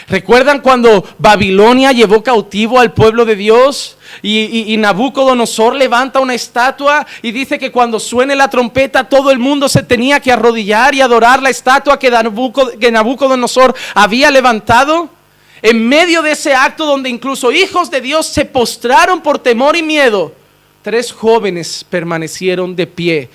¿Recuerdan 0.09 0.61
cuando 0.61 1.05
Babilonia 1.19 1.91
llevó 1.91 2.23
cautivo 2.23 2.79
al 2.79 2.93
pueblo 2.93 3.25
de 3.25 3.35
Dios? 3.35 3.97
Y, 4.23 4.77
Nabucodonosor 4.77 5.75
levanta 5.75 6.21
una 6.21 6.35
estatua 6.35 7.07
y 7.23 7.33
dice 7.33 7.59
que 7.59 7.73
cuando 7.73 7.99
suene 7.99 8.37
la 8.37 8.49
trompeta 8.49 9.09
todo 9.09 9.31
el 9.31 9.39
mundo 9.39 9.69
se 9.69 9.83
tenía 9.83 10.21
que 10.21 10.31
arrodillar 10.31 10.95
y 10.95 11.01
adorar 11.01 11.43
la 11.43 11.51
estatua 11.51 11.99
que 11.99 12.11
Nabucodonosor 12.91 13.75
había 13.95 14.31
levantado. 14.31 15.16
En 15.63 15.89
medio 15.89 16.23
de 16.23 16.33
ese 16.33 16.55
acto 16.55 16.85
donde 16.85 17.09
incluso 17.09 17.51
hijos 17.51 17.91
de 17.91 18.01
Dios 18.01 18.27
se 18.27 18.45
postraron 18.45 19.23
por 19.23 19.39
temor 19.39 19.77
y 19.77 19.83
miedo, 19.83 20.35
tres 20.83 21.13
jóvenes 21.13 21.85
permanecieron 21.89 22.77
de 22.77 22.87
pie. 22.87 23.31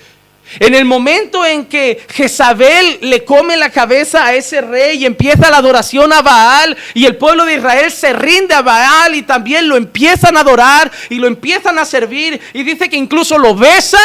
En 0.60 0.74
el 0.74 0.84
momento 0.84 1.44
en 1.44 1.64
que 1.64 2.00
Jezabel 2.10 2.98
le 3.00 3.24
come 3.24 3.56
la 3.56 3.70
cabeza 3.70 4.26
a 4.26 4.34
ese 4.34 4.60
rey 4.60 4.98
y 4.98 5.06
empieza 5.06 5.50
la 5.50 5.56
adoración 5.56 6.12
a 6.12 6.20
Baal 6.20 6.76
y 6.94 7.06
el 7.06 7.16
pueblo 7.16 7.44
de 7.44 7.54
Israel 7.54 7.90
se 7.90 8.12
rinde 8.12 8.54
a 8.54 8.60
Baal 8.60 9.14
y 9.14 9.22
también 9.22 9.68
lo 9.68 9.76
empiezan 9.76 10.36
a 10.36 10.40
adorar 10.40 10.90
y 11.08 11.14
lo 11.14 11.26
empiezan 11.26 11.78
a 11.78 11.84
servir 11.84 12.40
y 12.52 12.62
dice 12.64 12.90
que 12.90 12.96
incluso 12.96 13.38
lo 13.38 13.54
besan, 13.54 14.00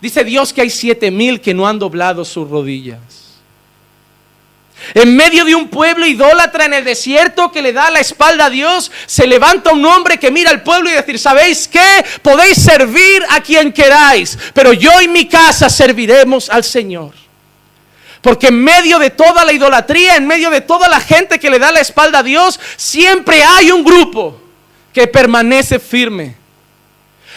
dice 0.00 0.22
Dios 0.22 0.52
que 0.52 0.60
hay 0.60 0.70
siete 0.70 1.10
mil 1.10 1.40
que 1.40 1.54
no 1.54 1.66
han 1.66 1.78
doblado 1.78 2.24
sus 2.24 2.48
rodillas. 2.48 3.27
En 4.94 5.14
medio 5.14 5.44
de 5.44 5.54
un 5.54 5.68
pueblo 5.68 6.06
idólatra 6.06 6.64
en 6.64 6.74
el 6.74 6.84
desierto 6.84 7.52
que 7.52 7.62
le 7.62 7.72
da 7.72 7.90
la 7.90 8.00
espalda 8.00 8.46
a 8.46 8.50
Dios, 8.50 8.90
se 9.06 9.26
levanta 9.26 9.72
un 9.72 9.84
hombre 9.84 10.18
que 10.18 10.30
mira 10.30 10.50
al 10.50 10.62
pueblo 10.62 10.88
y 10.88 10.94
decir, 10.94 11.18
¿sabéis 11.18 11.68
qué? 11.68 12.04
Podéis 12.22 12.56
servir 12.62 13.22
a 13.30 13.40
quien 13.40 13.72
queráis, 13.72 14.38
pero 14.54 14.72
yo 14.72 15.00
y 15.02 15.08
mi 15.08 15.26
casa 15.26 15.68
serviremos 15.68 16.48
al 16.48 16.64
Señor. 16.64 17.12
Porque 18.22 18.48
en 18.48 18.64
medio 18.64 18.98
de 18.98 19.10
toda 19.10 19.44
la 19.44 19.52
idolatría, 19.52 20.16
en 20.16 20.26
medio 20.26 20.50
de 20.50 20.62
toda 20.62 20.88
la 20.88 21.00
gente 21.00 21.38
que 21.38 21.50
le 21.50 21.58
da 21.58 21.70
la 21.70 21.80
espalda 21.80 22.20
a 22.20 22.22
Dios, 22.22 22.58
siempre 22.76 23.42
hay 23.44 23.70
un 23.70 23.84
grupo 23.84 24.40
que 24.92 25.06
permanece 25.06 25.78
firme 25.78 26.37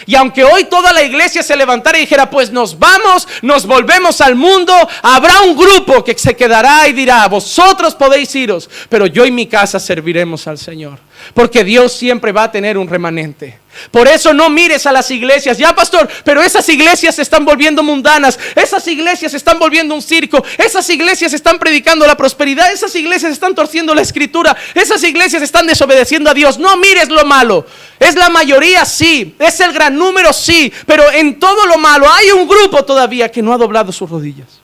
y 0.06 0.14
aunque 0.14 0.44
hoy 0.44 0.64
toda 0.64 0.92
la 0.92 1.02
iglesia 1.02 1.42
se 1.42 1.56
levantara 1.56 1.98
y 1.98 2.02
dijera, 2.02 2.30
pues 2.30 2.50
nos 2.50 2.78
vamos, 2.78 3.28
nos 3.42 3.66
volvemos 3.66 4.20
al 4.20 4.34
mundo, 4.34 4.74
habrá 5.02 5.42
un 5.42 5.56
grupo 5.56 6.04
que 6.04 6.16
se 6.16 6.36
quedará 6.36 6.88
y 6.88 6.92
dirá, 6.92 7.26
vosotros 7.28 7.94
podéis 7.94 8.34
iros, 8.34 8.68
pero 8.88 9.06
yo 9.06 9.24
y 9.24 9.30
mi 9.30 9.46
casa 9.46 9.78
serviremos 9.78 10.46
al 10.46 10.58
Señor. 10.58 10.98
Porque 11.34 11.64
Dios 11.64 11.92
siempre 11.92 12.32
va 12.32 12.44
a 12.44 12.52
tener 12.52 12.78
un 12.78 12.88
remanente. 12.88 13.62
Por 13.90 14.06
eso 14.06 14.32
no 14.32 14.50
mires 14.50 14.86
a 14.86 14.92
las 14.92 15.10
iglesias, 15.10 15.58
ya 15.58 15.74
pastor, 15.74 16.08
pero 16.24 16.42
esas 16.42 16.68
iglesias 16.68 17.14
se 17.14 17.22
están 17.22 17.44
volviendo 17.44 17.82
mundanas, 17.82 18.38
esas 18.54 18.86
iglesias 18.86 19.32
se 19.32 19.38
están 19.38 19.58
volviendo 19.58 19.94
un 19.94 20.02
circo, 20.02 20.44
esas 20.58 20.88
iglesias 20.90 21.32
están 21.32 21.58
predicando 21.58 22.06
la 22.06 22.16
prosperidad, 22.16 22.70
esas 22.70 22.94
iglesias 22.94 23.32
están 23.32 23.54
torciendo 23.54 23.94
la 23.94 24.02
escritura, 24.02 24.56
esas 24.74 25.02
iglesias 25.04 25.42
están 25.42 25.66
desobedeciendo 25.66 26.30
a 26.30 26.34
Dios. 26.34 26.58
No 26.58 26.76
mires 26.76 27.08
lo 27.08 27.24
malo, 27.24 27.66
es 27.98 28.14
la 28.14 28.28
mayoría 28.28 28.84
sí, 28.84 29.34
es 29.38 29.58
el 29.60 29.72
gran 29.72 29.96
número 29.96 30.32
sí, 30.32 30.72
pero 30.86 31.10
en 31.10 31.38
todo 31.38 31.66
lo 31.66 31.78
malo 31.78 32.10
hay 32.10 32.30
un 32.30 32.46
grupo 32.46 32.84
todavía 32.84 33.30
que 33.30 33.42
no 33.42 33.52
ha 33.52 33.58
doblado 33.58 33.90
sus 33.90 34.08
rodillas. 34.08 34.61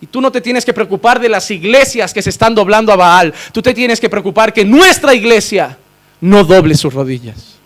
Y 0.00 0.06
tú 0.06 0.20
no 0.20 0.30
te 0.30 0.40
tienes 0.40 0.64
que 0.64 0.74
preocupar 0.74 1.20
de 1.20 1.28
las 1.28 1.50
iglesias 1.50 2.12
que 2.12 2.22
se 2.22 2.30
están 2.30 2.54
doblando 2.54 2.92
a 2.92 2.96
Baal. 2.96 3.32
Tú 3.52 3.62
te 3.62 3.72
tienes 3.72 3.98
que 3.98 4.10
preocupar 4.10 4.52
que 4.52 4.64
nuestra 4.64 5.14
iglesia 5.14 5.78
no 6.20 6.44
doble 6.44 6.74
sus 6.74 6.92
rodillas. 6.92 7.56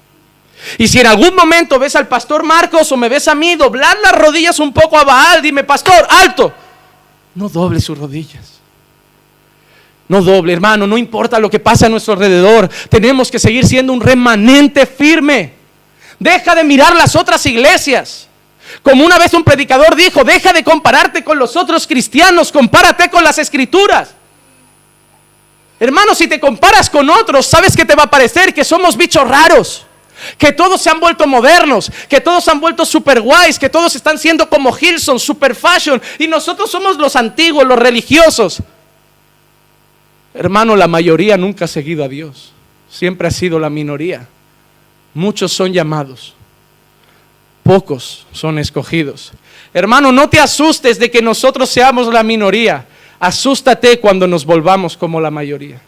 Y 0.78 0.86
si 0.88 1.00
en 1.00 1.06
algún 1.06 1.34
momento 1.34 1.78
ves 1.78 1.96
al 1.96 2.06
pastor 2.06 2.42
Marcos 2.42 2.90
o 2.92 2.96
me 2.96 3.08
ves 3.08 3.26
a 3.28 3.34
mí 3.34 3.56
doblar 3.56 3.96
las 4.02 4.12
rodillas 4.12 4.58
un 4.60 4.72
poco 4.72 4.98
a 4.98 5.04
Baal, 5.04 5.42
dime, 5.42 5.64
pastor, 5.64 6.06
alto. 6.08 6.52
No 7.34 7.48
doble 7.48 7.80
sus 7.80 7.98
rodillas. 7.98 8.60
no 10.08 10.22
doble, 10.22 10.52
hermano, 10.52 10.88
no 10.88 10.98
importa 10.98 11.38
lo 11.38 11.48
que 11.48 11.60
pasa 11.60 11.86
a 11.86 11.88
nuestro 11.88 12.14
alrededor, 12.14 12.68
tenemos 12.88 13.30
que 13.30 13.38
seguir 13.38 13.64
siendo 13.64 13.92
un 13.92 14.00
remanente 14.00 14.84
firme. 14.84 15.52
Deja 16.18 16.54
de 16.54 16.64
mirar 16.64 16.94
las 16.96 17.14
otras 17.16 17.44
iglesias. 17.46 18.28
Como 18.82 19.04
una 19.04 19.18
vez 19.18 19.34
un 19.34 19.44
predicador 19.44 19.94
dijo, 19.96 20.24
deja 20.24 20.52
de 20.52 20.64
compararte 20.64 21.22
con 21.24 21.38
los 21.38 21.56
otros 21.56 21.86
cristianos, 21.86 22.52
compárate 22.52 23.10
con 23.10 23.24
las 23.24 23.38
escrituras. 23.38 24.14
Hermano, 25.78 26.14
si 26.14 26.28
te 26.28 26.38
comparas 26.38 26.90
con 26.90 27.08
otros, 27.08 27.46
sabes 27.46 27.74
que 27.74 27.84
te 27.84 27.94
va 27.94 28.04
a 28.04 28.10
parecer 28.10 28.52
que 28.52 28.64
somos 28.64 28.96
bichos 28.96 29.26
raros, 29.26 29.86
que 30.36 30.52
todos 30.52 30.80
se 30.80 30.90
han 30.90 31.00
vuelto 31.00 31.26
modernos, 31.26 31.90
que 32.08 32.20
todos 32.20 32.44
se 32.44 32.50
han 32.50 32.60
vuelto 32.60 32.84
super 32.84 33.20
guays, 33.20 33.58
que 33.58 33.70
todos 33.70 33.96
están 33.96 34.18
siendo 34.18 34.48
como 34.48 34.76
Hilson, 34.76 35.18
super 35.18 35.54
fashion, 35.54 36.00
y 36.18 36.26
nosotros 36.26 36.70
somos 36.70 36.98
los 36.98 37.16
antiguos, 37.16 37.66
los 37.66 37.78
religiosos. 37.78 38.62
Hermano, 40.34 40.76
la 40.76 40.86
mayoría 40.86 41.36
nunca 41.36 41.64
ha 41.64 41.68
seguido 41.68 42.04
a 42.04 42.08
Dios. 42.08 42.52
Siempre 42.90 43.28
ha 43.28 43.30
sido 43.30 43.58
la 43.58 43.70
minoría. 43.70 44.28
Muchos 45.14 45.52
son 45.52 45.72
llamados. 45.72 46.34
Pocos 47.70 48.26
son 48.32 48.58
escogidos. 48.58 49.30
Hermano, 49.72 50.10
no 50.10 50.28
te 50.28 50.40
asustes 50.40 50.98
de 50.98 51.08
que 51.08 51.22
nosotros 51.22 51.70
seamos 51.70 52.12
la 52.12 52.24
minoría. 52.24 52.84
Asústate 53.20 54.00
cuando 54.00 54.26
nos 54.26 54.44
volvamos 54.44 54.96
como 54.96 55.20
la 55.20 55.30
mayoría. 55.30 55.80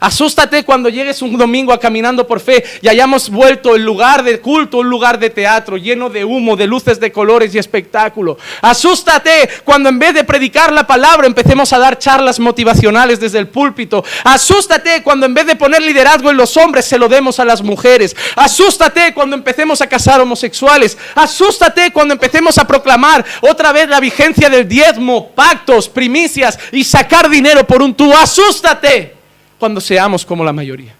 Asústate 0.00 0.64
cuando 0.64 0.88
llegues 0.88 1.22
un 1.22 1.36
domingo 1.36 1.72
a 1.72 1.80
caminando 1.80 2.26
por 2.26 2.40
fe 2.40 2.64
y 2.80 2.88
hayamos 2.88 3.28
vuelto 3.30 3.74
el 3.74 3.82
lugar 3.82 4.22
de 4.22 4.40
culto, 4.40 4.78
un 4.78 4.90
lugar 4.90 5.18
de 5.18 5.30
teatro 5.30 5.76
lleno 5.76 6.10
de 6.10 6.24
humo, 6.24 6.56
de 6.56 6.66
luces 6.66 7.00
de 7.00 7.12
colores 7.12 7.54
y 7.54 7.58
espectáculo. 7.58 8.38
Asústate 8.60 9.48
cuando 9.64 9.88
en 9.88 9.98
vez 9.98 10.14
de 10.14 10.24
predicar 10.24 10.72
la 10.72 10.86
palabra 10.86 11.26
empecemos 11.26 11.72
a 11.72 11.78
dar 11.78 11.98
charlas 11.98 12.38
motivacionales 12.38 13.20
desde 13.20 13.38
el 13.38 13.48
púlpito. 13.48 14.04
Asústate 14.24 15.02
cuando 15.02 15.26
en 15.26 15.34
vez 15.34 15.46
de 15.46 15.56
poner 15.56 15.82
liderazgo 15.82 16.30
en 16.30 16.36
los 16.36 16.56
hombres 16.56 16.84
se 16.84 16.98
lo 16.98 17.08
demos 17.08 17.40
a 17.40 17.44
las 17.44 17.62
mujeres. 17.62 18.16
Asústate 18.36 19.12
cuando 19.14 19.36
empecemos 19.36 19.80
a 19.80 19.88
casar 19.88 20.20
homosexuales. 20.20 20.96
Asústate 21.14 21.90
cuando 21.92 22.14
empecemos 22.14 22.58
a 22.58 22.66
proclamar 22.66 23.24
otra 23.40 23.72
vez 23.72 23.88
la 23.88 24.00
vigencia 24.00 24.48
del 24.48 24.68
diezmo, 24.68 25.30
pactos, 25.30 25.88
primicias 25.88 26.58
y 26.72 26.84
sacar 26.84 27.28
dinero 27.28 27.66
por 27.66 27.82
un 27.82 27.94
tubo. 27.94 28.16
Asústate 28.16 29.17
cuando 29.58 29.80
seamos 29.80 30.24
como 30.24 30.44
la 30.44 30.52
mayoría. 30.52 30.94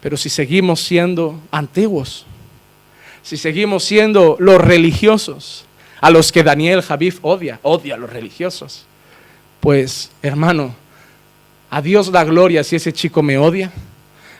Pero 0.00 0.16
si 0.16 0.28
seguimos 0.28 0.80
siendo 0.80 1.38
antiguos, 1.50 2.24
si 3.22 3.36
seguimos 3.36 3.84
siendo 3.84 4.36
los 4.38 4.60
religiosos, 4.60 5.64
a 6.00 6.10
los 6.10 6.32
que 6.32 6.42
Daniel 6.42 6.80
Javif 6.80 7.18
odia, 7.22 7.60
odia 7.62 7.94
a 7.94 7.98
los 7.98 8.10
religiosos, 8.10 8.86
pues 9.60 10.10
hermano, 10.22 10.74
a 11.70 11.82
Dios 11.82 12.08
la 12.08 12.24
gloria 12.24 12.64
si 12.64 12.76
ese 12.76 12.92
chico 12.92 13.22
me 13.22 13.36
odia. 13.36 13.70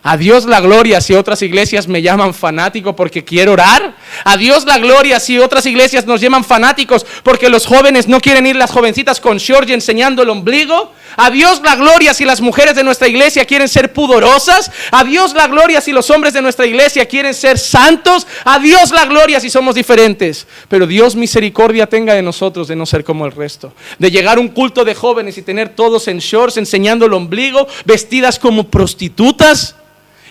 A 0.03 0.17
Dios 0.17 0.47
la 0.47 0.61
gloria 0.61 1.01
si 1.03 1.13
otras 1.13 1.43
iglesias 1.43 1.87
me 1.87 2.01
llaman 2.01 2.33
fanático 2.33 2.97
porque 2.97 3.23
quiero 3.23 3.53
orar. 3.53 3.95
A 4.25 4.37
Dios 4.39 4.65
la 4.65 4.79
gloria 4.79 5.21
si 5.21 5.39
otras 5.39 5.67
iglesias 5.67 6.07
nos 6.07 6.23
llaman 6.23 6.43
fanáticos 6.43 7.05
porque 7.23 7.51
los 7.51 7.67
jóvenes 7.67 8.09
no 8.09 8.21
quieren 8.21 8.47
ir 8.47 8.57
las 8.57 8.71
jovencitas 8.71 9.21
con 9.21 9.37
short 9.37 9.69
y 9.69 9.75
enseñando 9.75 10.23
el 10.23 10.31
ombligo. 10.31 10.93
A 11.17 11.31
Dios 11.31 11.61
la 11.63 11.77
gloria 11.77 12.15
si 12.15 12.25
las 12.25 12.41
mujeres 12.41 12.77
de 12.77 12.85
nuestra 12.85 13.09
iglesia 13.09 13.45
quieren 13.45 13.69
ser 13.69 13.93
pudorosas. 13.93 14.71
A 14.91 15.05
Dios 15.05 15.35
la 15.35 15.49
gloria 15.49 15.83
si 15.83 15.93
los 15.93 16.09
hombres 16.09 16.33
de 16.33 16.41
nuestra 16.41 16.65
iglesia 16.65 17.05
quieren 17.05 17.35
ser 17.35 17.59
santos. 17.59 18.27
A 18.45 18.59
Dios 18.59 18.93
la 18.93 19.05
gloria 19.05 19.39
si 19.39 19.51
somos 19.51 19.75
diferentes. 19.75 20.47
Pero 20.69 20.87
Dios 20.87 21.15
misericordia 21.15 21.87
tenga 21.87 22.15
de 22.15 22.23
nosotros 22.23 22.69
de 22.69 22.77
no 22.77 22.87
ser 22.87 23.05
como 23.05 23.27
el 23.27 23.33
resto. 23.33 23.75
De 23.99 24.11
llegar 24.11 24.39
a 24.39 24.41
un 24.41 24.49
culto 24.49 24.83
de 24.83 24.95
jóvenes 24.95 25.37
y 25.37 25.43
tener 25.43 25.71
todos 25.71 26.09
en 26.09 26.21
shorts 26.21 26.57
enseñando 26.57 27.05
el 27.05 27.13
ombligo, 27.13 27.67
vestidas 27.85 28.39
como 28.39 28.65
prostitutas 28.65 29.75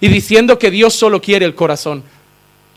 y 0.01 0.07
diciendo 0.07 0.59
que 0.59 0.71
Dios 0.71 0.93
solo 0.93 1.21
quiere 1.21 1.45
el 1.45 1.55
corazón. 1.55 2.03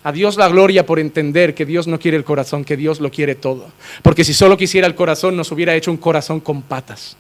A 0.05 0.11
Dios 0.11 0.37
la 0.37 0.49
gloria 0.49 0.85
por 0.85 0.99
entender 0.99 1.55
que 1.55 1.65
Dios 1.65 1.87
no 1.87 1.99
quiere 1.99 2.17
el 2.17 2.25
corazón, 2.25 2.65
que 2.65 2.77
Dios 2.77 3.01
lo 3.01 3.11
quiere 3.11 3.37
todo. 3.37 3.71
Porque 4.03 4.25
si 4.25 4.35
solo 4.35 4.57
quisiera 4.57 4.87
el 4.87 4.97
corazón, 4.97 5.37
nos 5.37 5.53
hubiera 5.53 5.77
hecho 5.77 5.93
un 5.93 5.97
corazón 5.97 6.41
con 6.41 6.63
patas. 6.63 7.17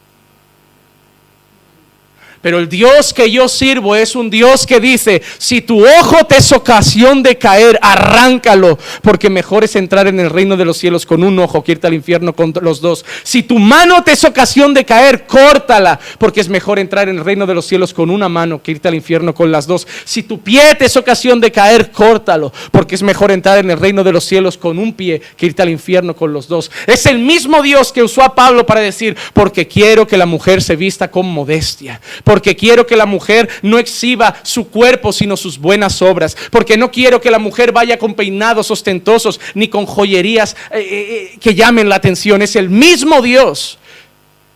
Pero 2.42 2.58
el 2.58 2.68
Dios 2.68 3.14
que 3.14 3.30
yo 3.30 3.48
sirvo 3.48 3.94
es 3.94 4.16
un 4.16 4.28
Dios 4.28 4.66
que 4.66 4.80
dice, 4.80 5.22
si 5.38 5.60
tu 5.60 5.86
ojo 5.86 6.24
te 6.26 6.38
es 6.38 6.50
ocasión 6.50 7.22
de 7.22 7.38
caer, 7.38 7.78
arráncalo, 7.80 8.78
porque 9.00 9.30
mejor 9.30 9.62
es 9.62 9.76
entrar 9.76 10.08
en 10.08 10.18
el 10.18 10.28
reino 10.28 10.56
de 10.56 10.64
los 10.64 10.76
cielos 10.76 11.06
con 11.06 11.22
un 11.22 11.38
ojo 11.38 11.62
que 11.62 11.72
irte 11.72 11.86
al 11.86 11.94
infierno 11.94 12.34
con 12.34 12.52
los 12.60 12.80
dos. 12.80 13.04
Si 13.22 13.44
tu 13.44 13.60
mano 13.60 14.02
te 14.02 14.12
es 14.12 14.24
ocasión 14.24 14.74
de 14.74 14.84
caer, 14.84 15.24
córtala, 15.26 16.00
porque 16.18 16.40
es 16.40 16.48
mejor 16.48 16.80
entrar 16.80 17.08
en 17.08 17.18
el 17.18 17.24
reino 17.24 17.46
de 17.46 17.54
los 17.54 17.64
cielos 17.64 17.94
con 17.94 18.10
una 18.10 18.28
mano 18.28 18.60
que 18.60 18.72
irte 18.72 18.88
al 18.88 18.96
infierno 18.96 19.34
con 19.34 19.52
las 19.52 19.68
dos. 19.68 19.86
Si 20.04 20.24
tu 20.24 20.40
pie 20.40 20.74
te 20.74 20.86
es 20.86 20.96
ocasión 20.96 21.40
de 21.40 21.52
caer, 21.52 21.92
córtalo, 21.92 22.52
porque 22.72 22.96
es 22.96 23.04
mejor 23.04 23.30
entrar 23.30 23.58
en 23.58 23.70
el 23.70 23.78
reino 23.78 24.02
de 24.02 24.12
los 24.12 24.24
cielos 24.24 24.58
con 24.58 24.80
un 24.80 24.94
pie 24.94 25.22
que 25.36 25.46
irte 25.46 25.62
al 25.62 25.68
infierno 25.68 26.16
con 26.16 26.32
los 26.32 26.48
dos. 26.48 26.72
Es 26.88 27.06
el 27.06 27.20
mismo 27.20 27.62
Dios 27.62 27.92
que 27.92 28.02
usó 28.02 28.22
a 28.24 28.34
Pablo 28.34 28.66
para 28.66 28.80
decir, 28.80 29.16
porque 29.32 29.68
quiero 29.68 30.08
que 30.08 30.16
la 30.16 30.26
mujer 30.26 30.60
se 30.60 30.74
vista 30.74 31.08
con 31.08 31.26
modestia 31.26 32.00
quiero 32.40 32.86
que 32.86 32.96
la 32.96 33.06
mujer 33.06 33.48
no 33.62 33.78
exhiba 33.78 34.36
su 34.42 34.68
cuerpo, 34.68 35.12
sino 35.12 35.36
sus 35.36 35.58
buenas 35.58 36.00
obras, 36.00 36.36
porque 36.50 36.76
no 36.76 36.90
quiero 36.90 37.20
que 37.20 37.30
la 37.30 37.38
mujer 37.38 37.72
vaya 37.72 37.98
con 37.98 38.14
peinados 38.14 38.70
ostentosos 38.70 39.40
ni 39.54 39.68
con 39.68 39.84
joyerías 39.84 40.56
eh, 40.70 40.78
eh, 40.78 41.32
eh, 41.34 41.38
que 41.40 41.54
llamen 41.54 41.88
la 41.88 41.96
atención. 41.96 42.40
Es 42.42 42.56
el 42.56 42.70
mismo 42.70 43.20
Dios, 43.20 43.78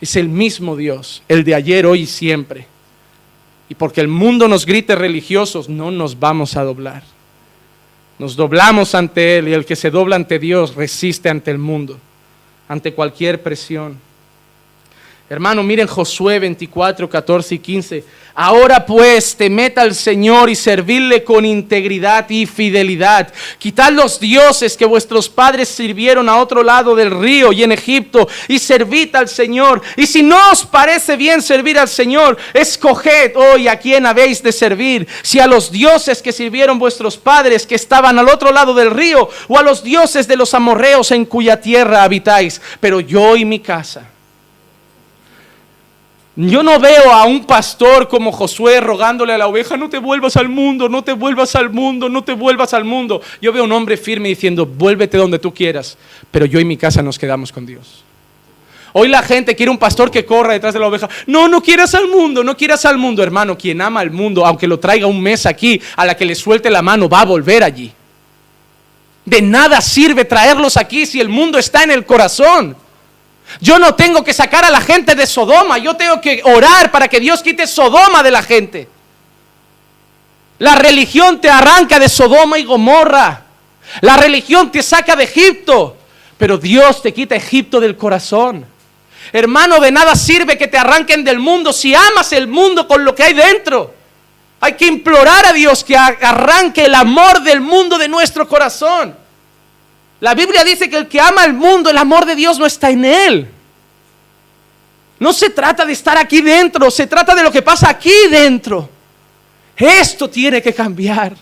es 0.00 0.16
el 0.16 0.28
mismo 0.28 0.76
Dios, 0.76 1.22
el 1.28 1.44
de 1.44 1.54
ayer, 1.54 1.86
hoy 1.86 2.02
y 2.02 2.06
siempre. 2.06 2.66
Y 3.68 3.74
porque 3.74 4.00
el 4.00 4.08
mundo 4.08 4.48
nos 4.48 4.64
grite 4.64 4.94
religiosos, 4.94 5.68
no 5.68 5.90
nos 5.90 6.18
vamos 6.20 6.56
a 6.56 6.62
doblar. 6.62 7.02
Nos 8.18 8.36
doblamos 8.36 8.94
ante 8.94 9.38
Él 9.38 9.48
y 9.48 9.52
el 9.52 9.66
que 9.66 9.76
se 9.76 9.90
dobla 9.90 10.16
ante 10.16 10.38
Dios 10.38 10.74
resiste 10.74 11.28
ante 11.28 11.50
el 11.50 11.58
mundo, 11.58 11.98
ante 12.68 12.94
cualquier 12.94 13.42
presión. 13.42 14.05
Hermano, 15.28 15.64
miren 15.64 15.88
Josué 15.88 16.38
24, 16.38 17.10
14 17.10 17.56
y 17.56 17.58
15. 17.58 18.04
Ahora 18.32 18.86
pues 18.86 19.34
temed 19.34 19.76
al 19.76 19.92
Señor 19.96 20.48
y 20.48 20.54
servirle 20.54 21.24
con 21.24 21.44
integridad 21.44 22.30
y 22.30 22.46
fidelidad. 22.46 23.32
Quitad 23.58 23.90
los 23.90 24.20
dioses 24.20 24.76
que 24.76 24.84
vuestros 24.84 25.28
padres 25.28 25.68
sirvieron 25.68 26.28
a 26.28 26.36
otro 26.36 26.62
lado 26.62 26.94
del 26.94 27.10
río 27.10 27.50
y 27.52 27.64
en 27.64 27.72
Egipto 27.72 28.28
y 28.46 28.60
servid 28.60 29.16
al 29.16 29.26
Señor. 29.28 29.82
Y 29.96 30.06
si 30.06 30.22
no 30.22 30.38
os 30.52 30.64
parece 30.64 31.16
bien 31.16 31.42
servir 31.42 31.76
al 31.76 31.88
Señor, 31.88 32.36
escoged 32.54 33.32
hoy 33.34 33.66
a 33.66 33.80
quién 33.80 34.06
habéis 34.06 34.40
de 34.44 34.52
servir. 34.52 35.08
Si 35.22 35.40
a 35.40 35.48
los 35.48 35.72
dioses 35.72 36.22
que 36.22 36.30
sirvieron 36.30 36.78
vuestros 36.78 37.16
padres 37.16 37.66
que 37.66 37.74
estaban 37.74 38.16
al 38.16 38.28
otro 38.28 38.52
lado 38.52 38.74
del 38.74 38.92
río 38.92 39.28
o 39.48 39.58
a 39.58 39.62
los 39.62 39.82
dioses 39.82 40.28
de 40.28 40.36
los 40.36 40.54
amorreos 40.54 41.10
en 41.10 41.24
cuya 41.24 41.60
tierra 41.60 42.04
habitáis. 42.04 42.60
Pero 42.78 43.00
yo 43.00 43.34
y 43.34 43.44
mi 43.44 43.58
casa 43.58 44.10
yo 46.36 46.62
no 46.62 46.78
veo 46.78 47.12
a 47.12 47.24
un 47.24 47.46
pastor 47.46 48.08
como 48.08 48.30
Josué 48.30 48.80
rogándole 48.80 49.32
a 49.32 49.38
la 49.38 49.46
oveja, 49.46 49.78
no 49.78 49.88
te 49.88 49.98
vuelvas 49.98 50.36
al 50.36 50.50
mundo, 50.50 50.86
no 50.86 51.02
te 51.02 51.14
vuelvas 51.14 51.56
al 51.56 51.70
mundo, 51.70 52.10
no 52.10 52.22
te 52.22 52.34
vuelvas 52.34 52.74
al 52.74 52.84
mundo. 52.84 53.22
Yo 53.40 53.54
veo 53.54 53.62
a 53.62 53.64
un 53.64 53.72
hombre 53.72 53.96
firme 53.96 54.28
diciendo, 54.28 54.66
vuélvete 54.66 55.16
donde 55.16 55.38
tú 55.38 55.54
quieras, 55.54 55.96
pero 56.30 56.44
yo 56.44 56.60
y 56.60 56.64
mi 56.66 56.76
casa 56.76 57.02
nos 57.02 57.18
quedamos 57.18 57.50
con 57.50 57.64
Dios. 57.64 58.04
Hoy 58.92 59.08
la 59.08 59.22
gente 59.22 59.56
quiere 59.56 59.70
un 59.70 59.78
pastor 59.78 60.10
que 60.10 60.26
corra 60.26 60.52
detrás 60.52 60.74
de 60.74 60.80
la 60.80 60.88
oveja. 60.88 61.08
No, 61.26 61.48
no 61.48 61.62
quieras 61.62 61.94
al 61.94 62.08
mundo, 62.08 62.44
no 62.44 62.56
quieras 62.56 62.84
al 62.84 62.98
mundo, 62.98 63.22
hermano. 63.22 63.56
Quien 63.56 63.80
ama 63.80 64.00
al 64.00 64.10
mundo, 64.10 64.44
aunque 64.44 64.66
lo 64.66 64.78
traiga 64.78 65.06
un 65.06 65.20
mes 65.20 65.46
aquí, 65.46 65.80
a 65.96 66.04
la 66.04 66.16
que 66.16 66.24
le 66.24 66.34
suelte 66.34 66.70
la 66.70 66.82
mano, 66.82 67.08
va 67.08 67.20
a 67.20 67.26
volver 67.26 67.62
allí. 67.62 67.92
De 69.24 69.42
nada 69.42 69.80
sirve 69.80 70.24
traerlos 70.24 70.76
aquí 70.76 71.04
si 71.04 71.20
el 71.20 71.28
mundo 71.28 71.58
está 71.58 71.82
en 71.82 71.90
el 71.90 72.06
corazón. 72.06 72.76
Yo 73.60 73.78
no 73.78 73.94
tengo 73.94 74.22
que 74.24 74.34
sacar 74.34 74.64
a 74.64 74.70
la 74.70 74.80
gente 74.80 75.14
de 75.14 75.26
Sodoma, 75.26 75.78
yo 75.78 75.94
tengo 75.94 76.20
que 76.20 76.42
orar 76.44 76.90
para 76.90 77.08
que 77.08 77.20
Dios 77.20 77.42
quite 77.42 77.66
Sodoma 77.66 78.22
de 78.22 78.30
la 78.30 78.42
gente. 78.42 78.88
La 80.58 80.74
religión 80.74 81.40
te 81.40 81.50
arranca 81.50 81.98
de 81.98 82.08
Sodoma 82.08 82.58
y 82.58 82.64
Gomorra. 82.64 83.42
La 84.00 84.16
religión 84.16 84.70
te 84.70 84.82
saca 84.82 85.14
de 85.14 85.24
Egipto, 85.24 85.96
pero 86.38 86.58
Dios 86.58 87.02
te 87.02 87.12
quita 87.12 87.36
Egipto 87.36 87.78
del 87.80 87.96
corazón. 87.96 88.66
Hermano, 89.32 89.80
de 89.80 89.90
nada 89.90 90.14
sirve 90.14 90.56
que 90.56 90.68
te 90.68 90.78
arranquen 90.78 91.24
del 91.24 91.38
mundo 91.38 91.72
si 91.72 91.94
amas 91.94 92.32
el 92.32 92.46
mundo 92.46 92.86
con 92.86 93.04
lo 93.04 93.14
que 93.14 93.24
hay 93.24 93.34
dentro. 93.34 93.94
Hay 94.60 94.74
que 94.74 94.86
implorar 94.86 95.46
a 95.46 95.52
Dios 95.52 95.84
que 95.84 95.96
arranque 95.96 96.86
el 96.86 96.94
amor 96.94 97.42
del 97.42 97.60
mundo 97.60 97.98
de 97.98 98.08
nuestro 98.08 98.48
corazón. 98.48 99.16
La 100.26 100.34
Biblia 100.34 100.64
dice 100.64 100.90
que 100.90 100.96
el 100.96 101.06
que 101.06 101.20
ama 101.20 101.44
el 101.44 101.52
mundo, 101.52 101.88
el 101.88 101.96
amor 101.96 102.26
de 102.26 102.34
Dios 102.34 102.58
no 102.58 102.66
está 102.66 102.90
en 102.90 103.04
él. 103.04 103.48
No 105.20 105.32
se 105.32 105.50
trata 105.50 105.86
de 105.86 105.92
estar 105.92 106.18
aquí 106.18 106.40
dentro, 106.40 106.90
se 106.90 107.06
trata 107.06 107.32
de 107.32 107.44
lo 107.44 107.52
que 107.52 107.62
pasa 107.62 107.88
aquí 107.88 108.10
dentro. 108.28 108.90
Esto 109.76 110.28
tiene 110.28 110.60
que 110.60 110.74
cambiar. 110.74 111.32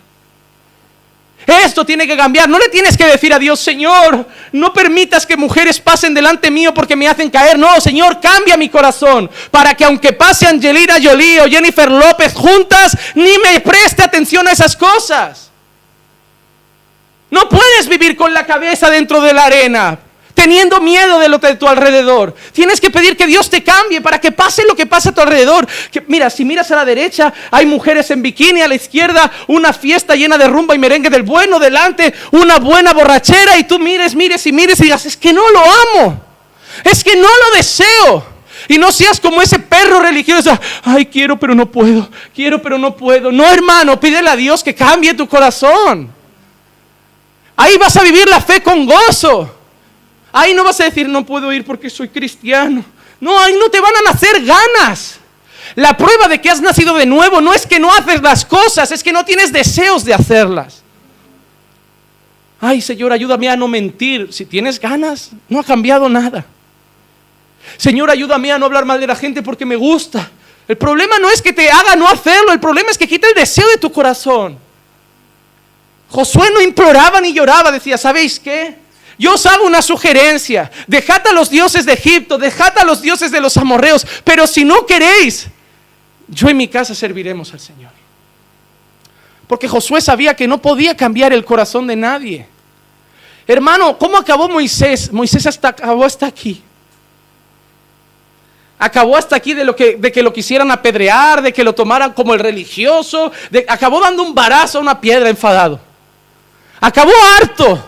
Esto 1.47 1.87
tiene 1.87 2.07
que 2.07 2.15
cambiar. 2.15 2.47
No 2.47 2.59
le 2.59 2.69
tienes 2.69 2.95
que 2.95 3.07
decir 3.07 3.33
a 3.33 3.39
Dios, 3.39 3.59
Señor, 3.59 4.29
no 4.53 4.75
permitas 4.75 5.25
que 5.25 5.39
mujeres 5.39 5.81
pasen 5.81 6.13
delante 6.13 6.51
mío 6.51 6.75
porque 6.75 6.95
me 6.95 7.09
hacen 7.09 7.31
caer. 7.31 7.59
No, 7.59 7.81
Señor, 7.81 8.21
cambia 8.21 8.59
mi 8.59 8.69
corazón 8.69 9.31
para 9.51 9.73
que 9.73 9.87
aunque 9.87 10.13
pase 10.13 10.47
Angelina 10.47 10.97
Jolie 11.03 11.41
o 11.41 11.49
Jennifer 11.49 11.91
López 11.91 12.35
juntas, 12.35 12.99
ni 13.15 13.39
me 13.39 13.61
preste 13.61 14.03
atención 14.03 14.47
a 14.47 14.53
esas 14.53 14.77
cosas. 14.77 15.54
No 17.35 17.49
puedes 17.49 17.89
vivir 17.89 18.17
con 18.17 18.33
la 18.33 18.47
cabeza 18.47 18.89
dentro 18.89 19.21
de 19.21 19.33
la 19.33 19.47
arena 19.47 19.99
teniendo 20.35 20.81
miedo 20.81 21.19
de 21.19 21.29
lo 21.29 21.39
de 21.39 21.57
tu 21.57 21.67
alrededor. 21.67 22.33
Tienes 22.53 22.81
que 22.81 22.91
pedir 22.91 23.17
que 23.17 23.27
Dios 23.27 23.51
te 23.51 23.65
cambie 23.65 24.01
para 24.01 24.21
que 24.21 24.31
pase 24.31 24.63
lo 24.69 24.77
que 24.77 24.87
pasa 24.87 25.11
a 25.11 25.13
tu 25.13 25.21
alrededor. 25.21 25.67
Mira, 26.07 26.31
si 26.31 26.45
miras 26.45 26.71
a 26.71 26.77
la 26.77 26.85
derecha, 26.85 27.33
hay 27.51 27.67
mujeres 27.67 28.09
en 28.13 28.23
bikini, 28.23 28.61
a 28.61 28.69
la 28.69 28.77
izquierda 28.77 29.33
una 29.49 29.73
fiesta 29.73 30.15
llena 30.15 30.39
de 30.39 30.47
rumba 30.47 30.77
y 30.77 30.79
merengue 30.79 31.11
del 31.11 31.25
bueno, 31.25 31.59
delante 31.59 32.15
una 32.31 32.59
buena 32.59 32.93
borrachera 32.93 33.59
y 33.59 33.65
tú 33.65 33.81
mires, 33.81 34.15
mires 34.15 34.47
y 34.47 34.53
mires 34.53 34.79
y 34.79 34.85
digas, 34.85 35.05
es 35.05 35.17
que 35.17 35.33
no 35.33 35.51
lo 35.51 35.61
amo, 35.61 36.21
es 36.85 37.03
que 37.03 37.17
no 37.17 37.29
lo 37.29 37.57
deseo. 37.57 38.35
Y 38.69 38.79
no 38.79 38.93
seas 38.93 39.19
como 39.19 39.43
ese 39.43 39.59
perro 39.59 39.99
religioso, 39.99 40.57
ay, 40.85 41.07
quiero 41.07 41.37
pero 41.37 41.55
no 41.57 41.67
puedo, 41.67 42.09
quiero 42.33 42.63
pero 42.63 42.79
no 42.79 42.97
puedo. 42.97 43.33
No, 43.33 43.45
hermano, 43.45 43.99
pídele 43.99 44.31
a 44.31 44.37
Dios 44.37 44.63
que 44.63 44.75
cambie 44.75 45.15
tu 45.15 45.29
corazón. 45.29 46.15
Ahí 47.57 47.77
vas 47.79 47.97
a 47.97 48.03
vivir 48.03 48.29
la 48.29 48.41
fe 48.41 48.63
con 48.63 48.87
gozo. 48.87 49.55
Ahí 50.33 50.55
no 50.55 50.65
vas 50.65 50.81
a 50.81 50.85
decir, 50.85 51.09
no 51.09 51.25
puedo 51.25 51.53
ir 51.53 51.65
porque 51.65 51.89
soy 51.89 52.09
cristiano. 52.09 52.85
No, 53.21 53.39
ahí 53.39 53.55
no 53.59 53.69
te 53.71 53.81
van 53.81 53.95
a 53.97 54.13
nacer 54.13 54.45
ganas. 54.45 55.21
La 55.77 55.97
prueba 55.97 56.29
de 56.29 56.41
que 56.41 56.51
has 56.51 56.61
nacido 56.61 56.95
de 56.95 57.07
nuevo 57.07 57.41
no 57.41 57.55
es 57.55 57.67
que 57.67 57.79
no 57.79 57.93
haces 57.93 58.21
las 58.21 58.45
cosas, 58.45 58.91
es 58.93 59.03
que 59.03 59.13
no 59.13 59.25
tienes 59.25 59.53
deseos 59.53 60.05
de 60.05 60.15
hacerlas. 60.15 60.83
Ay, 62.61 62.81
Señor, 62.81 63.13
ayúdame 63.13 63.49
a 63.49 63.57
no 63.57 63.69
mentir. 63.69 64.33
Si 64.33 64.45
tienes 64.45 64.81
ganas, 64.81 65.31
no 65.49 65.61
ha 65.61 65.65
cambiado 65.65 66.09
nada. 66.09 66.45
Señor, 67.77 68.11
ayúdame 68.11 68.53
a 68.53 68.59
no 68.59 68.67
hablar 68.67 68.85
mal 68.85 69.01
de 69.01 69.07
la 69.07 69.17
gente 69.17 69.43
porque 69.43 69.65
me 69.65 69.77
gusta. 69.77 70.31
El 70.67 70.77
problema 70.77 71.19
no 71.19 71.31
es 71.31 71.43
que 71.43 71.53
te 71.53 71.71
haga 71.71 71.95
no 71.95 72.09
hacerlo, 72.09 72.53
el 72.53 72.61
problema 72.61 72.91
es 72.91 72.99
que 72.99 73.07
quita 73.07 73.29
el 73.29 73.35
deseo 73.35 73.69
de 73.69 73.77
tu 73.77 73.93
corazón. 73.93 74.59
Josué 76.09 76.51
no 76.53 76.61
imploraba 76.61 77.21
ni 77.21 77.33
lloraba, 77.33 77.73
decía, 77.73 77.99
¿sabéis 77.99 78.39
qué? 78.39 78.77
Yo 79.19 79.35
os 79.35 79.47
hago 79.47 79.65
una 79.67 79.83
sugerencia. 79.83 80.71
Dejad 80.87 81.27
a 81.27 81.33
los 81.33 81.51
dioses 81.51 81.87
de 81.87 81.93
Egipto, 81.93 82.39
dejad 82.39 82.77
a 82.79 82.85
los 82.85 83.03
dioses 83.03 83.31
de 83.31 83.41
los 83.41 83.57
amorreos, 83.57 84.07
pero 84.25 84.47
si 84.47 84.65
no 84.65 84.87
queréis, 84.87 85.49
yo 86.29 86.49
en 86.49 86.57
mi 86.57 86.69
casa 86.69 86.95
serviremos 86.95 87.53
al 87.53 87.61
Señor. 87.61 87.91
Porque 89.47 89.69
Josué 89.69 90.01
sabía 90.01 90.35
que 90.35 90.49
no 90.49 90.61
podía 90.61 90.97
cambiar 90.97 91.33
el 91.33 91.45
corazón 91.45 91.87
de 91.87 91.97
nadie. 91.97 92.47
Hermano, 93.47 93.99
¿cómo 93.99 94.17
acabó 94.17 94.49
Moisés? 94.49 95.13
Moisés 95.13 95.47
hasta 95.47 95.69
acabó 95.69 96.05
hasta 96.05 96.27
aquí. 96.27 96.63
Acabó 98.79 99.17
hasta 99.17 99.37
aquí 99.37 99.55
de, 99.55 99.65
lo 99.65 99.77
que, 99.77 99.97
de 99.97 100.11
que 100.11 100.23
lo 100.23 100.33
quisieran 100.33 100.71
apedrear, 100.71 101.43
de 101.43 101.53
que 101.53 101.63
lo 101.63 101.75
tomaran 101.75 102.13
como 102.13 102.35
el 102.35 102.41
religioso. 102.41 103.31
acabó 103.69 104.01
dando 104.01 104.23
un 104.23 104.35
barazo 104.35 104.79
a 104.79 104.81
una 104.81 105.01
piedra 105.01 105.29
enfadado. 105.29 105.81
Acabó 106.85 107.13
harto. 107.39 107.83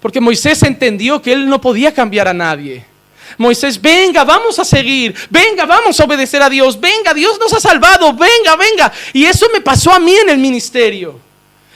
Porque 0.00 0.18
Moisés 0.18 0.62
entendió 0.62 1.20
que 1.20 1.34
él 1.34 1.46
no 1.46 1.60
podía 1.60 1.92
cambiar 1.92 2.26
a 2.26 2.32
nadie. 2.32 2.86
Moisés, 3.36 3.78
venga, 3.80 4.24
vamos 4.24 4.58
a 4.58 4.64
seguir, 4.64 5.14
venga, 5.28 5.66
vamos 5.66 6.00
a 6.00 6.04
obedecer 6.04 6.42
a 6.42 6.48
Dios, 6.48 6.80
venga, 6.80 7.12
Dios 7.12 7.38
nos 7.38 7.52
ha 7.52 7.60
salvado, 7.60 8.14
venga, 8.14 8.56
venga. 8.56 8.90
Y 9.12 9.26
eso 9.26 9.46
me 9.52 9.60
pasó 9.60 9.92
a 9.92 9.98
mí 9.98 10.14
en 10.14 10.30
el 10.30 10.38
ministerio. 10.38 11.20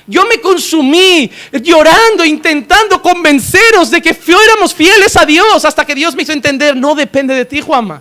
Yo 0.07 0.25
me 0.25 0.41
consumí 0.41 1.31
llorando, 1.53 2.25
intentando 2.25 3.03
convenceros 3.03 3.91
de 3.91 4.01
que 4.01 4.15
fuéramos 4.15 4.73
fieles 4.73 5.17
a 5.17 5.27
Dios 5.27 5.67
hasta 5.67 5.85
que 5.85 5.95
Dios 5.95 6.15
me 6.15 6.23
hizo 6.23 6.33
entender, 6.33 6.75
no 6.75 6.95
depende 6.95 7.35
de 7.35 7.45
ti, 7.45 7.61
Juanma. 7.61 8.01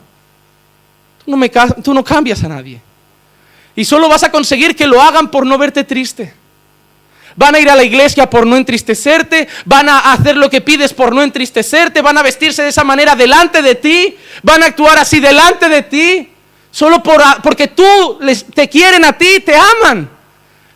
Tú 1.26 1.32
no, 1.32 1.38
me, 1.38 1.49
tú 1.49 1.93
no 1.93 2.03
cambias 2.03 2.41
a 2.45 2.47
nadie. 2.47 2.80
Y 3.76 3.84
solo 3.84 4.07
vas 4.07 4.24
a 4.24 4.32
conseguir 4.32 4.74
que 4.74 4.88
lo 4.88 5.01
hagan 5.01 5.30
por 5.30 5.45
no 5.45 5.57
verte 5.57 5.84
triste. 5.84 6.45
Van 7.38 7.54
a 7.54 7.60
ir 7.60 7.70
a 7.70 7.76
la 7.76 7.84
iglesia 7.84 8.30
por 8.30 8.48
no 8.48 8.56
entristecerte, 8.56 9.48
van 9.66 9.90
a 9.90 10.14
hacer 10.14 10.38
lo 10.38 10.50
que 10.50 10.62
pides 10.62 10.94
por 10.94 11.14
no 11.14 11.22
entristecerte, 11.22 12.02
van 12.02 12.18
a 12.18 12.24
vestirse 12.24 12.64
de 12.64 12.70
esa 12.70 12.84
manera 12.84 13.16
delante 13.16 13.62
de 13.62 13.76
ti, 13.76 14.16
van 14.42 14.64
a 14.64 14.68
actuar 14.68 14.98
así 14.98 15.20
delante 15.20 15.68
de 15.68 15.82
ti, 15.82 16.30
solo 16.72 17.04
por, 17.04 17.22
porque 17.44 17.68
tú 17.68 18.18
les, 18.22 18.46
te 18.46 18.70
quieren 18.70 19.04
a 19.04 19.18
ti, 19.18 19.42
te 19.42 19.54
aman, 19.56 20.10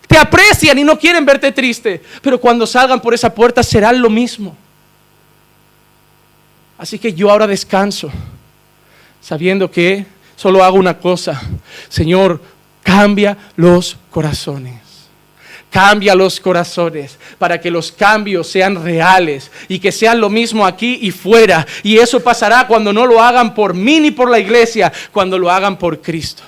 te 0.07 0.17
aprecian 0.17 0.77
y 0.77 0.83
no 0.83 0.99
quieren 0.99 1.25
verte 1.25 1.51
triste. 1.51 2.01
Pero 2.21 2.41
cuando 2.41 2.67
salgan 2.67 3.01
por 3.01 3.13
esa 3.13 3.33
puerta 3.33 3.63
será 3.63 3.93
lo 3.93 4.09
mismo. 4.09 4.57
Así 6.77 6.97
que 6.97 7.13
yo 7.13 7.29
ahora 7.29 7.45
descanso, 7.45 8.09
sabiendo 9.21 9.69
que 9.69 10.05
solo 10.35 10.63
hago 10.63 10.77
una 10.77 10.97
cosa, 10.97 11.41
Señor, 11.89 12.41
cambia 12.83 13.37
los 13.55 13.97
corazones. 14.09 14.88
Cambia 15.69 16.15
los 16.15 16.39
corazones 16.39 17.19
para 17.37 17.61
que 17.61 17.69
los 17.69 17.91
cambios 17.91 18.47
sean 18.47 18.83
reales 18.83 19.51
y 19.67 19.77
que 19.79 19.91
sean 19.91 20.19
lo 20.19 20.29
mismo 20.29 20.65
aquí 20.65 20.97
y 21.01 21.11
fuera. 21.11 21.65
Y 21.83 21.97
eso 21.97 22.19
pasará 22.21 22.65
cuando 22.67 22.91
no 22.91 23.05
lo 23.05 23.21
hagan 23.21 23.53
por 23.53 23.75
mí 23.75 23.99
ni 23.99 24.11
por 24.11 24.31
la 24.31 24.39
iglesia, 24.39 24.91
cuando 25.11 25.37
lo 25.37 25.51
hagan 25.51 25.77
por 25.77 26.01
Cristo. 26.01 26.43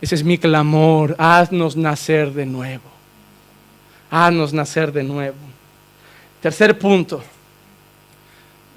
Ese 0.00 0.16
es 0.16 0.24
mi 0.24 0.36
clamor. 0.36 1.14
Haznos 1.18 1.76
nacer 1.76 2.32
de 2.32 2.44
nuevo. 2.44 2.82
Haznos 4.10 4.52
nacer 4.52 4.92
de 4.92 5.02
nuevo. 5.02 5.36
Tercer 6.42 6.78
punto. 6.78 7.22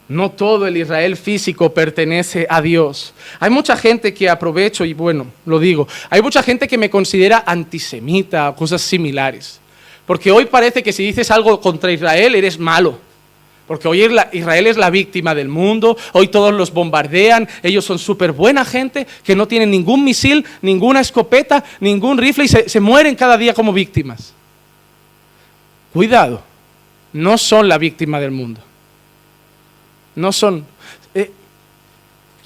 No 0.10 0.32
todo 0.32 0.68
el 0.68 0.78
Israel 0.78 1.18
físico 1.18 1.74
pertenece 1.74 2.48
a 2.50 2.62
Dios. 2.62 3.14
Hay 3.40 3.50
mucha 3.50 3.76
gente 3.76 4.14
que 4.14 4.30
aprovecho 4.30 4.86
y 4.86 4.94
bueno, 4.94 5.28
lo 5.46 5.60
digo, 5.60 5.88
hay 6.10 6.22
mucha 6.22 6.42
gente 6.42 6.68
que 6.68 6.78
me 6.78 6.90
considera 6.90 7.44
antisemita 7.46 8.50
o 8.50 8.56
cosas 8.56 8.82
similares. 8.82 9.60
Porque 10.06 10.32
hoy 10.32 10.46
parece 10.46 10.82
que 10.82 10.94
si 10.94 11.06
dices 11.06 11.30
algo 11.30 11.60
contra 11.60 11.92
Israel 11.92 12.36
eres 12.36 12.58
malo. 12.58 13.00
Porque 13.68 13.90
hoy 13.90 14.02
Israel 14.32 14.68
es 14.68 14.78
la 14.78 14.90
víctima 14.90 15.36
del 15.36 15.50
mundo, 15.50 15.98
hoy 16.14 16.30
todos 16.30 16.54
los 16.54 16.72
bombardean, 16.72 17.50
ellos 17.62 17.84
son 17.84 18.00
súper 18.00 18.32
buena 18.32 18.64
gente 18.64 19.06
que 19.26 19.36
no 19.36 19.46
tienen 19.46 19.70
ningún 19.72 20.06
misil, 20.06 20.46
ninguna 20.62 21.02
escopeta, 21.02 21.66
ningún 21.82 22.18
rifle 22.18 22.46
y 22.46 22.48
se, 22.48 22.70
se 22.70 22.80
mueren 22.80 23.16
cada 23.16 23.38
día 23.38 23.54
como 23.54 23.74
víctimas. 23.74 24.34
Cuidado, 25.92 26.42
no 27.12 27.38
son 27.38 27.68
la 27.68 27.78
víctima 27.78 28.22
del 28.22 28.32
mundo 28.32 28.62
no 30.18 30.32
son. 30.32 30.66
Eh, 31.14 31.32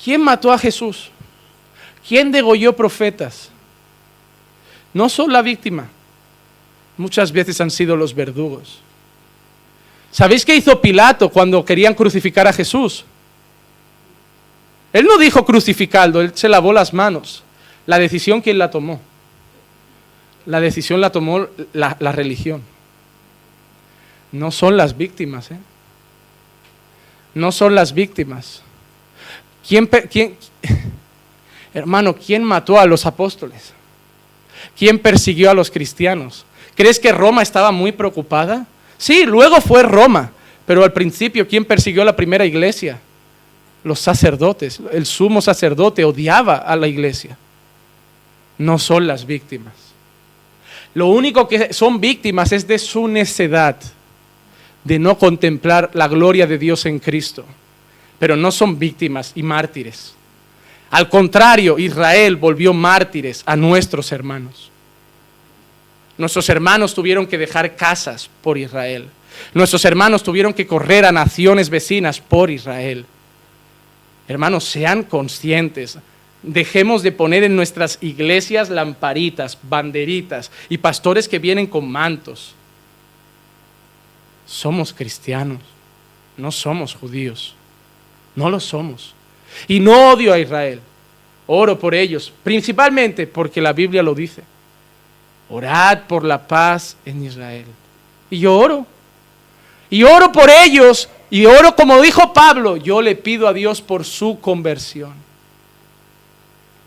¿Quién 0.03 0.21
mató 0.21 0.51
a 0.51 0.57
Jesús? 0.57 1.09
¿Quién 2.05 2.31
degolló 2.31 2.75
profetas? 2.75 3.49
No 4.93 5.07
son 5.07 5.31
la 5.31 5.41
víctima. 5.41 5.87
Muchas 6.97 7.31
veces 7.31 7.61
han 7.61 7.71
sido 7.71 7.95
los 7.95 8.13
verdugos. 8.13 8.81
¿Sabéis 10.11 10.43
qué 10.43 10.53
hizo 10.53 10.81
Pilato 10.81 11.29
cuando 11.29 11.63
querían 11.63 11.93
crucificar 11.93 12.45
a 12.45 12.51
Jesús? 12.51 13.05
Él 14.91 15.05
no 15.05 15.17
dijo 15.17 15.45
crucificado, 15.45 16.19
él 16.19 16.33
se 16.35 16.49
lavó 16.49 16.73
las 16.73 16.93
manos. 16.93 17.41
La 17.85 17.97
decisión, 17.97 18.41
¿quién 18.41 18.57
la 18.57 18.69
tomó? 18.69 18.99
La 20.45 20.59
decisión 20.59 20.99
la 20.99 21.13
tomó 21.13 21.47
la, 21.71 21.95
la 22.01 22.11
religión. 22.11 22.63
No 24.33 24.51
son 24.51 24.75
las 24.75 24.97
víctimas, 24.97 25.51
¿eh? 25.51 25.59
No 27.33 27.51
son 27.51 27.75
las 27.75 27.93
víctimas. 27.93 28.61
¿Quién, 29.67 29.87
quién, 30.09 30.35
hermano, 31.73 32.15
¿quién 32.15 32.43
mató 32.43 32.79
a 32.79 32.85
los 32.85 33.05
apóstoles? 33.05 33.73
¿Quién 34.77 34.99
persiguió 34.99 35.49
a 35.49 35.53
los 35.53 35.71
cristianos? 35.71 36.45
¿Crees 36.75 36.99
que 36.99 37.11
Roma 37.11 37.41
estaba 37.41 37.71
muy 37.71 37.91
preocupada? 37.91 38.65
Sí, 38.97 39.25
luego 39.25 39.61
fue 39.61 39.83
Roma, 39.83 40.31
pero 40.65 40.83
al 40.83 40.93
principio, 40.93 41.47
¿quién 41.47 41.65
persiguió 41.65 42.03
la 42.03 42.15
primera 42.15 42.45
iglesia? 42.45 42.99
Los 43.83 43.99
sacerdotes. 43.99 44.79
El 44.91 45.05
sumo 45.05 45.41
sacerdote 45.41 46.05
odiaba 46.05 46.57
a 46.57 46.75
la 46.75 46.87
iglesia. 46.87 47.37
No 48.57 48.77
son 48.77 49.07
las 49.07 49.25
víctimas. 49.25 49.73
Lo 50.93 51.07
único 51.07 51.47
que 51.47 51.73
son 51.73 51.99
víctimas 51.99 52.51
es 52.51 52.67
de 52.67 52.77
su 52.77 53.07
necedad 53.07 53.77
de 54.83 54.99
no 54.99 55.17
contemplar 55.17 55.91
la 55.93 56.07
gloria 56.07 56.47
de 56.47 56.57
Dios 56.57 56.85
en 56.85 56.99
Cristo, 56.99 57.45
pero 58.19 58.35
no 58.35 58.51
son 58.51 58.79
víctimas 58.79 59.31
y 59.35 59.43
mártires. 59.43 60.15
Al 60.89 61.07
contrario, 61.07 61.79
Israel 61.79 62.35
volvió 62.35 62.73
mártires 62.73 63.43
a 63.45 63.55
nuestros 63.55 64.11
hermanos. 64.11 64.69
Nuestros 66.17 66.49
hermanos 66.49 66.93
tuvieron 66.93 67.25
que 67.25 67.37
dejar 67.37 67.75
casas 67.75 68.29
por 68.41 68.57
Israel. 68.57 69.07
Nuestros 69.53 69.85
hermanos 69.85 70.23
tuvieron 70.23 70.53
que 70.53 70.67
correr 70.67 71.05
a 71.05 71.11
naciones 71.11 71.69
vecinas 71.69 72.19
por 72.19 72.51
Israel. 72.51 73.05
Hermanos, 74.27 74.65
sean 74.65 75.03
conscientes. 75.03 75.97
dejemos 76.43 77.03
de 77.03 77.11
poner 77.11 77.43
en 77.43 77.55
nuestras 77.55 77.99
iglesias 78.01 78.69
lamparitas, 78.69 79.59
banderitas 79.61 80.49
y 80.69 80.79
pastores 80.79 81.27
que 81.27 81.39
vienen 81.39 81.67
con 81.67 81.89
mantos. 81.89 82.55
Somos 84.51 84.91
cristianos, 84.91 85.59
no 86.35 86.51
somos 86.51 86.93
judíos, 86.93 87.55
no 88.35 88.49
lo 88.49 88.59
somos. 88.59 89.15
Y 89.65 89.79
no 89.79 90.11
odio 90.11 90.33
a 90.33 90.39
Israel, 90.39 90.81
oro 91.47 91.79
por 91.79 91.95
ellos, 91.95 92.33
principalmente 92.43 93.27
porque 93.27 93.61
la 93.61 93.71
Biblia 93.71 94.03
lo 94.03 94.13
dice. 94.13 94.43
Orad 95.49 95.99
por 95.99 96.25
la 96.25 96.45
paz 96.45 96.97
en 97.05 97.23
Israel. 97.23 97.65
Y 98.29 98.39
yo 98.39 98.57
oro. 98.57 98.85
Y 99.89 100.03
oro 100.03 100.33
por 100.33 100.49
ellos. 100.49 101.07
Y 101.29 101.45
oro 101.45 101.73
como 101.73 102.01
dijo 102.01 102.33
Pablo. 102.33 102.75
Yo 102.75 103.01
le 103.01 103.15
pido 103.15 103.47
a 103.47 103.53
Dios 103.53 103.81
por 103.81 104.03
su 104.03 104.37
conversión. 104.41 105.13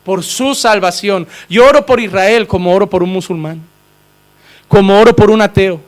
Por 0.05 0.23
su 0.23 0.55
salvación. 0.55 1.27
Yo 1.49 1.67
oro 1.67 1.87
por 1.87 1.99
Israel 1.99 2.47
como 2.47 2.75
oro 2.75 2.91
por 2.91 3.03
un 3.03 3.11
musulmán. 3.11 3.63
Como 4.69 4.99
oro 4.99 5.17
por 5.17 5.31
un 5.31 5.41
ateo. 5.41 5.81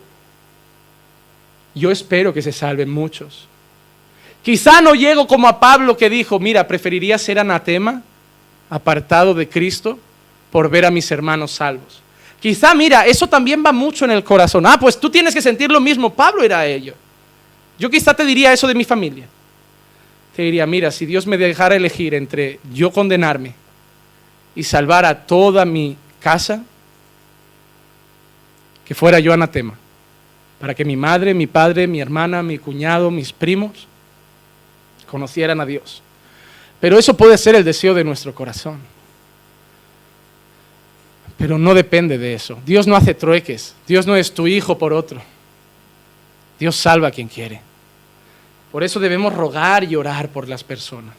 Yo 1.77 1.91
espero 1.91 2.33
que 2.33 2.41
se 2.41 2.53
salven 2.53 2.91
muchos. 2.91 3.47
Quizá 4.43 4.81
no 4.81 4.95
llego 4.95 5.27
como 5.27 5.47
a 5.47 5.61
Pablo 5.61 5.97
que 5.97 6.09
dijo, 6.09 6.41
mira, 6.41 6.67
preferiría 6.67 7.19
ser 7.19 7.39
anatema, 7.39 8.03
apartado 8.71 9.35
de 9.35 9.49
Cristo, 9.49 9.99
por 10.51 10.71
ver 10.71 10.87
a 10.87 10.91
mis 10.91 11.11
hermanos 11.11 11.53
salvos. 11.53 12.01
Quizá, 12.41 12.75
mira, 12.75 13.05
eso 13.07 13.27
también 13.27 13.63
va 13.65 13.73
mucho 13.73 14.07
en 14.07 14.13
el 14.13 14.25
corazón. 14.25 14.65
Ah, 14.65 14.79
pues 14.81 14.99
tú 14.99 15.11
tienes 15.11 15.35
que 15.35 15.43
sentir 15.43 15.71
lo 15.71 15.81
mismo. 15.81 16.15
Pablo 16.15 16.43
era 16.43 16.65
ello. 16.65 16.95
Yo 17.79 17.91
quizá 17.91 18.15
te 18.15 18.25
diría 18.25 18.53
eso 18.55 18.67
de 18.67 18.75
mi 18.75 18.85
familia. 18.85 19.27
Te 20.35 20.43
diría, 20.43 20.67
mira, 20.67 20.91
si 20.91 21.05
Dios 21.05 21.27
me 21.27 21.37
dejara 21.37 21.77
elegir 21.77 22.15
entre 22.15 22.59
yo 22.73 22.91
condenarme 22.91 23.55
y 24.55 24.63
salvar 24.63 25.05
a 25.05 25.27
toda 25.27 25.67
mi 25.67 25.97
casa, 26.21 26.63
que 28.87 28.95
fuera 28.95 29.19
yo 29.19 29.35
anatema, 29.35 29.77
para 30.61 30.75
que 30.75 30.85
mi 30.85 30.97
madre, 30.97 31.35
mi 31.35 31.47
padre, 31.47 31.87
mi 31.87 32.01
hermana, 32.01 32.43
mi 32.43 32.59
cuñado, 32.59 33.11
mis 33.11 33.33
primos 33.33 33.87
conocieran 35.07 35.61
a 35.61 35.67
Dios. 35.67 36.03
Pero 36.81 36.99
eso 36.99 37.17
puede 37.17 37.39
ser 37.39 37.55
el 37.55 37.65
deseo 37.65 37.95
de 37.95 38.05
nuestro 38.05 38.35
corazón. 38.35 38.79
Pero 41.39 41.59
no 41.59 41.75
depende 41.75 42.19
de 42.19 42.35
eso. 42.35 42.59
Dios 42.65 42.87
no 42.87 42.97
hace 42.97 43.15
trueques. 43.15 43.75
Dios 43.87 44.07
no 44.07 44.17
es 44.17 44.33
tu 44.33 44.47
hijo 44.47 44.79
por 44.79 44.93
otro. 44.93 45.21
Dios 46.59 46.77
salva 46.77 47.09
a 47.09 47.11
quien 47.11 47.29
quiere. 47.29 47.61
Por 48.73 48.83
eso 48.83 49.01
debemos 49.01 49.35
rogar 49.35 49.85
y 49.85 49.97
orar 49.97 50.29
por 50.29 50.49
las 50.49 50.65
personas. 50.65 51.15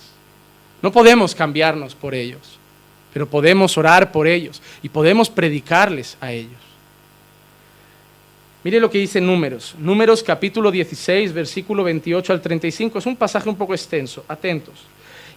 No 0.81 0.91
podemos 0.91 1.33
cambiarnos 1.33 1.95
por 1.95 2.13
ellos, 2.13 2.59
pero 3.13 3.27
podemos 3.27 3.77
orar 3.77 4.11
por 4.11 4.27
ellos 4.27 4.61
y 4.83 4.89
podemos 4.89 5.29
predicarles 5.29 6.17
a 6.21 6.31
ellos. 6.31 6.66
Mire 8.63 8.79
lo 8.79 8.89
que 8.89 8.97
dice 8.97 9.21
Números. 9.21 9.75
Números 9.77 10.23
capítulo 10.23 10.71
16, 10.71 11.33
versículo 11.33 11.83
28 11.83 12.33
al 12.33 12.41
35. 12.41 12.99
Es 12.99 13.05
un 13.05 13.15
pasaje 13.15 13.49
un 13.49 13.55
poco 13.55 13.73
extenso. 13.73 14.25
Atentos. 14.27 14.75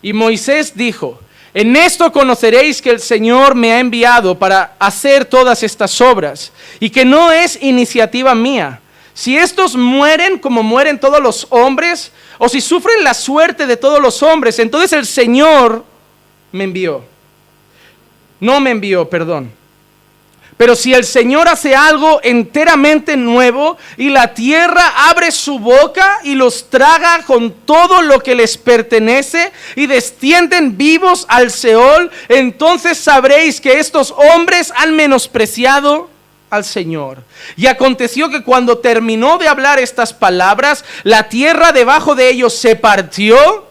Y 0.02 0.12
Moisés 0.12 0.72
dijo, 0.74 1.20
en 1.52 1.76
esto 1.76 2.10
conoceréis 2.12 2.80
que 2.80 2.90
el 2.90 3.00
Señor 3.00 3.54
me 3.54 3.72
ha 3.72 3.80
enviado 3.80 4.38
para 4.38 4.74
hacer 4.78 5.24
todas 5.24 5.62
estas 5.62 6.00
obras 6.00 6.52
y 6.78 6.90
que 6.90 7.04
no 7.04 7.30
es 7.30 7.60
iniciativa 7.60 8.34
mía. 8.34 8.80
Si 9.12 9.36
estos 9.36 9.76
mueren 9.76 10.38
como 10.38 10.62
mueren 10.62 10.98
todos 10.98 11.20
los 11.20 11.46
hombres, 11.50 12.12
o 12.38 12.48
si 12.48 12.60
sufren 12.60 13.04
la 13.04 13.12
suerte 13.12 13.66
de 13.66 13.76
todos 13.76 14.00
los 14.00 14.22
hombres, 14.22 14.58
entonces 14.58 14.92
el 14.94 15.04
Señor 15.04 15.84
me 16.52 16.64
envió. 16.64 17.04
No 18.38 18.60
me 18.60 18.70
envió, 18.70 19.10
perdón. 19.10 19.59
Pero 20.60 20.76
si 20.76 20.92
el 20.92 21.06
Señor 21.06 21.48
hace 21.48 21.74
algo 21.74 22.20
enteramente 22.22 23.16
nuevo 23.16 23.78
y 23.96 24.10
la 24.10 24.34
tierra 24.34 25.08
abre 25.08 25.30
su 25.30 25.58
boca 25.58 26.18
y 26.22 26.34
los 26.34 26.68
traga 26.68 27.22
con 27.24 27.50
todo 27.64 28.02
lo 28.02 28.22
que 28.22 28.34
les 28.34 28.58
pertenece 28.58 29.52
y 29.74 29.86
descienden 29.86 30.76
vivos 30.76 31.24
al 31.30 31.50
Seol, 31.50 32.10
entonces 32.28 32.98
sabréis 32.98 33.58
que 33.58 33.78
estos 33.78 34.12
hombres 34.34 34.70
han 34.76 34.94
menospreciado 34.94 36.10
al 36.50 36.66
Señor. 36.66 37.22
Y 37.56 37.66
aconteció 37.66 38.28
que 38.28 38.44
cuando 38.44 38.80
terminó 38.80 39.38
de 39.38 39.48
hablar 39.48 39.78
estas 39.78 40.12
palabras, 40.12 40.84
la 41.04 41.30
tierra 41.30 41.72
debajo 41.72 42.14
de 42.14 42.28
ellos 42.28 42.54
se 42.54 42.76
partió 42.76 43.69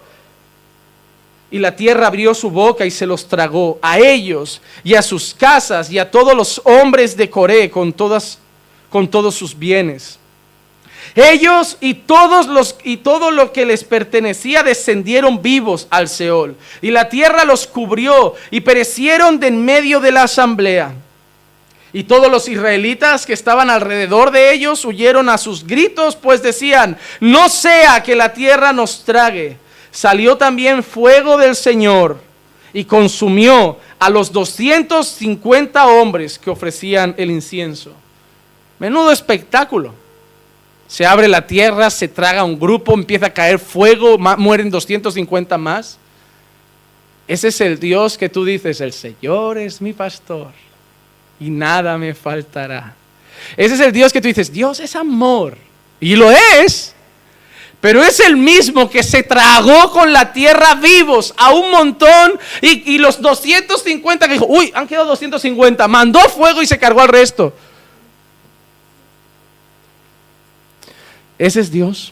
y 1.52 1.60
la 1.60 1.76
tierra 1.76 2.08
abrió 2.08 2.34
su 2.34 2.52
boca 2.52 2.86
y 2.86 2.92
se 2.92 3.06
los 3.06 3.28
tragó 3.28 3.80
a 3.82 4.00
ellos 4.00 4.62
y 4.84 4.94
a 4.94 5.02
sus 5.02 5.34
casas 5.34 5.90
y 5.90 5.98
a 5.98 6.12
todos 6.12 6.36
los 6.36 6.62
hombres 6.64 7.18
de 7.18 7.30
Coré 7.30 7.70
con, 7.70 7.92
todas, 7.92 8.38
con 8.90 9.08
todos 9.08 9.36
sus 9.36 9.58
bienes. 9.58 10.20
Ellos 11.16 11.78
y 11.82 11.96
todos 11.96 12.46
los 12.48 12.76
y 12.84 12.98
todo 12.98 13.32
lo 13.32 13.52
que 13.52 13.66
les 13.66 13.84
pertenecía 13.84 14.62
descendieron 14.62 15.42
vivos 15.42 15.88
al 15.90 16.08
Seol 16.08 16.56
y 16.84 16.92
la 16.92 17.10
tierra 17.10 17.46
los 17.46 17.66
cubrió 17.66 18.36
y 18.52 18.62
perecieron 18.62 19.40
de 19.40 19.48
en 19.48 19.66
medio 19.66 20.00
de 20.00 20.12
la 20.12 20.24
asamblea. 20.24 20.94
Y 21.92 22.04
todos 22.04 22.30
los 22.30 22.48
israelitas 22.48 23.26
que 23.26 23.34
estaban 23.34 23.72
alrededor 23.72 24.30
de 24.30 24.54
ellos 24.54 24.86
huyeron 24.86 25.28
a 25.28 25.40
sus 25.40 25.66
gritos, 25.66 26.16
pues 26.16 26.44
decían, 26.44 27.00
no 27.20 27.50
sea 27.50 28.04
que 28.04 28.16
la 28.16 28.32
tierra 28.32 28.72
nos 28.72 29.04
trague 29.04 29.58
salió 29.92 30.38
también 30.38 30.84
fuego 30.84 31.38
del 31.38 31.56
Señor 31.56 32.20
y 32.74 32.84
consumió 32.86 33.78
a 33.98 34.10
los 34.10 34.32
250 34.32 35.88
hombres 35.88 36.38
que 36.38 36.50
ofrecían 36.50 37.16
el 37.18 37.32
incienso. 37.32 37.94
Menudo 38.78 39.12
espectáculo. 39.12 39.94
Se 40.88 41.06
abre 41.06 41.28
la 41.28 41.46
tierra, 41.46 41.90
se 41.90 42.08
traga 42.08 42.44
un 42.44 42.60
grupo, 42.60 42.94
empieza 42.94 43.28
a 43.28 43.34
caer 43.34 43.60
fuego, 43.60 44.18
mueren 44.18 44.72
250 44.72 45.58
más. 45.58 46.00
Ese 47.28 47.50
es 47.50 47.62
el 47.62 47.80
Dios 47.80 48.18
que 48.18 48.30
tú 48.30 48.44
dices, 48.44 48.82
el 48.82 48.92
Señor 48.92 49.60
es 49.60 49.82
mi 49.82 49.94
pastor 49.94 50.52
y 51.40 51.50
nada 51.52 51.98
me 51.98 52.16
faltará. 52.16 52.96
Ese 53.56 53.76
es 53.76 53.80
el 53.82 53.92
Dios 53.92 54.12
que 54.12 54.20
tú 54.20 54.28
dices, 54.28 54.52
Dios 54.52 54.80
es 54.80 54.96
amor. 54.96 55.58
Y 56.00 56.16
lo 56.16 56.32
es. 56.32 56.96
Pero 57.82 58.04
es 58.04 58.20
el 58.20 58.36
mismo 58.36 58.90
que 58.90 59.04
se 59.04 59.24
tragó 59.24 59.92
con 59.92 60.12
la 60.12 60.34
tierra 60.34 60.76
vivos 60.76 61.34
a 61.38 61.54
un 61.54 61.72
montón 61.72 62.38
y, 62.62 62.98
los 62.98 63.22
250 63.22 64.28
que 64.28 64.34
dijo, 64.34 64.48
uy, 64.48 64.72
han 64.76 64.86
quedado 64.86 65.06
250, 65.08 65.88
mandó 65.88 66.20
fuego 66.30 66.62
y 66.62 66.68
se 66.68 66.78
cargó 66.78 67.02
al 67.02 67.08
resto. 67.08 67.54
Ese 71.38 71.62
es 71.62 71.72
Dios. 71.72 72.12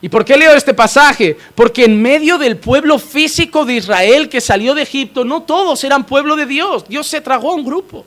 ¿Y 0.00 0.08
por 0.08 0.24
qué 0.24 0.36
leo 0.36 0.52
este 0.52 0.74
pasaje? 0.74 1.38
Porque 1.54 1.84
en 1.84 2.02
medio 2.02 2.36
del 2.36 2.56
pueblo 2.56 2.98
físico 2.98 3.64
de 3.64 3.74
Israel 3.74 4.28
que 4.28 4.40
salió 4.40 4.74
de 4.74 4.82
Egipto, 4.82 5.24
no 5.24 5.44
todos 5.44 5.84
eran 5.84 6.04
pueblo 6.04 6.34
de 6.34 6.46
Dios. 6.46 6.86
Dios 6.88 7.06
se 7.06 7.20
tragó 7.20 7.52
a 7.52 7.54
un 7.54 7.64
grupo. 7.64 8.04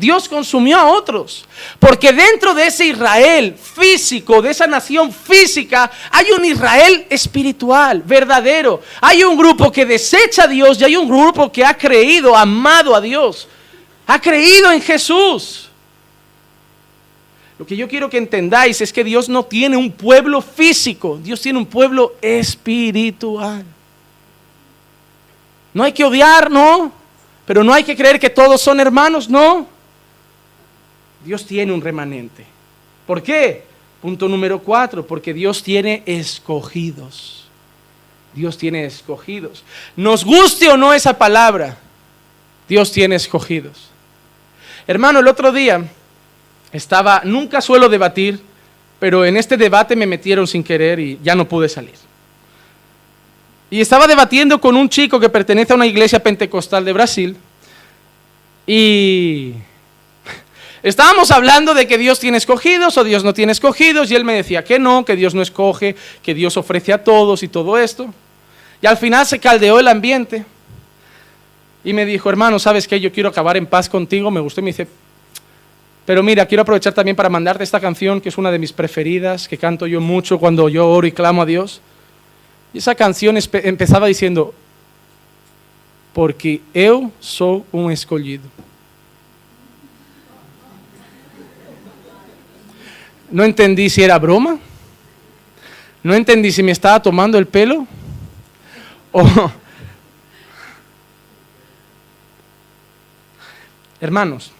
Dios 0.00 0.28
consumió 0.28 0.78
a 0.78 0.86
otros. 0.86 1.44
Porque 1.78 2.12
dentro 2.12 2.54
de 2.54 2.66
ese 2.66 2.86
Israel 2.86 3.54
físico, 3.54 4.42
de 4.42 4.50
esa 4.50 4.66
nación 4.66 5.12
física, 5.12 5.90
hay 6.10 6.32
un 6.32 6.44
Israel 6.44 7.06
espiritual, 7.10 8.02
verdadero. 8.02 8.82
Hay 9.00 9.22
un 9.22 9.36
grupo 9.36 9.70
que 9.70 9.84
desecha 9.84 10.44
a 10.44 10.48
Dios 10.48 10.80
y 10.80 10.84
hay 10.84 10.96
un 10.96 11.06
grupo 11.06 11.52
que 11.52 11.64
ha 11.64 11.76
creído, 11.76 12.34
amado 12.34 12.96
a 12.96 13.00
Dios. 13.00 13.46
Ha 14.06 14.20
creído 14.20 14.72
en 14.72 14.80
Jesús. 14.80 15.68
Lo 17.58 17.66
que 17.66 17.76
yo 17.76 17.86
quiero 17.86 18.08
que 18.08 18.16
entendáis 18.16 18.80
es 18.80 18.90
que 18.90 19.04
Dios 19.04 19.28
no 19.28 19.44
tiene 19.44 19.76
un 19.76 19.92
pueblo 19.92 20.40
físico, 20.40 21.20
Dios 21.22 21.42
tiene 21.42 21.58
un 21.58 21.66
pueblo 21.66 22.14
espiritual. 22.22 23.66
No 25.74 25.84
hay 25.84 25.92
que 25.92 26.04
odiar, 26.04 26.50
no, 26.50 26.90
pero 27.44 27.62
no 27.62 27.74
hay 27.74 27.84
que 27.84 27.94
creer 27.94 28.18
que 28.18 28.30
todos 28.30 28.62
son 28.62 28.80
hermanos, 28.80 29.28
no. 29.28 29.66
Dios 31.24 31.46
tiene 31.46 31.72
un 31.72 31.80
remanente. 31.80 32.44
¿Por 33.06 33.22
qué? 33.22 33.64
Punto 34.00 34.28
número 34.28 34.60
cuatro, 34.60 35.06
porque 35.06 35.34
Dios 35.34 35.62
tiene 35.62 36.02
escogidos. 36.06 37.44
Dios 38.34 38.56
tiene 38.56 38.84
escogidos. 38.84 39.64
Nos 39.96 40.24
guste 40.24 40.68
o 40.68 40.76
no 40.76 40.92
esa 40.92 41.18
palabra, 41.18 41.76
Dios 42.68 42.92
tiene 42.92 43.16
escogidos. 43.16 43.90
Hermano, 44.86 45.18
el 45.18 45.28
otro 45.28 45.52
día 45.52 45.84
estaba, 46.72 47.22
nunca 47.24 47.60
suelo 47.60 47.88
debatir, 47.88 48.40
pero 48.98 49.24
en 49.24 49.36
este 49.36 49.56
debate 49.56 49.96
me 49.96 50.06
metieron 50.06 50.46
sin 50.46 50.62
querer 50.62 51.00
y 51.00 51.18
ya 51.22 51.34
no 51.34 51.48
pude 51.48 51.68
salir. 51.68 51.94
Y 53.70 53.80
estaba 53.80 54.06
debatiendo 54.06 54.60
con 54.60 54.76
un 54.76 54.88
chico 54.88 55.20
que 55.20 55.28
pertenece 55.28 55.72
a 55.72 55.76
una 55.76 55.86
iglesia 55.86 56.22
pentecostal 56.22 56.84
de 56.84 56.92
Brasil 56.92 57.36
y 58.66 59.54
Estábamos 60.82 61.30
hablando 61.30 61.74
de 61.74 61.86
que 61.86 61.98
Dios 61.98 62.18
tiene 62.18 62.38
escogidos 62.38 62.96
o 62.96 63.04
Dios 63.04 63.22
no 63.22 63.34
tiene 63.34 63.52
escogidos 63.52 64.10
y 64.10 64.14
él 64.14 64.24
me 64.24 64.34
decía 64.34 64.64
que 64.64 64.78
no, 64.78 65.04
que 65.04 65.14
Dios 65.14 65.34
no 65.34 65.42
escoge, 65.42 65.94
que 66.22 66.34
Dios 66.34 66.56
ofrece 66.56 66.92
a 66.92 67.04
todos 67.04 67.42
y 67.42 67.48
todo 67.48 67.76
esto. 67.76 68.12
Y 68.80 68.86
al 68.86 68.96
final 68.96 69.26
se 69.26 69.38
caldeó 69.38 69.78
el 69.78 69.88
ambiente. 69.88 70.44
Y 71.84 71.92
me 71.92 72.04
dijo, 72.04 72.30
hermano, 72.30 72.58
¿sabes 72.58 72.88
qué? 72.88 72.98
Yo 72.98 73.12
quiero 73.12 73.28
acabar 73.28 73.56
en 73.56 73.66
paz 73.66 73.88
contigo. 73.88 74.30
Me 74.30 74.40
gustó 74.40 74.60
y 74.60 74.64
me 74.64 74.70
dice, 74.70 74.86
pero 76.06 76.22
mira, 76.22 76.46
quiero 76.46 76.62
aprovechar 76.62 76.94
también 76.94 77.16
para 77.16 77.28
mandarte 77.28 77.62
esta 77.62 77.80
canción, 77.80 78.20
que 78.20 78.30
es 78.30 78.38
una 78.38 78.50
de 78.50 78.58
mis 78.58 78.72
preferidas, 78.72 79.48
que 79.48 79.58
canto 79.58 79.86
yo 79.86 80.00
mucho 80.00 80.38
cuando 80.38 80.68
yo 80.68 80.88
oro 80.88 81.06
y 81.06 81.12
clamo 81.12 81.42
a 81.42 81.46
Dios. 81.46 81.80
Y 82.72 82.78
esa 82.78 82.94
canción 82.94 83.36
empezaba 83.36 84.06
diciendo, 84.06 84.54
porque 86.12 86.60
yo 86.74 87.10
soy 87.20 87.62
un 87.72 87.92
escogido. 87.92 88.44
No 93.30 93.44
entendí 93.44 93.88
si 93.88 94.02
era 94.02 94.18
broma. 94.18 94.58
No 96.02 96.14
entendí 96.14 96.50
si 96.50 96.62
me 96.62 96.72
estaba 96.72 97.00
tomando 97.00 97.38
el 97.38 97.46
pelo. 97.46 97.86
O... 99.12 99.24
Hermanos, 104.00 104.50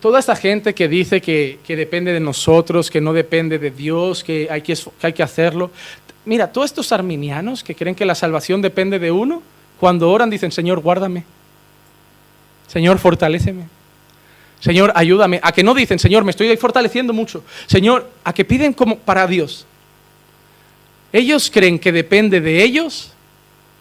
toda 0.00 0.18
esta 0.18 0.34
gente 0.34 0.74
que 0.74 0.88
dice 0.88 1.20
que, 1.20 1.60
depende 1.68 2.12
de 2.12 2.18
nosotros, 2.18 2.90
que 2.90 3.00
no 3.00 3.12
depende 3.12 3.60
de 3.60 3.70
Dios, 3.70 4.24
que 4.24 4.48
hay 4.50 4.62
que, 4.62 4.74
que 4.74 5.06
hay 5.06 5.12
que 5.12 5.22
hacerlo. 5.22 5.70
Mira, 6.24 6.52
todos 6.52 6.66
estos 6.66 6.90
arminianos 6.90 7.62
que 7.62 7.76
creen 7.76 7.94
que 7.94 8.04
la 8.04 8.16
salvación 8.16 8.60
depende 8.60 8.98
de 8.98 9.12
uno, 9.12 9.40
cuando 9.78 10.10
oran 10.10 10.30
dicen, 10.30 10.50
Señor, 10.50 10.80
guárdame. 10.80 11.24
Señor, 12.66 12.98
fortaléceme. 12.98 13.77
Señor, 14.60 14.92
ayúdame. 14.94 15.40
A 15.42 15.52
que 15.52 15.62
no 15.62 15.74
dicen, 15.74 15.98
Señor, 15.98 16.24
me 16.24 16.30
estoy 16.30 16.56
fortaleciendo 16.56 17.12
mucho. 17.12 17.44
Señor, 17.66 18.10
a 18.24 18.32
que 18.32 18.44
piden 18.44 18.72
como 18.72 18.98
para 18.98 19.26
Dios. 19.26 19.66
Ellos 21.12 21.50
creen 21.52 21.78
que 21.78 21.92
depende 21.92 22.40
de 22.40 22.62
ellos, 22.62 23.12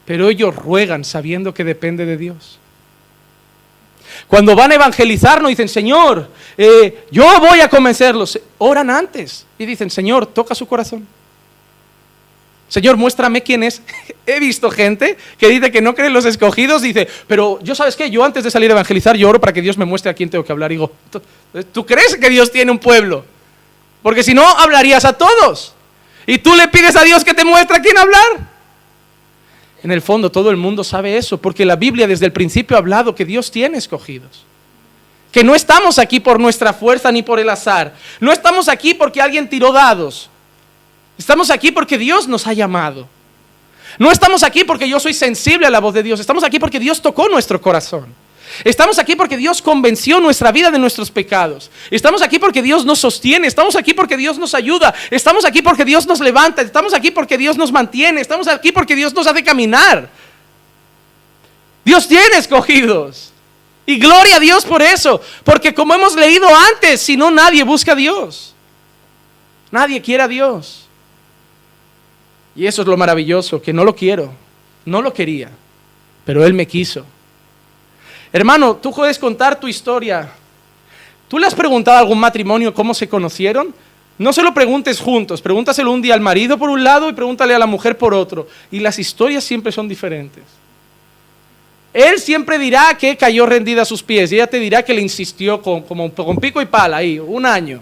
pero 0.06 0.30
ellos 0.30 0.56
ruegan 0.56 1.04
sabiendo 1.04 1.54
que 1.54 1.64
depende 1.64 2.06
de 2.06 2.18
Dios. 2.18 2.60
Cuando 4.28 4.56
van 4.56 4.72
a 4.72 4.76
evangelizar, 4.76 5.42
no 5.42 5.50
dicen, 5.50 5.68
Señor, 5.68 6.30
eh, 6.58 7.06
yo 7.12 7.26
voy 7.40 7.60
a 7.60 7.70
convencerlos. 7.70 8.40
Oran 8.58 8.90
antes 8.90 9.46
y 9.58 9.66
dicen, 9.66 9.90
Señor, 9.90 10.26
toca 10.28 10.56
su 10.56 10.68
corazón. 10.68 11.08
Señor, 12.70 12.98
muéstrame 12.98 13.42
quién 13.42 13.64
es. 13.64 13.82
He 14.26 14.40
visto 14.40 14.70
gente 14.70 15.18
que 15.38 15.48
dice 15.50 15.72
que 15.72 15.82
no 15.82 15.96
creen 15.96 16.14
los 16.14 16.26
escogidos, 16.26 16.82
dice, 16.82 17.08
pero 17.28 17.60
yo 17.64 17.76
sabes 17.76 17.96
qué, 17.96 18.10
yo 18.10 18.24
antes 18.24 18.44
de 18.44 18.52
salir 18.52 18.70
a 18.72 18.74
evangelizar, 18.74 19.16
yo 19.16 19.30
oro 19.30 19.40
para 19.40 19.54
que 19.54 19.62
Dios 19.62 19.78
me 19.78 19.86
muestre 19.86 20.12
a 20.12 20.14
quién 20.14 20.30
tengo 20.30 20.44
que 20.44 20.52
hablar. 20.52 20.72
Y 20.72 20.76
digo, 20.76 20.92
¿tú 21.72 21.86
crees 21.86 22.16
que 22.18 22.30
Dios 22.30 22.52
tiene 22.52 22.72
un 22.72 22.80
pueblo? 22.80 23.24
Porque 24.04 24.24
si 24.24 24.34
no, 24.34 24.46
hablarías 24.46 25.06
a 25.06 25.14
todos. 25.14 25.74
Y 26.26 26.40
tú 26.40 26.56
le 26.56 26.68
pides 26.68 26.96
a 26.96 27.04
Dios 27.04 27.24
que 27.24 27.34
te 27.34 27.46
muestre 27.46 27.78
a 27.78 27.82
quién 27.82 27.98
hablar. 27.98 28.58
En 29.84 29.92
el 29.92 30.02
fondo 30.02 30.30
todo 30.32 30.50
el 30.50 30.58
mundo 30.58 30.84
sabe 30.84 31.18
eso, 31.18 31.38
porque 31.38 31.66
la 31.66 31.76
Biblia 31.76 32.08
desde 32.08 32.26
el 32.26 32.34
principio 32.34 32.76
ha 32.76 32.80
hablado 32.80 33.16
que 33.16 33.26
Dios 33.26 33.50
tiene 33.52 33.78
escogidos. 33.78 34.44
Que 35.32 35.44
no 35.44 35.56
estamos 35.56 36.00
aquí 36.00 36.20
por 36.20 36.40
nuestra 36.40 36.74
fuerza 36.74 37.12
ni 37.12 37.24
por 37.24 37.40
el 37.40 37.50
azar. 37.50 37.96
No 38.20 38.34
estamos 38.34 38.68
aquí 38.68 38.94
porque 38.94 39.22
alguien 39.22 39.48
tiró 39.48 39.72
dados. 39.72 40.30
Estamos 41.18 41.50
aquí 41.50 41.72
porque 41.72 41.98
Dios 41.98 42.28
nos 42.28 42.46
ha 42.48 42.54
llamado. 42.54 43.08
No 43.98 44.12
estamos 44.12 44.44
aquí 44.44 44.64
porque 44.64 44.88
yo 44.88 45.00
soy 45.00 45.14
sensible 45.14 45.66
a 45.66 45.70
la 45.70 45.80
voz 45.80 45.94
de 45.94 46.04
Dios. 46.04 46.20
Estamos 46.20 46.44
aquí 46.44 46.60
porque 46.60 46.80
Dios 46.80 47.02
tocó 47.02 47.28
nuestro 47.28 47.60
corazón. 47.60 48.14
Estamos 48.64 48.98
aquí 48.98 49.16
porque 49.16 49.38
Dios 49.38 49.62
convenció 49.62 50.20
nuestra 50.20 50.52
vida 50.52 50.72
de 50.72 50.80
nuestros 50.80 51.12
pecados. 51.12 51.70
Estamos 51.92 52.22
aquí 52.22 52.40
porque 52.40 52.62
Dios 52.62 52.86
nos 52.86 53.00
sostiene. 53.00 53.48
Estamos 53.48 53.76
aquí 53.76 53.94
porque 53.94 54.18
Dios 54.18 54.38
nos 54.38 54.54
ayuda. 54.54 54.94
Estamos 55.12 55.46
aquí 55.46 55.62
porque 55.62 55.86
Dios 55.86 56.08
nos 56.08 56.20
levanta. 56.20 56.62
Estamos 56.62 56.94
aquí 56.94 57.12
porque 57.12 57.38
Dios 57.38 57.58
nos 57.58 57.72
mantiene. 57.72 58.22
Estamos 58.22 58.48
aquí 58.48 58.72
porque 58.72 58.96
Dios 58.96 59.14
nos 59.14 59.28
hace 59.28 59.44
caminar. 59.44 60.10
Dios 61.84 62.08
tiene 62.08 62.38
escogidos. 62.38 63.32
Y 63.86 63.98
gloria 63.98 64.38
a 64.38 64.40
Dios 64.40 64.66
por 64.66 64.82
eso. 64.82 65.22
Porque 65.44 65.74
como 65.74 65.94
hemos 65.94 66.16
leído 66.16 66.48
antes, 66.74 67.02
si 67.02 67.16
no 67.18 67.32
nadie 67.32 67.64
busca 67.64 67.94
a 67.94 67.96
Dios. 67.96 68.54
Nadie 69.72 70.02
quiere 70.02 70.24
a 70.24 70.28
Dios. 70.28 70.87
Y 72.58 72.66
eso 72.66 72.82
es 72.82 72.88
lo 72.88 72.98
maravilloso, 72.98 73.62
que 73.62 73.72
no 73.72 73.86
lo 73.86 73.96
quiero. 73.96 74.34
No 74.84 75.02
lo 75.02 75.14
quería. 75.14 75.52
Pero 76.26 76.44
Él 76.44 76.56
me 76.56 76.66
quiso. 76.66 77.06
Hermano, 78.34 78.78
tú 78.78 78.92
puedes 78.92 79.20
contar 79.20 79.60
tu 79.60 79.68
historia. 79.68 80.32
¿Tú 81.28 81.38
le 81.38 81.46
has 81.46 81.54
preguntado 81.54 81.98
a 81.98 82.00
algún 82.00 82.20
matrimonio 82.20 82.74
cómo 82.74 82.96
se 82.96 83.08
conocieron? 83.08 83.74
No 84.18 84.34
se 84.34 84.42
lo 84.42 84.54
preguntes 84.56 85.00
juntos, 85.00 85.44
pregúntaselo 85.44 85.92
un 85.92 86.02
día 86.02 86.16
al 86.16 86.22
marido 86.22 86.58
por 86.58 86.72
un 86.72 86.84
lado 86.84 87.08
y 87.08 87.14
pregúntale 87.14 87.54
a 87.54 87.60
la 87.60 87.68
mujer 87.68 87.96
por 87.96 88.16
otro. 88.16 88.48
Y 88.72 88.80
las 88.80 88.98
historias 88.98 89.44
siempre 89.44 89.72
son 89.72 89.88
diferentes. 89.88 90.44
Él 91.94 92.20
siempre 92.20 92.58
dirá 92.58 92.98
que 92.98 93.16
cayó 93.16 93.46
rendida 93.46 93.84
a 93.84 93.86
sus 93.86 94.02
pies 94.02 94.32
y 94.32 94.36
ella 94.36 94.48
te 94.48 94.60
dirá 94.60 94.84
que 94.84 94.94
le 94.96 95.02
insistió 95.02 95.62
con, 95.62 95.82
con 95.82 96.38
pico 96.38 96.60
y 96.60 96.66
pala 96.66 96.98
ahí, 96.98 97.20
un 97.20 97.46
año. 97.46 97.82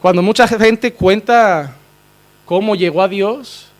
Cuando 0.00 0.22
mucha 0.22 0.48
gente 0.48 0.92
cuenta 0.92 1.76
cómo 2.46 2.74
llegó 2.74 3.02
a 3.02 3.08
Dios, 3.08 3.70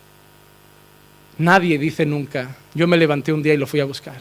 Nadie 1.41 1.79
dice 1.79 2.05
nunca, 2.05 2.55
yo 2.75 2.87
me 2.87 2.99
levanté 2.99 3.33
un 3.33 3.43
día 3.43 3.55
y 3.55 3.57
lo 3.57 3.67
fui 3.67 3.81
a 3.81 3.87
buscar. 3.87 4.21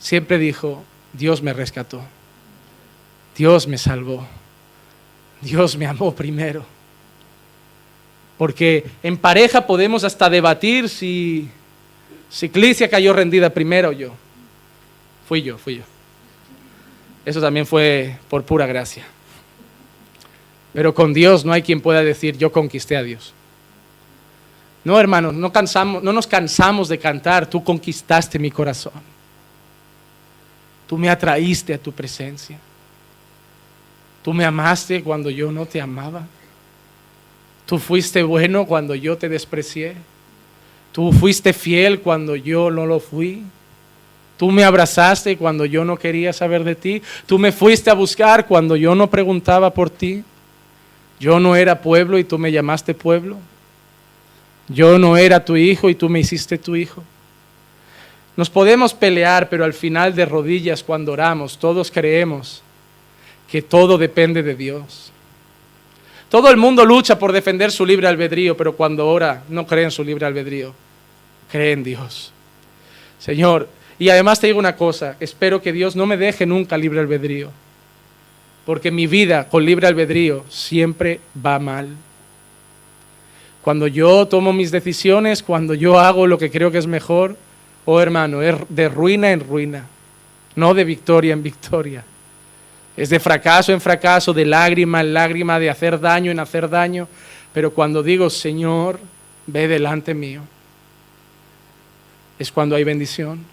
Siempre 0.00 0.36
dijo, 0.36 0.82
Dios 1.12 1.42
me 1.42 1.52
rescató, 1.52 2.02
Dios 3.36 3.68
me 3.68 3.78
salvó, 3.78 4.26
Dios 5.40 5.76
me 5.76 5.86
amó 5.86 6.12
primero. 6.12 6.66
Porque 8.36 8.84
en 9.04 9.16
pareja 9.16 9.64
podemos 9.64 10.02
hasta 10.02 10.28
debatir 10.28 10.88
si, 10.88 11.48
si 12.28 12.48
cayó 12.48 13.12
rendida 13.12 13.50
primero 13.50 13.90
o 13.90 13.92
yo. 13.92 14.12
Fui 15.28 15.40
yo, 15.40 15.56
fui 15.56 15.76
yo. 15.76 15.84
Eso 17.24 17.40
también 17.40 17.64
fue 17.64 18.16
por 18.28 18.42
pura 18.42 18.66
gracia. 18.66 19.06
Pero 20.76 20.94
con 20.94 21.14
Dios 21.14 21.42
no 21.42 21.54
hay 21.54 21.62
quien 21.62 21.80
pueda 21.80 22.04
decir, 22.04 22.36
yo 22.36 22.52
conquisté 22.52 22.98
a 22.98 23.02
Dios. 23.02 23.32
No, 24.84 25.00
hermanos, 25.00 25.32
no, 25.32 25.50
no 26.02 26.12
nos 26.12 26.26
cansamos 26.26 26.90
de 26.90 26.98
cantar, 26.98 27.48
tú 27.48 27.64
conquistaste 27.64 28.38
mi 28.38 28.50
corazón. 28.50 28.92
Tú 30.86 30.98
me 30.98 31.08
atraíste 31.08 31.72
a 31.72 31.78
tu 31.78 31.92
presencia. 31.92 32.58
Tú 34.22 34.34
me 34.34 34.44
amaste 34.44 35.02
cuando 35.02 35.30
yo 35.30 35.50
no 35.50 35.64
te 35.64 35.80
amaba. 35.80 36.26
Tú 37.64 37.78
fuiste 37.78 38.22
bueno 38.22 38.66
cuando 38.66 38.94
yo 38.94 39.16
te 39.16 39.30
desprecié. 39.30 39.96
Tú 40.92 41.10
fuiste 41.10 41.54
fiel 41.54 42.00
cuando 42.02 42.36
yo 42.36 42.70
no 42.70 42.84
lo 42.84 43.00
fui. 43.00 43.44
Tú 44.36 44.50
me 44.50 44.62
abrazaste 44.62 45.38
cuando 45.38 45.64
yo 45.64 45.86
no 45.86 45.96
quería 45.96 46.34
saber 46.34 46.64
de 46.64 46.74
ti. 46.74 47.02
Tú 47.24 47.38
me 47.38 47.50
fuiste 47.50 47.88
a 47.88 47.94
buscar 47.94 48.46
cuando 48.46 48.76
yo 48.76 48.94
no 48.94 49.08
preguntaba 49.08 49.72
por 49.72 49.88
ti. 49.88 50.22
Yo 51.18 51.40
no 51.40 51.56
era 51.56 51.80
pueblo 51.80 52.18
y 52.18 52.24
tú 52.24 52.38
me 52.38 52.52
llamaste 52.52 52.94
pueblo. 52.94 53.38
Yo 54.68 54.98
no 54.98 55.16
era 55.16 55.44
tu 55.44 55.56
hijo 55.56 55.88
y 55.88 55.94
tú 55.94 56.08
me 56.08 56.20
hiciste 56.20 56.58
tu 56.58 56.76
hijo. 56.76 57.02
Nos 58.36 58.50
podemos 58.50 58.92
pelear, 58.92 59.48
pero 59.48 59.64
al 59.64 59.72
final 59.72 60.14
de 60.14 60.26
rodillas 60.26 60.82
cuando 60.82 61.12
oramos, 61.12 61.58
todos 61.58 61.90
creemos 61.90 62.62
que 63.50 63.62
todo 63.62 63.96
depende 63.96 64.42
de 64.42 64.54
Dios. 64.54 65.10
Todo 66.28 66.50
el 66.50 66.56
mundo 66.56 66.84
lucha 66.84 67.18
por 67.18 67.32
defender 67.32 67.70
su 67.70 67.86
libre 67.86 68.08
albedrío, 68.08 68.56
pero 68.56 68.76
cuando 68.76 69.06
ora 69.06 69.44
no 69.48 69.66
cree 69.66 69.84
en 69.84 69.90
su 69.90 70.02
libre 70.02 70.26
albedrío, 70.26 70.74
cree 71.50 71.72
en 71.72 71.84
Dios. 71.84 72.32
Señor, 73.18 73.68
y 73.98 74.10
además 74.10 74.40
te 74.40 74.48
digo 74.48 74.58
una 74.58 74.76
cosa, 74.76 75.16
espero 75.20 75.62
que 75.62 75.72
Dios 75.72 75.96
no 75.96 76.04
me 76.04 76.16
deje 76.16 76.44
nunca 76.44 76.76
libre 76.76 77.00
albedrío, 77.00 77.50
porque 78.66 78.90
mi 78.90 79.06
vida 79.06 79.48
con 79.48 79.64
libre 79.64 79.86
albedrío 79.86 80.44
siempre 80.50 81.20
va 81.44 81.58
mal. 81.60 81.88
Cuando 83.62 83.86
yo 83.86 84.26
tomo 84.26 84.52
mis 84.52 84.72
decisiones, 84.72 85.42
cuando 85.42 85.72
yo 85.72 86.00
hago 86.00 86.26
lo 86.26 86.36
que 86.36 86.50
creo 86.50 86.72
que 86.72 86.78
es 86.78 86.86
mejor, 86.88 87.36
oh 87.84 88.00
hermano, 88.00 88.42
es 88.42 88.56
de 88.68 88.88
ruina 88.88 89.30
en 89.30 89.40
ruina, 89.40 89.86
no 90.56 90.74
de 90.74 90.84
victoria 90.84 91.32
en 91.32 91.44
victoria. 91.44 92.04
Es 92.96 93.08
de 93.08 93.20
fracaso 93.20 93.72
en 93.72 93.80
fracaso, 93.80 94.32
de 94.32 94.44
lágrima 94.44 95.00
en 95.00 95.14
lágrima, 95.14 95.60
de 95.60 95.70
hacer 95.70 96.00
daño 96.00 96.32
en 96.32 96.40
hacer 96.40 96.68
daño. 96.68 97.08
Pero 97.52 97.72
cuando 97.72 98.02
digo, 98.02 98.30
Señor, 98.30 98.98
ve 99.46 99.68
delante 99.68 100.12
mío, 100.12 100.42
es 102.38 102.50
cuando 102.50 102.74
hay 102.74 102.82
bendición, 102.84 103.44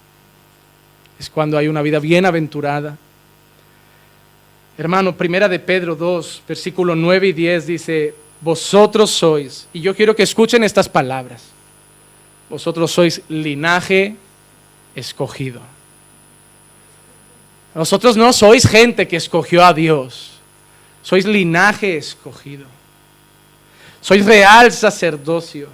es 1.20 1.30
cuando 1.30 1.58
hay 1.58 1.68
una 1.68 1.84
vida 1.84 2.00
bienaventurada. 2.00 2.98
Hermano, 4.78 5.16
primera 5.16 5.48
de 5.48 5.60
Pedro 5.60 5.96
2, 5.96 6.44
versículo 6.48 6.96
9 6.96 7.28
y 7.28 7.34
10 7.34 7.68
dice, 7.68 8.16
vosotros 8.42 9.12
sois, 9.12 9.68
y 9.72 9.82
yo 9.82 9.96
quiero 9.96 10.16
que 10.16 10.24
escuchen 10.24 10.64
estas 10.64 10.90
palabras, 10.90 11.44
vosotros 12.50 12.92
sois 12.92 13.22
linaje 13.30 14.16
escogido. 14.96 15.62
Vosotros 17.74 18.18
no 18.18 18.34
sois 18.34 18.68
gente 18.68 19.08
que 19.08 19.16
escogió 19.16 19.64
a 19.64 19.74
Dios, 19.74 20.40
sois 21.02 21.26
linaje 21.26 21.98
escogido. 21.98 22.66
sois 24.04 24.26
real 24.26 24.70
sacerdocio, 24.70 25.70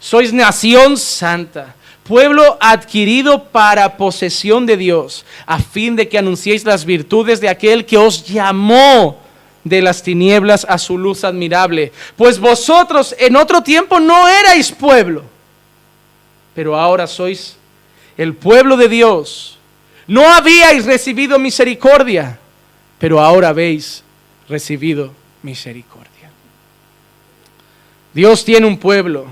sois 0.00 0.32
nación 0.32 0.96
santa, 0.96 1.75
pueblo 2.06 2.56
adquirido 2.60 3.44
para 3.44 3.96
posesión 3.96 4.66
de 4.66 4.76
Dios, 4.76 5.24
a 5.46 5.58
fin 5.58 5.96
de 5.96 6.08
que 6.08 6.18
anunciéis 6.18 6.64
las 6.64 6.84
virtudes 6.84 7.40
de 7.40 7.48
aquel 7.48 7.84
que 7.84 7.98
os 7.98 8.24
llamó 8.26 9.18
de 9.64 9.82
las 9.82 10.02
tinieblas 10.02 10.64
a 10.68 10.78
su 10.78 10.96
luz 10.96 11.24
admirable. 11.24 11.92
Pues 12.16 12.38
vosotros 12.38 13.14
en 13.18 13.36
otro 13.36 13.62
tiempo 13.62 13.98
no 13.98 14.28
erais 14.28 14.70
pueblo, 14.70 15.24
pero 16.54 16.78
ahora 16.78 17.06
sois 17.06 17.56
el 18.16 18.34
pueblo 18.34 18.76
de 18.76 18.88
Dios. 18.88 19.58
No 20.06 20.32
habíais 20.32 20.86
recibido 20.86 21.38
misericordia, 21.38 22.38
pero 22.98 23.20
ahora 23.20 23.48
habéis 23.48 24.04
recibido 24.48 25.12
misericordia. 25.42 26.30
Dios 28.14 28.44
tiene 28.44 28.66
un 28.66 28.78
pueblo. 28.78 29.26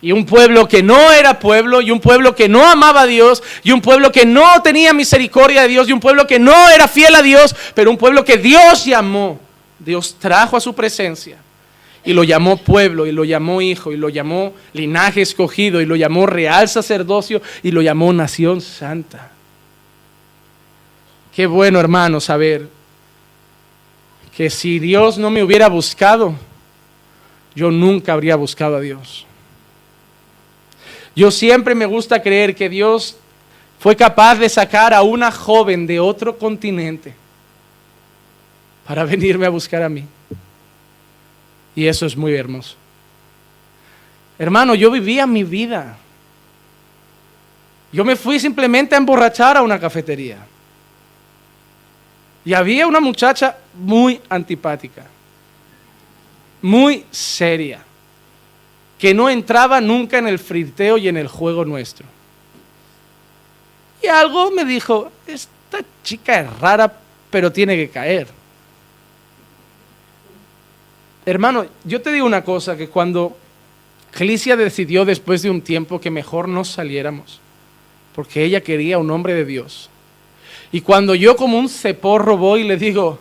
Y 0.00 0.12
un 0.12 0.24
pueblo 0.24 0.68
que 0.68 0.82
no 0.82 1.12
era 1.12 1.38
pueblo, 1.38 1.80
y 1.80 1.90
un 1.90 2.00
pueblo 2.00 2.34
que 2.34 2.48
no 2.48 2.66
amaba 2.66 3.02
a 3.02 3.06
Dios, 3.06 3.42
y 3.64 3.72
un 3.72 3.80
pueblo 3.80 4.12
que 4.12 4.24
no 4.24 4.62
tenía 4.62 4.92
misericordia 4.92 5.62
de 5.62 5.68
Dios, 5.68 5.88
y 5.88 5.92
un 5.92 6.00
pueblo 6.00 6.26
que 6.26 6.38
no 6.38 6.68
era 6.70 6.86
fiel 6.86 7.14
a 7.14 7.22
Dios, 7.22 7.54
pero 7.74 7.90
un 7.90 7.96
pueblo 7.96 8.24
que 8.24 8.36
Dios 8.36 8.84
llamó. 8.84 9.40
Dios 9.78 10.16
trajo 10.18 10.56
a 10.56 10.60
su 10.60 10.74
presencia 10.74 11.38
y 12.08 12.14
lo 12.14 12.24
llamó 12.24 12.56
pueblo, 12.56 13.06
y 13.06 13.12
lo 13.12 13.22
llamó 13.22 13.60
hijo, 13.60 13.92
y 13.92 13.98
lo 13.98 14.08
llamó 14.08 14.54
linaje 14.72 15.20
escogido, 15.20 15.82
y 15.82 15.84
lo 15.84 15.94
llamó 15.94 16.24
real 16.24 16.66
sacerdocio, 16.66 17.42
y 17.62 17.70
lo 17.70 17.82
llamó 17.82 18.10
nación 18.14 18.62
santa. 18.62 19.30
Qué 21.34 21.46
bueno, 21.46 21.78
hermano, 21.78 22.18
saber 22.18 22.66
que 24.34 24.48
si 24.48 24.78
Dios 24.78 25.18
no 25.18 25.28
me 25.28 25.42
hubiera 25.42 25.68
buscado, 25.68 26.34
yo 27.54 27.70
nunca 27.70 28.14
habría 28.14 28.36
buscado 28.36 28.76
a 28.76 28.80
Dios. 28.80 29.26
Yo 31.14 31.30
siempre 31.30 31.74
me 31.74 31.86
gusta 31.86 32.22
creer 32.22 32.54
que 32.54 32.68
Dios 32.68 33.16
fue 33.78 33.96
capaz 33.96 34.36
de 34.36 34.48
sacar 34.48 34.92
a 34.92 35.02
una 35.02 35.30
joven 35.30 35.86
de 35.86 36.00
otro 36.00 36.36
continente 36.38 37.14
para 38.86 39.04
venirme 39.04 39.46
a 39.46 39.50
buscar 39.50 39.82
a 39.82 39.88
mí. 39.88 40.04
Y 41.74 41.86
eso 41.86 42.06
es 42.06 42.16
muy 42.16 42.34
hermoso. 42.34 42.76
Hermano, 44.38 44.74
yo 44.74 44.90
vivía 44.90 45.26
mi 45.26 45.44
vida. 45.44 45.96
Yo 47.92 48.04
me 48.04 48.16
fui 48.16 48.38
simplemente 48.38 48.94
a 48.94 48.98
emborrachar 48.98 49.56
a 49.56 49.62
una 49.62 49.78
cafetería. 49.78 50.38
Y 52.44 52.54
había 52.54 52.86
una 52.86 53.00
muchacha 53.00 53.56
muy 53.74 54.20
antipática 54.28 55.04
muy 56.62 57.04
seria, 57.10 57.80
que 58.98 59.14
no 59.14 59.30
entraba 59.30 59.80
nunca 59.80 60.18
en 60.18 60.26
el 60.26 60.38
friteo 60.38 60.98
y 60.98 61.08
en 61.08 61.16
el 61.16 61.28
juego 61.28 61.64
nuestro. 61.64 62.06
Y 64.02 64.06
algo 64.08 64.50
me 64.50 64.64
dijo, 64.64 65.10
esta 65.26 65.78
chica 66.02 66.40
es 66.40 66.58
rara, 66.58 66.92
pero 67.30 67.52
tiene 67.52 67.76
que 67.76 67.88
caer. 67.88 68.28
Hermano, 71.24 71.66
yo 71.84 72.00
te 72.00 72.10
digo 72.10 72.26
una 72.26 72.42
cosa, 72.42 72.76
que 72.76 72.88
cuando 72.88 73.36
Clicia 74.10 74.56
decidió 74.56 75.04
después 75.04 75.42
de 75.42 75.50
un 75.50 75.60
tiempo 75.60 76.00
que 76.00 76.10
mejor 76.10 76.48
no 76.48 76.64
saliéramos, 76.64 77.40
porque 78.14 78.42
ella 78.42 78.62
quería 78.62 78.98
un 78.98 79.10
hombre 79.10 79.34
de 79.34 79.44
Dios. 79.44 79.90
Y 80.72 80.80
cuando 80.80 81.14
yo 81.14 81.36
como 81.36 81.58
un 81.58 81.68
ceporro 81.68 82.36
voy 82.36 82.62
y 82.62 82.64
le 82.64 82.76
digo, 82.76 83.20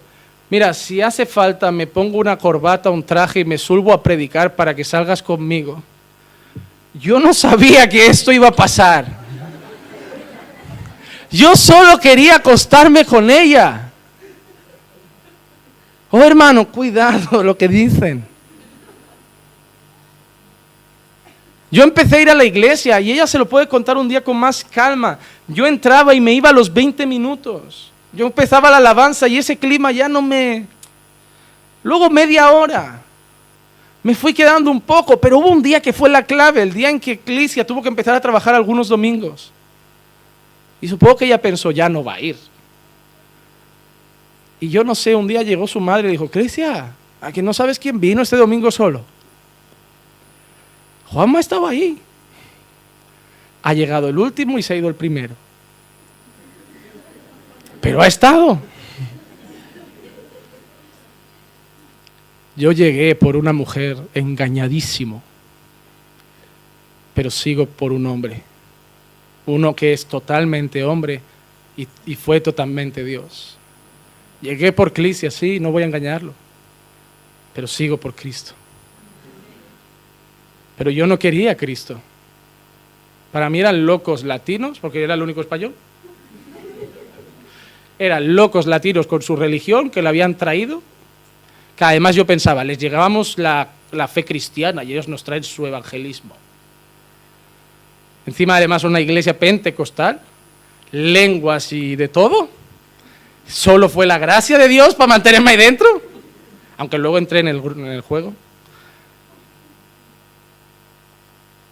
Mira, 0.50 0.74
si 0.74 1.02
hace 1.02 1.26
falta, 1.26 1.72
me 1.72 1.86
pongo 1.88 2.20
una 2.20 2.38
corbata, 2.38 2.90
un 2.90 3.04
traje 3.04 3.42
y 3.42 3.46
me 3.46 3.58
subo 3.58 3.92
a 3.92 4.02
predicar 4.02 4.56
para 4.56 4.74
que 4.74 4.84
salgas 4.84 5.22
conmigo. 5.22 5.84
Yo 6.94 7.20
no 7.20 7.34
sabía 7.34 7.88
que 7.88 8.08
esto 8.08 8.32
iba 8.32 8.48
a 8.48 8.52
pasar. 8.52 9.06
Yo 11.30 11.56
solo 11.56 12.00
quería 12.00 12.38
acostarme 12.38 13.04
con 13.04 13.30
ella. 13.30 13.92
Oh 16.10 16.24
hermano, 16.24 16.66
cuidado 16.66 17.44
lo 17.44 17.58
que 17.58 17.68
dicen. 17.68 18.26
Yo 21.70 21.84
empecé 21.84 22.16
a 22.16 22.22
ir 22.22 22.30
a 22.30 22.36
la 22.36 22.46
iglesia 22.46 23.02
y 23.02 23.12
ella 23.12 23.28
se 23.28 23.38
lo 23.38 23.48
puede 23.48 23.68
contar 23.68 23.98
un 23.98 24.08
día 24.08 24.24
con 24.24 24.38
más 24.38 24.64
calma. 24.64 25.20
Yo 25.50 25.68
entraba 25.68 26.14
y 26.16 26.22
me 26.22 26.32
iba 26.32 26.50
a 26.50 26.54
los 26.54 26.74
20 26.74 27.06
minutos. 27.06 27.92
Yo 28.14 28.26
empezaba 28.26 28.70
la 28.70 28.78
alabanza 28.78 29.28
y 29.28 29.38
ese 29.38 29.58
clima 29.58 29.92
ya 29.92 30.08
no 30.08 30.22
me... 30.22 30.66
Luego 31.84 32.10
media 32.10 32.52
hora. 32.52 33.02
Me 34.04 34.16
fui 34.16 34.34
quedando 34.34 34.72
un 34.72 34.82
poco, 34.82 35.20
pero 35.20 35.40
hubo 35.40 35.50
un 35.50 35.62
día 35.62 35.82
que 35.82 35.94
fue 35.94 36.10
la 36.10 36.24
clave, 36.24 36.62
el 36.62 36.74
día 36.74 36.90
en 36.90 37.00
que 37.00 37.14
Eclesia 37.14 37.66
tuvo 37.66 37.82
que 37.82 37.90
empezar 37.90 38.16
a 38.16 38.22
trabajar 38.22 38.56
algunos 38.56 38.88
domingos. 38.88 39.52
Y 40.80 40.88
supongo 40.88 41.18
que 41.18 41.26
ella 41.26 41.42
pensó, 41.42 41.72
ya 41.72 41.90
no 41.90 42.04
va 42.04 42.16
a 42.16 42.22
ir. 42.22 42.38
Y 44.60 44.70
yo 44.70 44.84
no 44.84 44.96
sé, 44.96 45.16
un 45.16 45.28
día 45.28 45.44
llegó 45.44 45.68
su 45.68 45.80
madre 45.80 46.08
y 46.08 46.12
dijo, 46.12 46.26
Eclesia, 46.26 46.94
¿a 47.22 47.32
que 47.32 47.42
no 47.42 47.54
sabes 47.54 47.78
quién 47.78 48.00
vino 48.00 48.22
este 48.22 48.38
domingo 48.38 48.72
solo? 48.72 49.04
Juanma 51.08 51.40
estaba 51.40 51.70
ahí. 51.70 52.00
Ha 53.64 53.74
llegado 53.74 54.08
el 54.08 54.18
último 54.18 54.58
y 54.58 54.64
se 54.64 54.74
ha 54.74 54.78
ido 54.78 54.88
el 54.88 54.96
primero 54.96 55.36
pero 57.82 58.02
ha 58.02 58.08
estado. 58.08 58.60
Yo 62.56 62.72
llegué 62.72 63.14
por 63.14 63.36
una 63.36 63.54
mujer 63.54 63.98
engañadísimo, 64.16 65.22
pero 67.14 67.30
sigo 67.30 67.68
por 67.68 67.92
un 67.92 68.08
hombre, 68.08 68.42
uno 69.46 69.76
que 69.76 69.94
es 69.94 70.08
totalmente 70.08 70.84
hombre 70.84 71.22
y, 71.76 72.16
fue 72.16 72.42
totalmente 72.42 73.04
Dios. 73.04 73.58
Llegué 74.42 74.72
por 74.72 74.92
Cristo, 74.92 75.30
sí, 75.30 75.60
no 75.60 75.72
voy 75.72 75.84
a 75.84 75.86
engañarlo, 75.86 76.34
pero 77.54 77.68
sigo 77.68 77.98
por 77.98 78.16
Cristo. 78.16 78.54
Pero 80.80 80.90
yo 80.90 81.06
no 81.06 81.20
quería 81.20 81.52
a 81.52 81.58
Cristo. 81.58 82.00
Para 83.32 83.50
mí 83.52 83.60
eran 83.60 83.86
locos 83.86 84.24
latinos, 84.24 84.80
porque 84.80 85.04
era 85.04 85.14
el 85.14 85.22
único 85.22 85.42
español 85.42 85.76
eran 88.00 88.36
locos 88.36 88.68
latinos 88.68 89.08
con 89.08 89.22
su 89.22 89.36
religión 89.36 89.90
que 89.90 90.02
le 90.02 90.10
habían 90.10 90.36
traído, 90.36 90.82
que 91.76 91.84
además 91.84 92.16
yo 92.16 92.26
pensaba, 92.26 92.64
les 92.64 92.78
llegábamos 92.78 93.38
la, 93.38 93.70
la 93.92 94.08
fe 94.08 94.26
cristiana 94.26 94.84
y 94.84 94.94
ellos 94.94 95.08
nos 95.08 95.24
traen 95.24 95.44
su 95.44 95.66
evangelismo. 95.66 96.36
Encima 98.26 98.58
además 98.58 98.84
una 98.84 99.00
iglesia 99.00 99.38
pentecostal, 99.38 100.20
lenguas 100.92 101.72
y 101.72 101.96
de 101.96 102.08
todo. 102.08 102.50
Solo 103.48 103.88
fue 103.88 104.06
la 104.06 104.18
gracia 104.18 104.58
de 104.58 104.68
Dios 104.68 104.96
para 104.96 105.08
mantenerme 105.08 105.52
ahí 105.52 105.58
dentro, 105.58 105.88
aunque 106.78 106.98
luego 106.98 107.18
entré 107.18 107.40
en 107.40 107.48
el, 107.48 107.58
en 107.58 107.86
el 107.86 108.02
juego. 108.02 108.34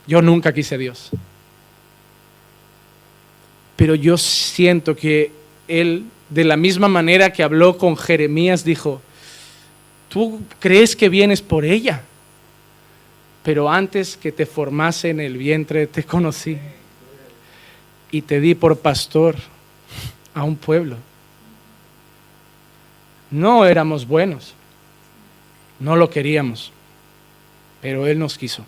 Yo 0.07 0.21
nunca 0.21 0.53
quise 0.53 0.75
a 0.75 0.77
Dios. 0.77 1.09
Pero 3.75 3.95
yo 3.95 4.17
siento 4.17 4.95
que 4.95 5.31
Él 5.67 6.05
de 6.29 6.43
la 6.43 6.57
misma 6.57 6.87
manera 6.87 7.31
que 7.31 7.43
habló 7.43 7.77
con 7.77 7.95
Jeremías, 7.95 8.63
dijo, 8.63 9.01
tú 10.09 10.41
crees 10.59 10.95
que 10.95 11.09
vienes 11.09 11.41
por 11.41 11.65
ella, 11.65 12.03
pero 13.43 13.69
antes 13.69 14.17
que 14.17 14.31
te 14.31 14.45
formase 14.45 15.09
en 15.09 15.19
el 15.19 15.37
vientre 15.37 15.87
te 15.87 16.03
conocí 16.03 16.57
y 18.11 18.21
te 18.21 18.39
di 18.39 18.55
por 18.55 18.79
pastor 18.79 19.35
a 20.33 20.43
un 20.43 20.55
pueblo. 20.55 20.97
No 23.29 23.65
éramos 23.65 24.07
buenos, 24.07 24.53
no 25.79 25.95
lo 25.95 26.09
queríamos, 26.09 26.71
pero 27.81 28.07
Él 28.07 28.17
nos 28.17 28.37
quiso. 28.37 28.65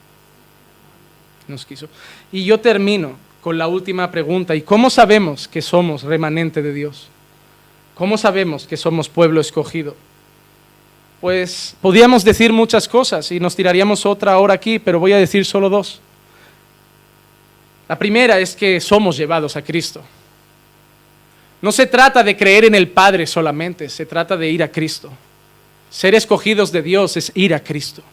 Nos 1.47 1.65
quiso. 1.65 1.87
Y 2.31 2.43
yo 2.43 2.59
termino 2.59 3.15
con 3.41 3.57
la 3.57 3.67
última 3.67 4.11
pregunta. 4.11 4.53
¿Y 4.55 4.61
cómo 4.61 4.89
sabemos 4.89 5.47
que 5.47 5.61
somos 5.61 6.03
remanente 6.03 6.61
de 6.61 6.73
Dios? 6.73 7.07
¿Cómo 7.97 8.15
sabemos 8.15 8.67
que 8.67 8.77
somos 8.77 9.09
pueblo 9.09 9.41
escogido? 9.41 9.95
Pues 11.19 11.75
podríamos 11.81 12.23
decir 12.23 12.53
muchas 12.53 12.87
cosas 12.87 13.31
y 13.31 13.39
nos 13.39 13.55
tiraríamos 13.55 14.05
otra 14.05 14.37
hora 14.37 14.53
aquí, 14.53 14.77
pero 14.77 14.99
voy 14.99 15.13
a 15.13 15.17
decir 15.17 15.43
solo 15.45 15.67
dos. 15.67 15.99
La 17.89 17.97
primera 17.97 18.39
es 18.39 18.55
que 18.55 18.79
somos 18.79 19.17
llevados 19.17 19.55
a 19.55 19.63
Cristo. 19.63 20.03
No 21.59 21.71
se 21.71 21.87
trata 21.87 22.21
de 22.21 22.37
creer 22.37 22.65
en 22.65 22.75
el 22.75 22.87
Padre 22.89 23.25
solamente, 23.25 23.89
se 23.89 24.05
trata 24.05 24.37
de 24.37 24.47
ir 24.47 24.61
a 24.61 24.71
Cristo. 24.71 25.11
Ser 25.89 26.13
escogidos 26.13 26.71
de 26.71 26.83
Dios 26.83 27.17
es 27.17 27.31
ir 27.33 27.51
a 27.55 27.63
Cristo. 27.63 28.03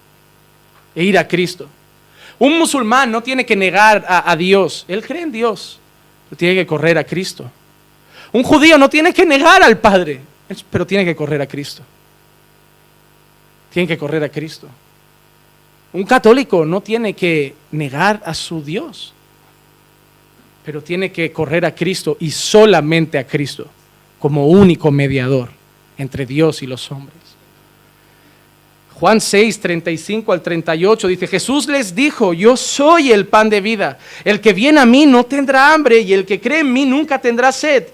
E 0.95 1.05
ir 1.05 1.19
a 1.19 1.29
Cristo. 1.29 1.69
Un 2.39 2.59
musulmán 2.59 3.11
no 3.11 3.23
tiene 3.23 3.45
que 3.45 3.55
negar 3.55 4.03
a, 4.09 4.31
a 4.31 4.35
Dios, 4.35 4.87
él 4.89 5.05
cree 5.05 5.21
en 5.21 5.33
Dios, 5.33 5.79
pero 6.31 6.39
tiene 6.39 6.55
que 6.55 6.67
correr 6.67 6.97
a 6.97 7.05
Cristo. 7.05 7.51
Un 8.35 8.43
judío 8.43 8.77
no 8.77 8.91
tiene 8.91 9.15
que 9.15 9.25
negar 9.25 9.63
al 9.63 9.79
Padre, 9.79 10.21
pero 10.69 10.85
tiene 10.85 11.05
que 11.05 11.15
correr 11.15 11.41
a 11.41 11.47
Cristo. 11.47 11.85
Tiene 13.73 13.87
que 13.87 13.97
correr 13.97 14.25
a 14.25 14.29
Cristo. 14.29 14.67
Un 15.93 16.03
católico 16.03 16.65
no 16.65 16.81
tiene 16.81 17.15
que 17.15 17.55
negar 17.71 18.21
a 18.27 18.35
su 18.35 18.61
Dios, 18.61 19.15
pero 20.65 20.83
tiene 20.83 21.13
que 21.13 21.31
correr 21.31 21.65
a 21.65 21.77
Cristo 21.77 22.17
y 22.19 22.33
solamente 22.33 23.19
a 23.19 23.27
Cristo 23.27 23.69
como 24.19 24.49
único 24.49 24.91
mediador 24.91 25.51
entre 25.97 26.27
Dios 26.27 26.61
y 26.61 26.67
los 26.67 26.91
hombres. 26.91 27.17
Juan 28.95 29.21
6, 29.21 29.61
35 29.61 30.33
al 30.33 30.43
38 30.43 31.07
dice, 31.07 31.29
Jesús 31.29 31.69
les 31.69 31.95
dijo, 31.95 32.33
yo 32.33 32.57
soy 32.57 33.13
el 33.13 33.29
pan 33.29 33.49
de 33.49 33.61
vida. 33.61 33.97
El 34.25 34.41
que 34.41 34.53
viene 34.53 34.81
a 34.81 34.87
mí 34.87 35.07
no 35.07 35.23
tendrá 35.25 35.73
hambre 35.73 36.01
y 36.01 36.13
el 36.13 36.25
que 36.27 36.41
cree 36.41 36.61
en 36.61 36.73
mí 36.73 36.85
nunca 36.85 37.21
tendrá 37.21 37.53
sed. 37.53 37.85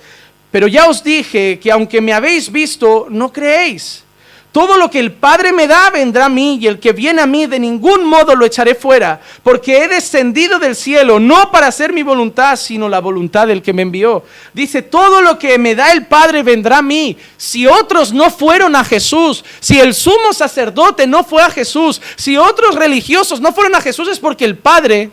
Pero 0.51 0.67
ya 0.67 0.89
os 0.89 1.03
dije 1.03 1.59
que 1.61 1.71
aunque 1.71 2.01
me 2.01 2.13
habéis 2.13 2.51
visto, 2.51 3.07
no 3.09 3.33
creéis. 3.33 4.05
Todo 4.53 4.77
lo 4.79 4.91
que 4.91 4.99
el 4.99 5.13
Padre 5.13 5.53
me 5.53 5.69
da 5.69 5.91
vendrá 5.91 6.25
a 6.25 6.29
mí 6.29 6.59
y 6.61 6.67
el 6.67 6.81
que 6.81 6.93
viene 6.93 7.23
a 7.23 7.27
mí 7.27 7.47
de 7.47 7.61
ningún 7.61 8.05
modo 8.05 8.35
lo 8.35 8.45
echaré 8.45 8.75
fuera, 8.75 9.21
porque 9.45 9.85
he 9.85 9.87
descendido 9.87 10.59
del 10.59 10.75
cielo 10.75 11.21
no 11.21 11.53
para 11.53 11.69
hacer 11.69 11.93
mi 11.93 12.03
voluntad, 12.03 12.57
sino 12.57 12.89
la 12.89 12.99
voluntad 12.99 13.47
del 13.47 13.63
que 13.63 13.73
me 13.73 13.83
envió. 13.83 14.25
Dice, 14.53 14.83
todo 14.83 15.23
lo 15.23 15.39
que 15.39 15.57
me 15.57 15.77
da 15.77 15.93
el 15.93 16.07
Padre 16.07 16.43
vendrá 16.43 16.79
a 16.79 16.83
mí. 16.83 17.17
Si 17.37 17.69
otros 17.69 18.13
no 18.13 18.29
fueron 18.29 18.75
a 18.75 18.83
Jesús, 18.83 19.45
si 19.61 19.79
el 19.79 19.95
sumo 19.95 20.33
sacerdote 20.33 21.07
no 21.07 21.23
fue 21.23 21.43
a 21.43 21.51
Jesús, 21.51 22.03
si 22.17 22.37
otros 22.37 22.75
religiosos 22.75 23.41
no 23.41 23.53
fueron 23.53 23.77
a 23.77 23.81
Jesús 23.81 24.09
es 24.09 24.19
porque 24.19 24.47
el 24.47 24.59
Padre 24.59 25.13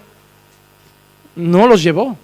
no 1.35 1.67
los 1.67 1.83
llevó. 1.83 2.17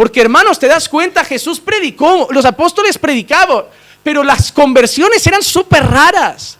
Porque 0.00 0.22
hermanos, 0.22 0.58
te 0.58 0.66
das 0.66 0.88
cuenta, 0.88 1.22
Jesús 1.26 1.60
predicó, 1.60 2.26
los 2.30 2.46
apóstoles 2.46 2.96
predicaban 2.96 3.64
pero 4.02 4.22
las 4.22 4.50
conversiones 4.50 5.26
eran 5.26 5.42
súper 5.42 5.84
raras. 5.86 6.56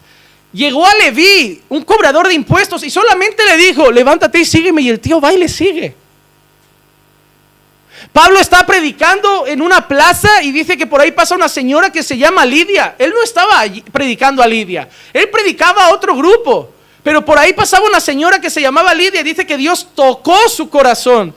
Llegó 0.53 0.87
a 0.87 0.95
Leví, 0.97 1.63
un 1.71 1.83
cobrador 1.83 2.29
de 2.29 2.35
impuestos, 2.35 2.85
y 2.85 2.91
solamente 2.91 3.43
le 3.47 3.57
dijo, 3.57 3.91
levántate 3.91 4.41
y 4.41 4.45
sígueme, 4.45 4.83
y 4.83 4.91
el 4.91 5.01
tío 5.01 5.23
va 5.23 5.33
y 5.33 5.39
le 5.39 5.49
sigue. 5.49 5.97
Pablo 8.13 8.39
está 8.39 8.67
predicando 8.67 9.47
en 9.47 9.63
una 9.63 9.89
plaza 9.89 10.43
y 10.43 10.53
dice 10.53 10.77
que 10.77 10.87
por 10.87 11.01
ahí 11.01 11.13
pasa 11.13 11.35
una 11.35 11.49
señora 11.49 11.91
que 11.91 12.03
se 12.03 12.19
llama 12.19 12.45
Lidia. 12.45 12.95
Él 12.99 13.11
no 13.11 13.23
estaba 13.23 13.65
predicando 13.91 14.43
a 14.43 14.47
Lidia, 14.47 14.87
él 15.15 15.31
predicaba 15.31 15.87
a 15.87 15.95
otro 15.95 16.15
grupo. 16.15 16.75
Pero 17.03 17.25
por 17.25 17.39
ahí 17.39 17.55
pasaba 17.55 17.87
una 17.87 18.01
señora 18.01 18.39
que 18.39 18.51
se 18.51 18.61
llamaba 18.61 18.93
Lidia 18.93 19.23
y 19.23 19.25
dice 19.25 19.47
que 19.47 19.57
Dios 19.57 19.89
tocó 19.95 20.37
su 20.51 20.69
corazón 20.69 21.35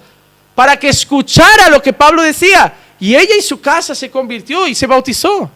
para 0.55 0.77
que 0.77 0.89
escuchara 0.89 1.69
lo 1.69 1.81
que 1.81 1.93
Pablo 1.93 2.21
decía. 2.21 2.73
Y 2.99 3.15
ella 3.15 3.35
y 3.37 3.41
su 3.41 3.59
casa 3.59 3.93
se 3.95 4.09
convirtió 4.09 4.67
y 4.67 4.75
se 4.75 4.87
bautizó. 4.87 5.49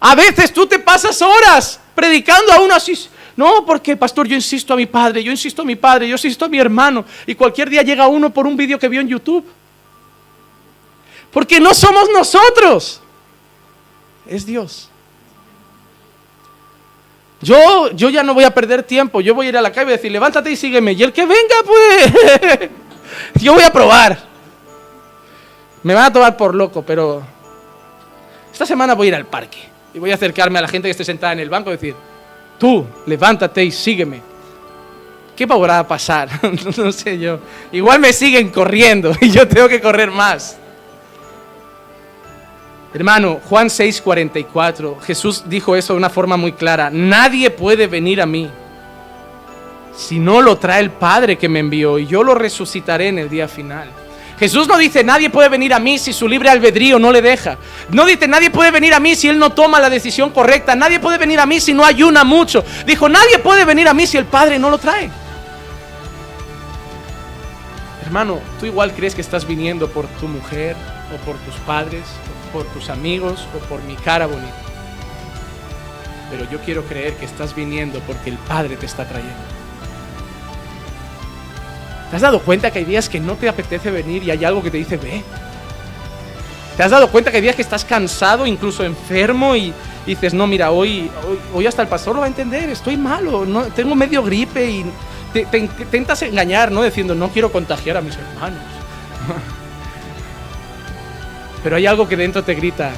A 0.00 0.14
veces 0.14 0.52
tú 0.52 0.66
te 0.66 0.78
pasas 0.78 1.20
horas 1.22 1.80
predicando 1.94 2.52
a 2.52 2.60
uno 2.60 2.74
así. 2.74 3.08
No, 3.36 3.64
porque 3.66 3.96
pastor, 3.96 4.28
yo 4.28 4.36
insisto 4.36 4.74
a 4.74 4.76
mi 4.76 4.86
padre, 4.86 5.24
yo 5.24 5.32
insisto 5.32 5.62
a 5.62 5.64
mi 5.64 5.74
padre, 5.74 6.06
yo 6.06 6.14
insisto 6.14 6.44
a 6.44 6.48
mi 6.48 6.58
hermano. 6.58 7.04
Y 7.26 7.34
cualquier 7.34 7.68
día 7.68 7.82
llega 7.82 8.06
uno 8.06 8.32
por 8.32 8.46
un 8.46 8.56
vídeo 8.56 8.78
que 8.78 8.88
vio 8.88 9.00
en 9.00 9.08
YouTube. 9.08 9.44
Porque 11.32 11.58
no 11.58 11.74
somos 11.74 12.08
nosotros. 12.12 13.00
Es 14.26 14.46
Dios. 14.46 14.88
Yo, 17.40 17.90
yo 17.92 18.08
ya 18.08 18.22
no 18.22 18.34
voy 18.34 18.44
a 18.44 18.54
perder 18.54 18.82
tiempo. 18.84 19.20
Yo 19.20 19.34
voy 19.34 19.46
a 19.46 19.48
ir 19.50 19.56
a 19.58 19.62
la 19.62 19.72
calle 19.72 19.90
y 19.90 19.96
decir, 19.96 20.12
levántate 20.12 20.50
y 20.50 20.56
sígueme. 20.56 20.92
Y 20.92 21.02
el 21.02 21.12
que 21.12 21.26
venga, 21.26 21.56
pues, 21.66 22.70
yo 23.34 23.54
voy 23.54 23.62
a 23.62 23.70
probar. 23.70 24.18
Me 25.82 25.94
van 25.94 26.04
a 26.04 26.12
tomar 26.12 26.36
por 26.36 26.54
loco, 26.54 26.82
pero 26.82 27.22
esta 28.52 28.64
semana 28.64 28.94
voy 28.94 29.06
a 29.06 29.10
ir 29.10 29.14
al 29.14 29.26
parque. 29.26 29.58
Y 29.92 29.98
voy 29.98 30.10
a 30.10 30.14
acercarme 30.14 30.58
a 30.58 30.62
la 30.62 30.68
gente 30.68 30.86
que 30.86 30.92
esté 30.92 31.04
sentada 31.04 31.32
en 31.34 31.40
el 31.40 31.50
banco 31.50 31.70
y 31.70 31.74
decir, 31.74 31.94
tú, 32.58 32.86
levántate 33.06 33.64
y 33.64 33.70
sígueme. 33.70 34.20
¿Qué 35.36 35.46
va 35.46 35.78
a 35.78 35.86
pasar? 35.86 36.28
no 36.76 36.92
sé 36.92 37.18
yo. 37.18 37.38
Igual 37.72 38.00
me 38.00 38.12
siguen 38.12 38.50
corriendo 38.50 39.12
y 39.20 39.30
yo 39.30 39.46
tengo 39.46 39.68
que 39.68 39.80
correr 39.80 40.10
más. 40.10 40.58
Hermano, 42.94 43.40
Juan 43.48 43.66
6:44, 43.66 45.00
Jesús 45.00 45.42
dijo 45.46 45.74
eso 45.74 45.94
de 45.94 45.96
una 45.96 46.10
forma 46.10 46.36
muy 46.36 46.52
clara. 46.52 46.90
Nadie 46.90 47.50
puede 47.50 47.88
venir 47.88 48.22
a 48.22 48.26
mí 48.26 48.48
si 49.96 50.18
no 50.18 50.42
lo 50.42 50.56
trae 50.56 50.80
el 50.80 50.90
Padre 50.90 51.36
que 51.36 51.48
me 51.48 51.60
envió 51.60 51.98
y 51.98 52.06
yo 52.06 52.22
lo 52.22 52.34
resucitaré 52.34 53.08
en 53.08 53.18
el 53.18 53.28
día 53.28 53.48
final. 53.48 53.90
Jesús 54.38 54.66
no 54.66 54.76
dice 54.76 55.04
nadie 55.04 55.30
puede 55.30 55.48
venir 55.48 55.72
a 55.74 55.78
mí 55.78 55.98
si 55.98 56.12
su 56.12 56.26
libre 56.26 56.50
albedrío 56.50 56.98
no 56.98 57.12
le 57.12 57.22
deja. 57.22 57.56
No 57.90 58.04
dice 58.04 58.26
nadie 58.26 58.50
puede 58.50 58.70
venir 58.70 58.92
a 58.94 59.00
mí 59.00 59.14
si 59.14 59.28
él 59.28 59.38
no 59.38 59.50
toma 59.50 59.78
la 59.78 59.90
decisión 59.90 60.30
correcta. 60.30 60.74
Nadie 60.74 60.98
puede 60.98 61.18
venir 61.18 61.38
a 61.38 61.46
mí 61.46 61.60
si 61.60 61.72
no 61.72 61.84
ayuna 61.84 62.24
mucho. 62.24 62.64
Dijo 62.86 63.08
nadie 63.08 63.38
puede 63.38 63.64
venir 63.64 63.88
a 63.88 63.94
mí 63.94 64.06
si 64.06 64.16
el 64.16 64.24
Padre 64.24 64.58
no 64.58 64.70
lo 64.70 64.78
trae. 64.78 65.10
Hermano, 68.04 68.40
tú 68.60 68.66
igual 68.66 68.92
crees 68.92 69.14
que 69.14 69.20
estás 69.20 69.46
viniendo 69.46 69.88
por 69.88 70.06
tu 70.06 70.28
mujer 70.28 70.76
o 71.14 71.24
por 71.24 71.36
tus 71.38 71.54
padres 71.66 72.02
o 72.48 72.52
por 72.52 72.66
tus 72.66 72.90
amigos 72.90 73.46
o 73.56 73.58
por 73.66 73.82
mi 73.84 73.94
cara 73.96 74.26
bonita. 74.26 74.54
Pero 76.30 76.48
yo 76.50 76.58
quiero 76.60 76.84
creer 76.84 77.14
que 77.14 77.24
estás 77.24 77.54
viniendo 77.54 78.00
porque 78.00 78.30
el 78.30 78.36
Padre 78.36 78.76
te 78.76 78.86
está 78.86 79.08
trayendo. 79.08 79.53
¿Te 82.14 82.18
has 82.18 82.22
dado 82.22 82.38
cuenta 82.38 82.70
que 82.70 82.78
hay 82.78 82.84
días 82.84 83.08
que 83.08 83.18
no 83.18 83.34
te 83.34 83.48
apetece 83.48 83.90
venir 83.90 84.22
y 84.22 84.30
hay 84.30 84.44
algo 84.44 84.62
que 84.62 84.70
te 84.70 84.76
dice 84.76 84.96
ve? 84.96 85.24
¿Te 86.76 86.84
has 86.84 86.92
dado 86.92 87.08
cuenta 87.08 87.32
que 87.32 87.38
hay 87.38 87.42
días 87.42 87.56
que 87.56 87.62
estás 87.62 87.84
cansado, 87.84 88.46
incluso 88.46 88.84
enfermo 88.84 89.56
y, 89.56 89.74
dices, 90.06 90.32
no, 90.32 90.46
mira, 90.46 90.70
hoy, 90.70 91.10
hoy, 91.52 91.66
hasta 91.66 91.82
el 91.82 91.88
pastor 91.88 92.14
lo 92.14 92.20
va 92.20 92.26
a 92.26 92.28
entender, 92.28 92.70
estoy 92.70 92.96
malo, 92.96 93.44
no, 93.44 93.64
tengo 93.64 93.96
medio 93.96 94.22
gripe 94.22 94.64
y 94.64 94.84
te, 95.32 95.46
te, 95.46 95.58
intentas 95.58 96.22
engañar, 96.22 96.70
¿no? 96.70 96.84
Diciendo, 96.84 97.16
no 97.16 97.30
quiero 97.30 97.50
contagiar 97.50 97.96
a 97.96 98.00
mis 98.00 98.14
hermanos. 98.14 98.62
Pero 101.64 101.74
hay 101.74 101.86
algo 101.86 102.06
que 102.06 102.16
dentro 102.16 102.44
te 102.44 102.54
grita, 102.54 102.92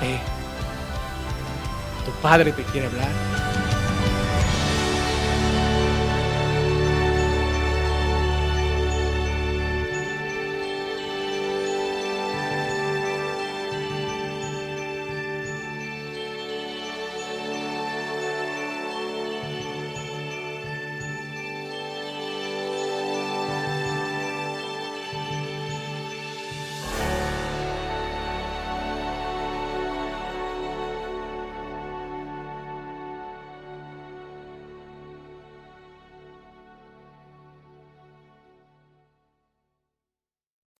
ve, 0.00 0.18
tu 2.06 2.12
padre 2.22 2.52
te 2.52 2.62
quiere 2.62 2.86
hablar. 2.86 3.27